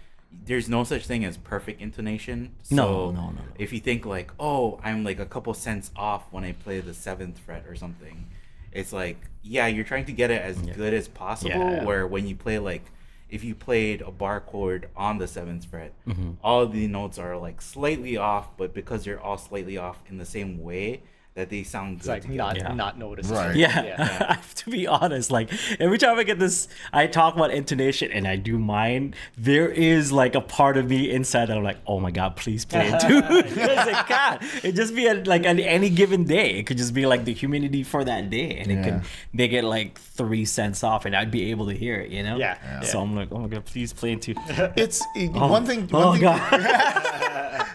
[0.47, 2.55] there's no such thing as perfect intonation.
[2.63, 3.43] So No, no, no, no.
[3.59, 6.95] If you think like, oh, I'm like a couple cents off when I play the
[6.95, 8.27] seventh fret or something,
[8.73, 11.51] it's like, yeah, you're trying to get it as good as possible.
[11.51, 11.85] Yeah.
[11.85, 12.91] Where when you play like
[13.35, 16.31] if you played a bar chord on the seventh fret, Mm-hmm.
[16.43, 20.25] all the notes are like slightly off, but because they're all slightly off in the
[20.37, 21.03] same way,
[21.35, 22.73] that they sound It's like not Yeah.
[22.75, 23.35] not noticing.
[23.35, 23.57] Right.
[23.57, 23.97] Yeah, Yeah.
[24.31, 25.33] I have to be honest.
[25.33, 25.51] Like
[25.81, 29.15] every time I get this, I talk about intonation and I do mine.
[29.37, 32.65] There is like a part of me inside that I'm like, oh my god, please
[32.65, 33.21] play it too.
[33.55, 34.39] Because it can.
[34.63, 36.51] It just be at, like on any given day.
[36.59, 38.85] It could just be like the humidity for that day, and it Yeah.
[38.85, 39.03] could
[39.33, 42.11] make it like three cents off, and I'd be able to hear it.
[42.13, 42.37] You know?
[42.37, 42.81] Yeah, Yeah.
[42.83, 44.35] So I'm like, oh my god, please play it too.
[44.77, 45.49] It's it- oh.
[45.49, 45.89] one thing.
[45.89, 47.67] One oh thing god.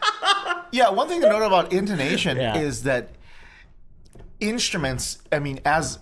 [0.72, 2.58] Yeah, one thing to note about intonation Yeah.
[2.58, 3.10] is that
[4.40, 6.00] instruments, I mean, as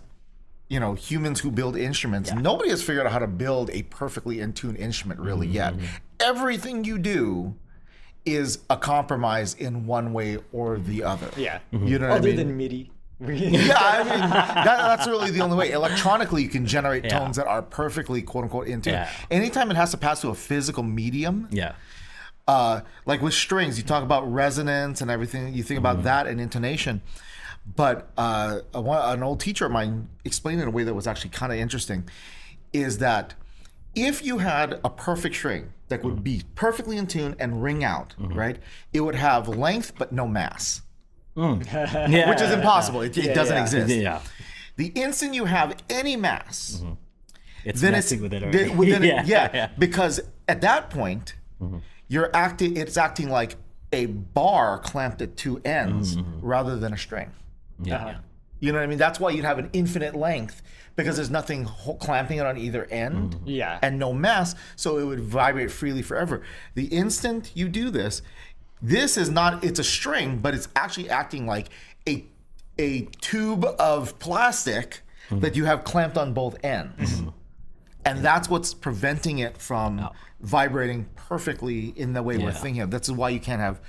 [0.69, 2.39] you know, humans who build instruments, Yeah.
[2.41, 5.73] nobody has figured out how to build a perfectly in tune instrument really yet.
[5.73, 5.85] Mm-hmm.
[6.19, 7.55] Everything you do
[8.25, 11.29] is a compromise in one way or the other.
[11.37, 11.59] Yeah.
[11.71, 12.47] You know what Other I mean?
[12.47, 12.91] than MIDI.
[13.19, 13.27] yeah,
[13.79, 15.71] I mean that, that's really the only way.
[15.71, 17.17] Electronically, you can generate Yeah.
[17.19, 18.93] tones that are perfectly "quote unquote" in tune.
[18.93, 19.09] Yeah.
[19.31, 21.71] Anytime it has to pass through a physical medium, yeah.
[22.47, 25.53] uh, like with strings, you talk about resonance and everything.
[25.53, 25.85] You think Mm-hmm.
[25.87, 27.01] about that and intonation,
[27.75, 31.07] but uh, a an old teacher of mine explained it in a way that was
[31.07, 32.07] actually kind of interesting.
[32.73, 33.33] Is that
[33.95, 38.13] if you had a perfect string that would be perfectly in tune and ring out,
[38.19, 38.37] mm-hmm.
[38.37, 38.57] right?
[38.93, 40.81] It would have length but no mass,
[41.35, 41.65] mm.
[42.11, 42.29] Yeah.
[42.29, 43.01] which is impossible.
[43.01, 43.63] It, it doesn't yeah.
[43.63, 43.95] exist.
[43.95, 44.21] Yeah.
[44.75, 46.93] The instant you have any mass, mm-hmm.
[47.65, 48.91] It's then messing it's with it then- already.
[48.91, 49.69] it- yeah, yeah, yeah.
[49.77, 51.79] because at that point mm-hmm.
[52.07, 53.55] you're acting it's acting like
[53.91, 57.31] a bar clamped at two ends rather than a string
[57.81, 57.85] Uh-huh.
[57.87, 58.17] Yeah.
[58.59, 58.97] you know what i mean?
[58.97, 60.61] That's why you'd have an infinite length
[60.95, 63.47] because there's nothing ho- clamping it on either end mm-hmm.
[63.47, 63.79] Yeah.
[63.81, 66.41] and no mass so it would vibrate freely forever.
[66.75, 68.21] The instant you do this
[68.81, 71.69] this is not it's a string but it's actually acting like
[72.07, 72.25] a
[72.79, 75.39] a tube of plastic mm-hmm.
[75.41, 77.21] that you have clamped on both ends.
[77.21, 77.29] Mm-hmm.
[78.05, 80.09] And that's what's preventing it from
[80.39, 82.89] vibrating perfectly in the way we're thinking of.
[82.91, 83.81] That's why you can't have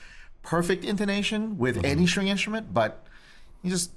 [0.42, 1.84] perfect intonation with Mm-hmm.
[1.84, 3.04] any string instrument, but
[3.62, 3.92] you just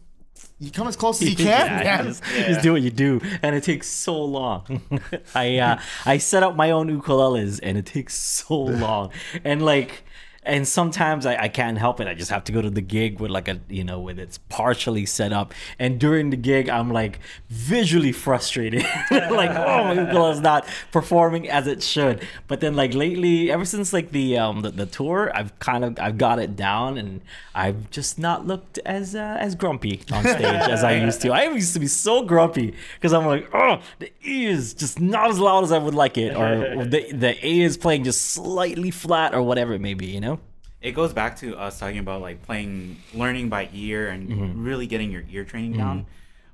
[0.60, 1.46] you come as close as you can.
[1.46, 2.04] Yeah.
[2.04, 4.82] Just, just do what you do, and it takes so long.
[5.36, 9.12] I uh, I set up my own ukuleles, and it takes so long,
[9.44, 10.04] and like.
[10.44, 12.08] And sometimes I, I can't help it.
[12.08, 14.40] I just have to go to the gig with like a you know with it's
[14.50, 15.54] partially set up.
[15.78, 17.20] And during the gig, I'm like
[17.50, 22.28] visually frustrated, like oh my ukulele's not performing as it should.
[22.48, 26.00] But then like lately, ever since like the um the, the tour, I've kind of
[26.00, 27.22] I've got it down, and
[27.54, 31.32] I've just not looked as uh, as grumpy on stage as I used to.
[31.32, 35.30] I used to be so grumpy because I'm like, oh, the E is just not
[35.30, 38.90] as loud as I would like it, or the the A is playing just slightly
[38.90, 40.08] flat, or whatever it may be.
[40.08, 40.40] You know?
[40.82, 44.64] It goes back to us talking about like playing learning by ear and Mm-hmm.
[44.64, 46.06] really getting your ear training down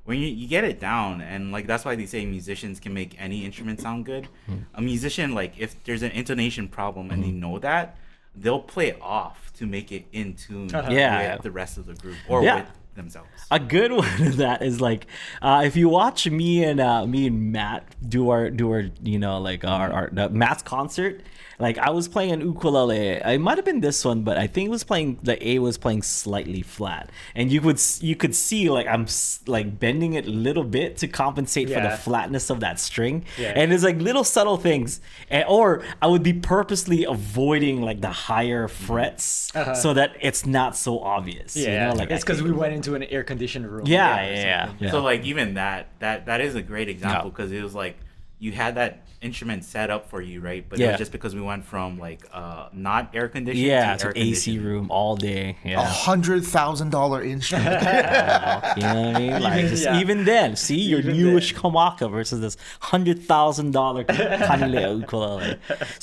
[0.06, 3.16] when you, you get it down and like that's why they say musicians can make
[3.22, 4.62] any instrument sound good Mm-hmm.
[4.76, 7.96] a musician like if there's an intonation problem and they know that
[8.36, 11.34] they'll play it off to make it in tune Yeah.
[11.34, 12.56] with the rest of the group or Yeah.
[12.56, 12.66] with
[12.98, 15.08] themselves A good one of that is like
[15.42, 19.20] uh, if you watch me and uh, me and Matt do our do our you
[19.20, 21.22] know like our, our the Matt's concert.
[21.60, 23.18] Like I was playing an ukulele.
[23.18, 25.76] It might have been this one, but I think it was playing the A was
[25.80, 29.08] playing slightly flat, and you could you could see like I'm
[29.48, 33.26] like bending it a little bit to compensate for the flatness of that string.
[33.40, 33.54] Yeah.
[33.56, 35.02] And it's like little subtle things,
[35.32, 39.52] and, or I would be purposely avoiding like the higher frets
[39.82, 41.56] so that it's not so obvious.
[41.58, 41.96] you Yeah, know?
[41.96, 43.86] like it's because we went into an air conditioned room.
[43.88, 44.92] yeah, yeah, yeah, yeah.
[44.92, 47.30] So like even that that that is a great example Yeah.
[47.30, 47.98] because it was like
[48.40, 50.64] you had that instrument set up for you, right?
[50.68, 50.92] But it Yeah.
[50.94, 54.20] was just because we went from like uh not air conditioned yeah, to, air to
[54.28, 55.46] AC room all day.
[55.66, 57.68] A Yeah, hundred thousand dollar instrument.
[58.78, 59.36] you know what I mean.
[59.46, 60.02] Like Even- just yeah.
[60.02, 62.56] even then, see your Even newish Kamaka versus this
[62.92, 64.02] hundred thousand dollar
[64.50, 65.52] Kanilea ukulele.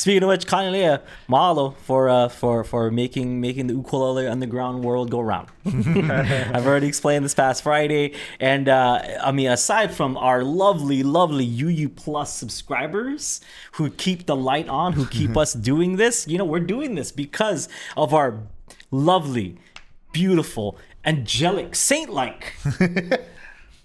[0.02, 0.94] Speaking of which, Kanilea,
[1.32, 5.48] mahalo for uh for for making making the ukulele underground world go round.
[6.56, 8.06] I've already explained this past Friday,
[8.52, 13.13] and uh, I mean, aside from our lovely, lovely UU Plus subscribers
[13.72, 15.38] who keep the light on, who keep mm-hmm.
[15.38, 18.40] us doing this, you know, we're doing this because of our
[18.90, 19.56] lovely,
[20.12, 22.54] beautiful, angelic, saint-like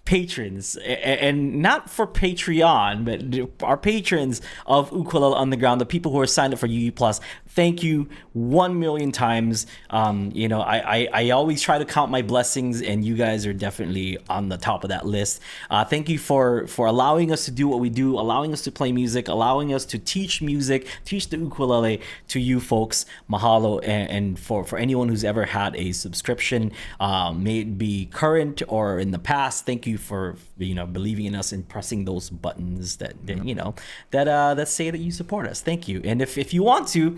[0.05, 0.75] patrons.
[0.77, 6.19] A- a- and not for patreon but our patrons of ukulele underground the people who
[6.19, 9.67] are signed up for uu plus thank you one million times.
[9.89, 13.45] Um, you know I, I i always try to count my blessings and you guys
[13.45, 15.41] are definitely on the top of that list.
[15.69, 18.71] Uh, thank you for for allowing us to do what we do allowing us to
[18.71, 24.09] play music allowing us to teach music teach the ukulele to you folks mahalo and,
[24.09, 28.99] and for for anyone who's ever had a subscription um, may it be current or
[28.99, 29.65] in the past.
[29.65, 33.55] Thank you for you know believing in us and pressing those buttons that, that you
[33.55, 33.75] know
[34.11, 35.61] that uh that say that you support us.
[35.61, 36.01] Thank you.
[36.03, 37.17] And if if you want to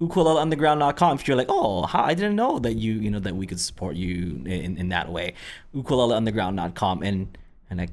[0.00, 3.60] ukuleleunderground.com if you're like oh i didn't know that you you know that we could
[3.60, 5.34] support you in, in that way
[5.74, 7.36] ukuleleunderground.com and
[7.70, 7.88] and i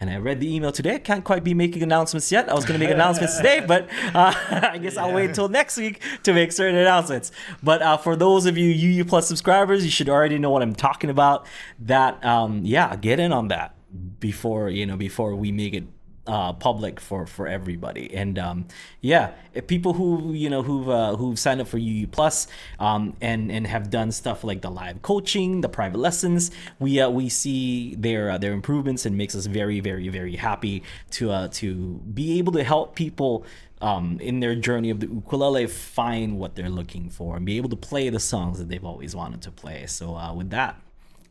[0.00, 0.94] and I read the email today.
[0.94, 2.48] I can't quite be making announcements yet.
[2.48, 5.76] I was going to make announcements today, but uh, I guess I'll wait until next
[5.76, 7.30] week to make certain announcements.
[7.62, 10.74] But uh, for those of you UU Plus subscribers, you should already know what I'm
[10.74, 11.46] talking about.
[11.78, 13.74] That um, yeah, get in on that
[14.20, 15.84] before you know before we make it
[16.26, 18.12] uh, public for for everybody.
[18.14, 18.66] And um,
[19.00, 19.32] yeah,
[19.66, 22.46] people who you know who've uh, who've signed up for UU Plus
[22.78, 27.10] um, and and have done stuff like the live coaching, the private lessons, we uh,
[27.10, 30.82] we see their uh, their improvements and makes us very very very happy
[31.12, 33.44] to uh, to be able to help people.
[33.82, 37.70] Um, in their journey of the ukulele, find what they're looking for and be able
[37.70, 39.86] to play the songs that they've always wanted to play.
[39.86, 40.78] So, uh, with that,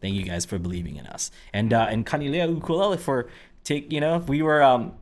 [0.01, 3.27] thank you guys for believing in us and uh and Kanilea ukulele for
[3.63, 4.93] take you know we were um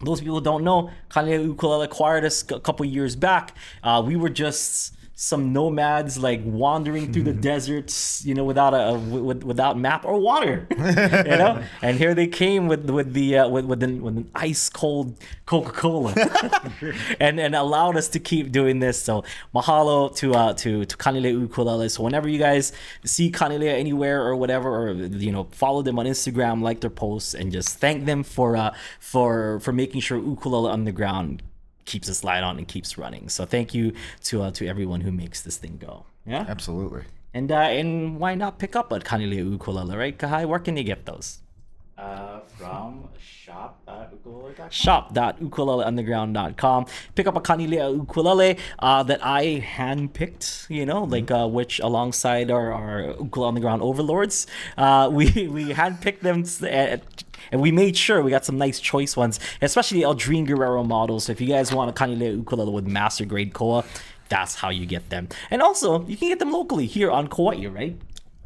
[0.00, 3.54] those people don't know Kanilea ukulele acquired us a couple years back.
[3.82, 8.98] Uh we were just some nomads like wandering through the deserts, you know, without a
[8.98, 11.62] with, without map or water, you know.
[11.80, 15.16] And here they came with with the uh, with with an, with an ice cold
[15.46, 16.12] Coca Cola,
[17.18, 19.02] and and allowed us to keep doing this.
[19.02, 19.24] So
[19.54, 21.88] mahalo to uh to to Kanilea Ukulele.
[21.88, 22.72] So whenever you guys
[23.02, 27.32] see Kanilea anywhere or whatever, or you know, follow them on Instagram, like their posts,
[27.32, 31.42] and just thank them for uh for for making sure Ukulele Underground
[31.86, 33.28] keeps this light on and keeps running.
[33.28, 33.92] So thank you
[34.24, 36.04] to uh, to everyone who makes this thing go.
[36.26, 36.44] Yeah.
[36.48, 37.02] Absolutely.
[37.32, 40.18] And uh, and why not pick up a Kanilea ukulele, right?
[40.18, 41.38] Kahai, where can you get those?
[41.98, 44.68] Uh, from shop at ukulele.com.
[44.70, 46.86] shop.ukuleleunderground.com.
[47.14, 52.50] Pick up a Kanilea ukulele uh, that I handpicked, you know, like uh, which alongside
[52.50, 54.46] our, our ukulele underground overlords,
[54.76, 57.02] uh, we we handpicked them s- at,
[57.52, 61.24] and we made sure we got some nice choice ones, especially Aldrine Guerrero models.
[61.24, 63.84] So if you guys want a Kanilea ukulele with master grade koa,
[64.28, 65.28] that's how you get them.
[65.50, 67.96] And also, you can get them locally here on Kauai, right?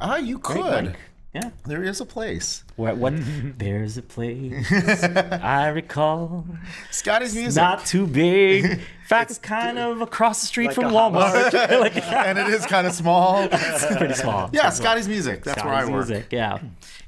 [0.00, 0.84] Ah, you could.
[0.84, 0.96] Mike?
[1.32, 1.50] Yeah.
[1.64, 2.64] There is a place.
[2.74, 3.12] What, what?
[3.58, 6.44] There's a place I recall.
[6.90, 7.60] Scotty's music.
[7.62, 8.64] Not too big.
[8.64, 11.52] In fact, it's kind of across the street Like from a Walmart.
[11.80, 13.48] like, and it is kind of small.
[13.50, 14.50] it's pretty small.
[14.52, 15.44] Yeah, Scotty's music.
[15.44, 16.08] That's where I Scotty's work.
[16.08, 16.58] Music, yeah.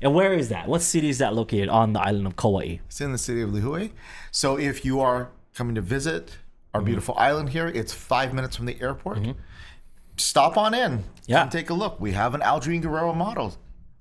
[0.01, 0.69] And where is that?
[0.69, 2.77] What city is that located on the island of Kauai?
[2.87, 3.91] It's in the city of Lihue.
[4.31, 6.37] So if you are coming to visit
[6.75, 6.87] our Mm-hmm.
[6.87, 9.19] beautiful island here, it's five minutes from the airport.
[10.17, 11.05] Stop on in.
[11.27, 11.41] Yeah.
[11.41, 12.01] Come take a look.
[12.01, 13.55] We have an Aldrine Guerrero model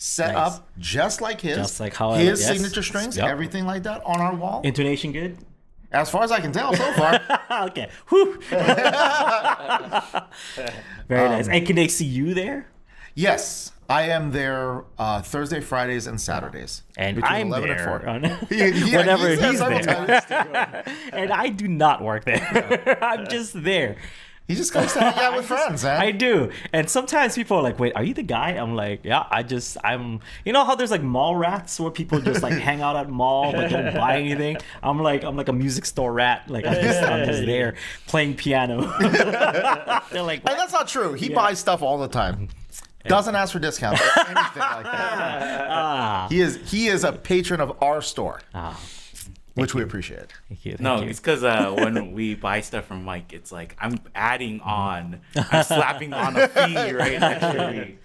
[0.03, 0.53] set Nice.
[0.55, 1.57] up just like his.
[1.57, 2.49] Just like how I- his yes.
[2.49, 3.27] signature strings, Yep.
[3.29, 4.61] everything like that on our wall.
[4.63, 5.37] Intonation good?
[5.93, 7.19] as far as I can tell so far.
[7.67, 7.89] okay.
[8.09, 8.39] Whew.
[8.49, 8.61] Very
[11.25, 11.47] Um, nice.
[11.49, 12.67] And can they see you there?
[13.13, 13.71] yes.
[13.89, 16.83] I am there uh, Thursday, Fridays, and Saturdays.
[16.97, 18.07] And between I'm 11 and 4.
[18.07, 19.59] on- Yeah, whenever he's there he's
[20.29, 20.83] there.
[21.11, 22.97] and I do not work there.
[23.03, 23.97] I'm just there.
[24.51, 26.01] He just comes to hang out with friends, man.
[26.01, 26.51] I do.
[26.73, 28.49] And sometimes people are like, wait, are you the guy?
[28.49, 32.19] I'm like, yeah, I just, I'm, you know how there's like mall rats where people
[32.19, 34.57] just like hang out at mall but don't buy anything?
[34.83, 36.49] I'm like, I'm like a music store rat.
[36.49, 37.75] Like, I'm just, I'm just there
[38.07, 38.93] playing piano.
[38.99, 41.13] They're like, And that's not true.
[41.13, 42.49] He buys stuff all the time.
[43.05, 46.27] Doesn't ask for discounts or anything like that.
[46.29, 48.79] He is he is a patron of our store, ah,
[49.55, 50.33] which we appreciate.
[50.47, 50.71] thank you.
[50.73, 51.09] Thank No, you.
[51.09, 55.63] it's because uh, when we buy stuff from Mike, it's like I'm adding on, I'm
[55.63, 57.99] slapping on a fee right actually.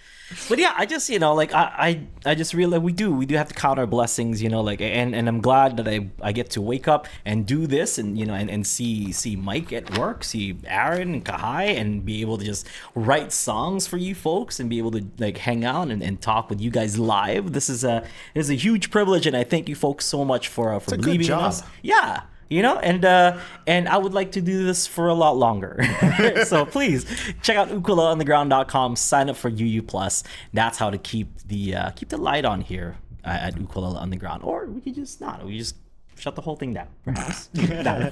[0.48, 3.26] But yeah, I just you know like I I, I just realized we do we
[3.26, 6.08] do have to count our blessings, you know, like and and I'm glad that I
[6.20, 9.36] I get to wake up and do this and you know and, and see see
[9.36, 13.98] Mike at work, see Aaron and Kahai and be able to just write songs for
[13.98, 16.98] you folks and be able to like hang out and, and talk with you guys
[16.98, 17.52] live.
[17.52, 17.98] This is a
[18.34, 20.96] it is a huge privilege and I thank you folks so much for uh, for
[20.96, 21.62] believing in us.
[21.82, 22.78] Yeah you know?
[22.78, 25.82] And uh and i would like to do this for a lot longer.
[26.44, 27.04] So please
[27.42, 30.22] check out ukuleleunderground.com sign up for uu plus.
[30.52, 34.66] That's how to keep the uh keep the light on here at ukulele ground or
[34.66, 35.44] we could just not.
[35.44, 35.76] We just
[36.18, 37.62] shut the whole thing down perhaps no.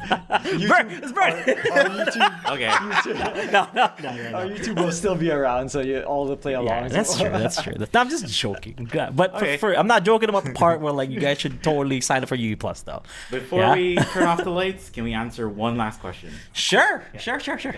[0.68, 1.32] burn, it's burn.
[1.32, 4.36] Our YouTube, Okay, YouTube, no, no, no, no, no.
[4.39, 6.66] our YouTube will still be around, so you all to play along.
[6.85, 7.31] Yeah, that's true.
[7.31, 7.74] That's true.
[7.76, 8.89] That's, I'm just joking.
[8.93, 9.56] But for, Okay.
[9.56, 12.28] for, I'm not joking about the part where like you guys should totally sign up
[12.28, 13.02] for UU Plus though.
[13.31, 13.74] before Yeah?
[13.74, 16.31] we turn off the lights, can we answer one last question?
[16.52, 17.76] Sure, sure, sure, sure.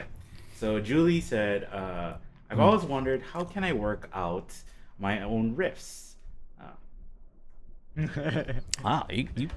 [0.59, 2.15] So Julie said, uh,
[2.51, 4.53] "I've always wondered how can I work out
[4.99, 6.15] my own riffs."
[6.61, 6.67] Uh,
[8.85, 9.49] Wow, you you,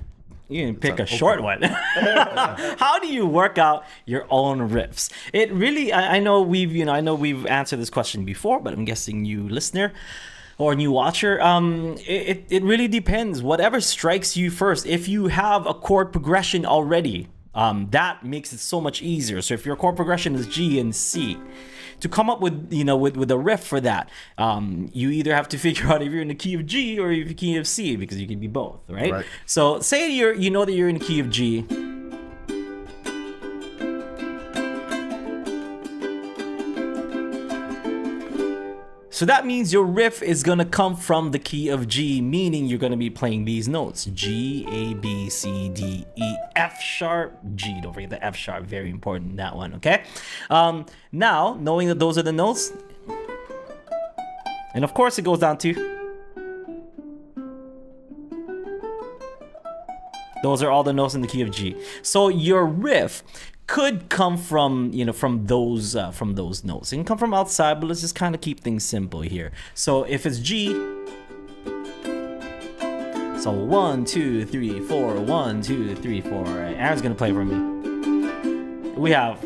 [0.49, 1.61] you can pick a short one.
[1.63, 5.11] How do you work out your own riffs?
[5.31, 8.59] It really, I, I know we've you know I know we've answered this question before,
[8.59, 9.93] but I'm guessing you listener
[10.59, 13.41] or new watcher, um, it, it, really depends.
[13.41, 14.85] Whatever strikes you first.
[14.85, 19.41] If you have a chord progression already, um, that makes it so much easier.
[19.41, 21.37] So if your chord progression is G and C,
[21.99, 25.33] to come up with you know with, with a riff for that, um, you either
[25.33, 27.27] have to figure out if you're in the key of G or if you're in
[27.27, 29.11] the key of C because you can be both, right?
[29.11, 29.25] Right.
[29.45, 31.65] So say you're you know that you're in the key of G.
[39.19, 42.79] So that means your riff is gonna come from the key of G, meaning you're
[42.79, 47.81] gonna be playing these notes G, A, B, C, D, E, F sharp, G.
[47.81, 50.03] Don't forget the F sharp, very important that one, okay?
[50.49, 52.71] Um, now, knowing that those are the notes,
[54.73, 55.73] and of course it goes down to.
[60.43, 61.75] Those are all the notes in the key of G.
[62.03, 63.23] So your riff
[63.69, 66.91] could come from you know from those uh, from those notes.
[66.91, 69.51] It can come from outside, but let's just kind of keep things simple here.
[69.75, 70.73] So if it's G,
[73.39, 76.43] so one, two, three, four, one, two, three, four.
[76.45, 76.75] Right?
[76.77, 78.93] Aaron's gonna play for me.
[78.97, 79.39] We have.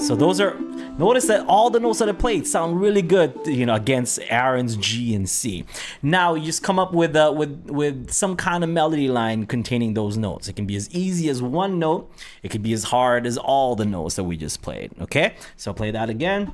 [0.00, 0.56] So those are
[0.98, 4.76] notice that all the notes that I played sound really good, you know, against Aaron's
[4.76, 5.64] G and C.
[6.02, 9.94] Now you just come up with uh, with with some kind of melody line containing
[9.94, 10.48] those notes.
[10.48, 12.10] It can be as easy as one note.
[12.42, 14.92] It could be as hard as all the notes that we just played.
[15.00, 16.52] Okay, so play that again.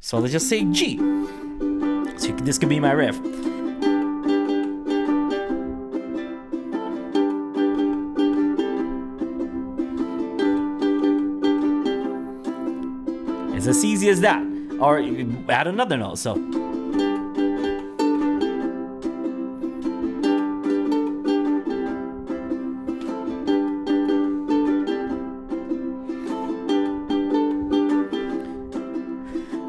[0.00, 0.98] So let's just say G.
[2.18, 3.16] So this could be my riff.
[13.66, 14.42] As easy as that.
[14.80, 15.00] Or
[15.48, 16.18] add another note.
[16.18, 16.34] So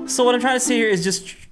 [0.08, 1.47] So what I'm trying to say here is just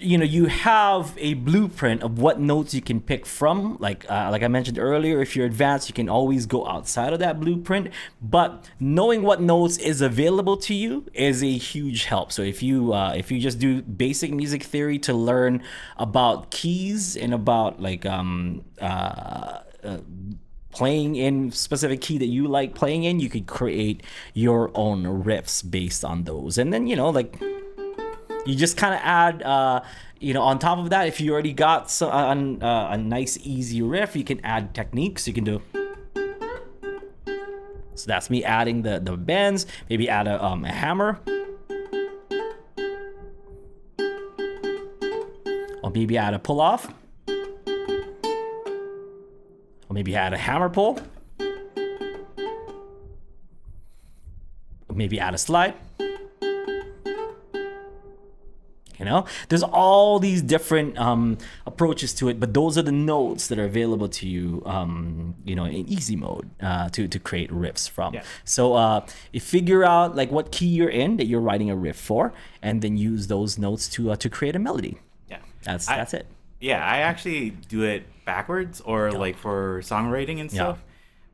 [0.00, 3.76] you know you have a blueprint of what notes you can pick from.
[3.78, 7.18] Like uh, like i mentioned earlier if you're advanced you can always go outside of
[7.18, 7.88] that blueprint.
[8.20, 12.32] But knowing what notes is available to you is a huge help.
[12.32, 15.62] So if you uh, if you just do basic music theory to learn
[15.96, 19.98] about keys and about like um uh, uh
[20.72, 24.04] playing in specific key that you like playing in you could create
[24.34, 26.56] your own riffs based on those.
[26.56, 27.38] And then you know like
[28.46, 29.82] you just kind of add uh,
[30.18, 33.38] you know on top of that if you already got so, uh, uh, a nice
[33.42, 35.60] easy riff you can add techniques you can do
[38.00, 41.20] so that's me adding the the bends maybe add a, um, a hammer.
[45.82, 46.92] Or maybe add a pull off
[49.90, 50.98] or maybe add a hammer pull.
[54.88, 55.74] Or maybe add a slide
[59.00, 61.36] you know there's all these different um,
[61.66, 65.56] approaches to it but those are the notes that are available to you um, you
[65.56, 68.22] know in easy mode uh, to, to create riffs from Yeah.
[68.44, 68.98] so uh,
[69.32, 72.32] you figure out like what key you're in that you're writing a riff for
[72.62, 74.94] and then use those notes to uh, to create a melody
[75.28, 75.38] Yeah.
[75.64, 76.26] that's I- that's it
[76.60, 80.56] Yeah, I actually do it backwards or like for songwriting and Yeah.
[80.60, 80.78] stuff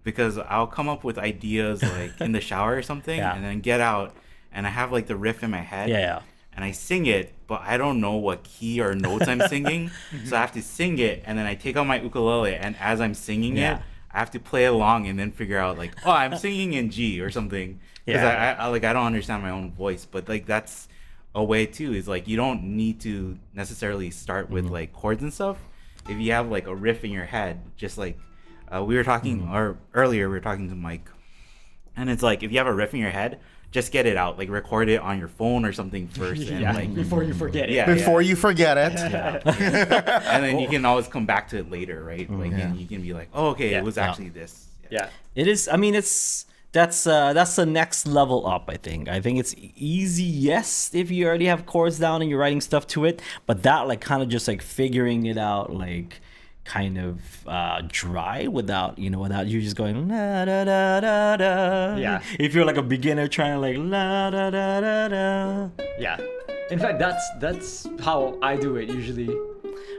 [0.05, 3.35] because I'll come up with ideas like in the shower or something Yeah.
[3.35, 4.15] and then get out
[4.53, 5.89] and I have like the riff in my head.
[5.91, 6.21] yeah yeah
[6.57, 9.91] And I sing it, but I don't know what key or notes I'm singing.
[10.25, 13.01] so I have to sing it and then I take out my ukulele and as
[13.01, 13.77] I'm singing Yeah.
[13.77, 16.89] it, I have to play along and then figure out like, oh, I'm singing in
[16.91, 17.79] G or something.
[18.07, 18.57] Because Yeah.
[18.59, 20.89] I, I like I don't understand my own voice, but like that's
[21.35, 21.93] a way too.
[21.93, 24.73] Is like you don't need to necessarily start with Mm-hmm.
[24.73, 25.59] like chords and stuff.
[26.09, 28.17] If you have like a riff in your head, just like
[28.75, 29.55] uh, we were talking Mm-hmm.
[29.55, 31.11] or earlier we were talking to Mike,
[31.97, 33.41] and it's like if you have a riff in your head,
[33.73, 36.73] just get it out, like record it on your phone or something first, and yeah,
[36.73, 37.75] like before you forget it.
[37.75, 38.29] yeah, Before yeah.
[38.31, 39.47] you forget it.
[39.47, 42.31] and then you can always come back to it later, right?
[42.31, 42.59] Like Yeah.
[42.69, 43.79] and you can be like, oh, okay, Yeah.
[43.79, 44.09] it was Yeah.
[44.09, 44.67] actually this.
[44.91, 45.09] Yeah.
[45.35, 45.69] It is.
[45.69, 48.65] I mean, it's that's uh, that's the next level up.
[48.69, 49.09] I think.
[49.09, 52.87] I think it's easy, yes, if you already have chords down and you're writing stuff
[52.89, 53.21] to it.
[53.47, 56.21] But that, like, kind of just like figuring it out, like,
[56.67, 61.37] kind of uh, dry without you know without you just going la da da da
[61.37, 61.97] da.
[61.97, 62.23] Yeah.
[62.39, 65.69] If you're like a beginner trying to like la da da da da.
[65.99, 66.19] Yeah.
[66.71, 69.31] In fact, that's that's how I do it usually.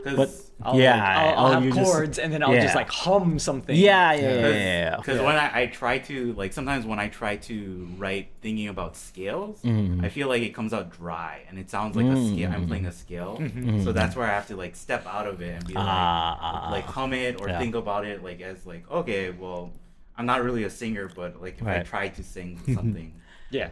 [0.03, 0.29] 'Cause- But
[0.67, 1.03] I'll, yeah, like,
[1.37, 3.75] I'll, I'll oh, have you just- chords and then I'll just like hum something.
[3.75, 4.89] Yeah, yeah, yeah, Because yeah.
[4.89, 4.95] yeah.
[4.97, 8.95] because when I, I try to like sometimes when I try to write thinking about
[8.95, 10.03] scales, Mm-hmm.
[10.05, 12.51] I feel like it comes out dry and it sounds like a scale.
[12.51, 13.37] I'm playing a scale,
[13.83, 15.89] so that's where I have to like step out of it and be like, Mm-hmm.
[15.89, 17.59] Ah, like hum it or Yeah.
[17.59, 19.71] think about it like as like okay, well,
[20.17, 23.13] I'm not really a singer, but like if I try to sing something,
[23.51, 23.69] Yeah.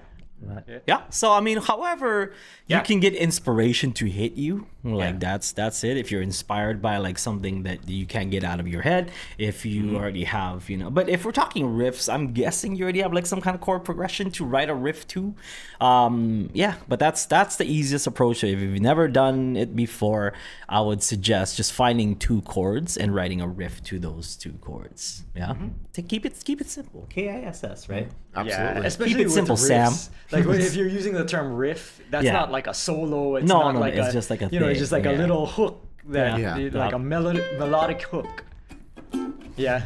[0.87, 1.01] Yeah.
[1.09, 2.33] So I mean, however,
[2.67, 4.67] you can get inspiration to hit you.
[4.83, 5.19] Like Yeah.
[5.19, 5.97] that's that's it.
[5.97, 9.65] If you're inspired by like something that you can't get out of your head, if
[9.65, 9.95] you Mm-hmm.
[9.95, 10.89] already have, you know.
[10.91, 13.83] But if we're talking riffs, I'm guessing you already have like some kind of chord
[13.83, 15.33] progression to write a riff to.
[15.81, 16.75] Um, yeah.
[16.87, 18.43] But that's that's the easiest approach.
[18.43, 20.33] If you've never done it before,
[20.69, 25.23] I would suggest just finding two chords and writing a riff to those two chords.
[25.35, 25.47] Yeah.
[25.49, 25.67] Mm-hmm.
[25.93, 27.07] To keep it keep it simple.
[27.09, 27.89] K I S S.
[27.89, 28.09] Right.
[28.35, 28.81] Absolutely.
[28.81, 29.91] Yeah, especially Keep it with simple, Sam.
[30.31, 32.33] Like if you're using the term riff, that's Yeah.
[32.33, 33.35] not like a solo.
[33.37, 35.05] It's No, not no, like it's a, just like a you know, it's just like
[35.05, 36.57] a little hook that Yeah.
[36.57, 38.43] you- like a melodic melodic hook.
[39.55, 39.83] Yeah.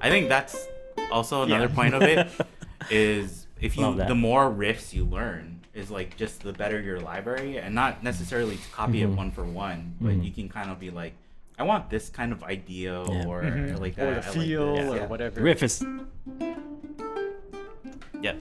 [0.00, 0.66] I think that's
[1.10, 1.74] also another Yeah.
[1.74, 2.28] point of it
[2.90, 7.58] is if you the more riffs you learn is like just the better your library
[7.58, 9.12] and not necessarily to copy Mm-hmm.
[9.12, 11.14] it one for one, but you can kind of be like,
[11.58, 13.24] I want this kind of idea Yeah.
[13.26, 13.72] or, Mhm.
[13.72, 14.22] or like Or that.
[14.22, 14.90] the I like feel this.
[14.92, 15.06] or yeah.
[15.06, 15.40] whatever.
[15.40, 15.82] Riff is
[18.20, 18.34] Yeah.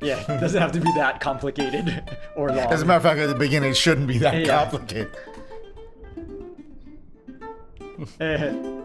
[0.00, 2.02] Yeah, it doesn't have to be that complicated
[2.36, 2.58] or long.
[2.58, 4.64] As a matter of fact, at the beginning, it shouldn't be that Yeah.
[4.64, 5.10] complicated.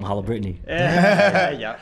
[0.00, 0.56] Mahalo Brittni.
[0.66, 1.78] yeah, yeah.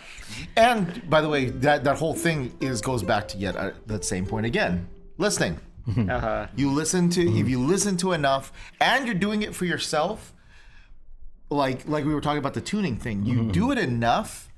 [0.57, 4.05] And by the way, that that whole thing is goes back to yet uh, that
[4.05, 4.89] same point again.
[5.19, 5.61] Listening.
[5.87, 6.47] Uh-huh.
[6.57, 10.33] You listen to if you listen to enough, and you're doing it for yourself.
[11.51, 13.25] Like like we were talking about the tuning thing.
[13.25, 13.51] You mm-hmm.
[13.51, 14.49] do it enough,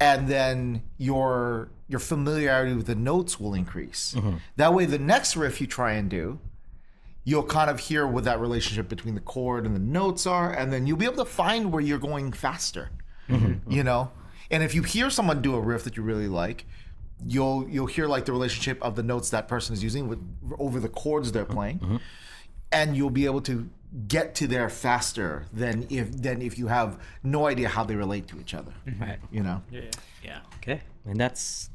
[0.00, 4.14] and then your your familiarity with the notes will increase.
[4.16, 4.36] Mm-hmm.
[4.56, 6.38] That way, the next riff you try and do,
[7.24, 10.72] you'll kind of hear what that relationship between the chord and the notes are, and
[10.72, 12.90] then you'll be able to find where you're going faster.
[13.28, 13.70] Mm-hmm.
[13.70, 14.10] You know,
[14.50, 16.66] and if you hear someone do a riff that you really like,
[17.26, 20.18] you'll you'll hear like the relationship of the notes that person is using with
[20.58, 22.00] over the chords they're playing,
[22.72, 23.68] and you'll be able to
[24.06, 28.28] get to there faster than if than if you have no idea how they relate
[28.28, 28.72] to each other.
[29.00, 29.18] Right.
[29.30, 29.62] You know.
[29.70, 29.82] Yeah.
[30.22, 30.40] Yeah.
[30.56, 30.80] Okay.
[31.04, 31.70] And that's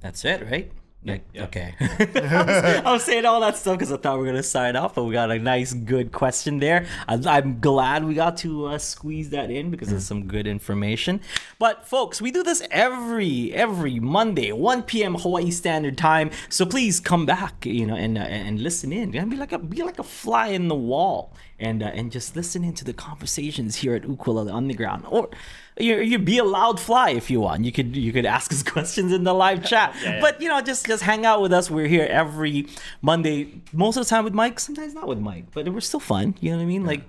[0.00, 0.72] that's it, right?
[1.04, 1.44] Like, yeah.
[1.44, 1.74] Okay.
[1.80, 5.02] I was saying all that stuff because I thought we were gonna sign off, but
[5.02, 6.86] we got a nice, good question there.
[7.08, 11.20] I, I'm glad we got to uh, squeeze that in because it's some good information.
[11.58, 15.16] But folks, we do this every every Monday, 1 p.m.
[15.16, 16.30] Hawaii Standard Time.
[16.48, 19.16] So please come back, you know, and uh, and listen in.
[19.16, 21.32] And be like a be like a fly in the wall,
[21.62, 25.30] and uh, and just listen into the conversations here at Ukulele Underground, or
[25.78, 27.64] you you be a loud fly if you want.
[27.64, 29.94] You could you could ask us questions in the live chat.
[30.20, 31.70] But you know, just just hang out with us.
[31.70, 32.66] We're here every
[33.00, 36.34] Monday, most of the time with Mike, sometimes not with Mike, but we're still fun.
[36.40, 36.84] You know what I mean?
[36.84, 37.04] Like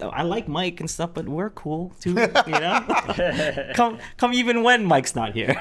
[0.00, 2.10] I like Mike and stuff, but we're cool too.
[2.10, 2.84] You know,
[3.74, 5.56] come come even when Mike's not here.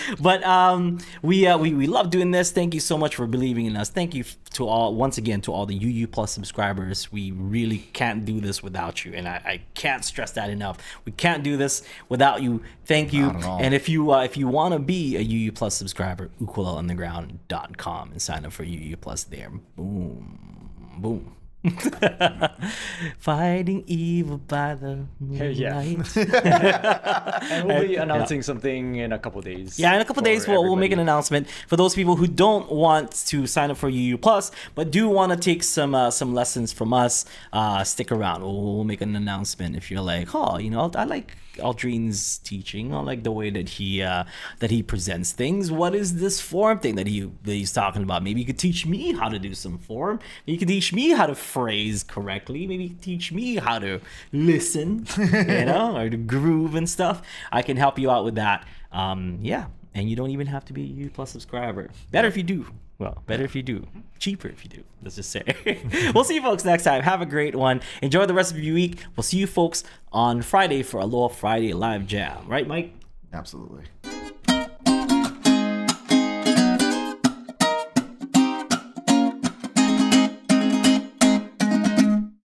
[0.20, 2.52] but um, we uh, we we love doing this.
[2.52, 3.90] Thank you so much for believing in us.
[3.90, 7.10] Thank you to all once again to all the UU Plus subscribers.
[7.10, 10.78] We really can't do this without you, and I, I can't stress that enough.
[11.04, 12.62] We can't do this without you.
[12.86, 13.26] Thank you.
[13.26, 13.58] Not at all.
[13.60, 18.22] And if you uh, if you want to be a UU Plus subscriber, ukuleleunderground.com and
[18.22, 19.50] sign up for UU Plus there.
[19.76, 21.36] Boom, boom.
[23.18, 25.80] Fighting evil by the Yeah.
[27.50, 29.78] And we'll be announcing something in a couple days.
[29.78, 32.70] Yeah, in a couple days we'll, we'll make an announcement for those people who don't
[32.70, 36.34] want to sign up for UU Plus, but do want to take some uh, some
[36.34, 37.24] lessons from us.
[37.52, 38.42] Uh, stick around.
[38.42, 42.94] We'll, we'll make an announcement if you're like, oh, you know, I like Aldrine's teaching.
[42.94, 44.24] I like the way that he uh,
[44.58, 45.70] that he presents things.
[45.70, 48.22] What is this form thing that he that he's talking about?
[48.22, 50.20] Maybe you could teach me how to do some form.
[50.46, 52.66] Maybe you could teach me how to phrase correctly.
[52.66, 54.00] Maybe you could teach me how to
[54.32, 55.26] listen, you
[55.64, 57.22] know, or to groove and stuff.
[57.52, 58.66] I can help you out with that.
[58.92, 61.90] Um, yeah, and you don't even have to be a U Plus subscriber.
[62.10, 62.66] Better if you do.
[62.98, 63.86] Well, better if you do.
[64.18, 64.84] Cheaper if you do.
[65.02, 65.42] Let's just say.
[66.14, 67.02] we'll see you folks next time.
[67.02, 67.80] Have a great one.
[68.02, 69.04] Enjoy the rest of your week.
[69.16, 72.46] We'll see you folks on Friday for Aloha Friday Live Jam.
[72.46, 72.92] Right, Mike?
[73.32, 73.84] Absolutely.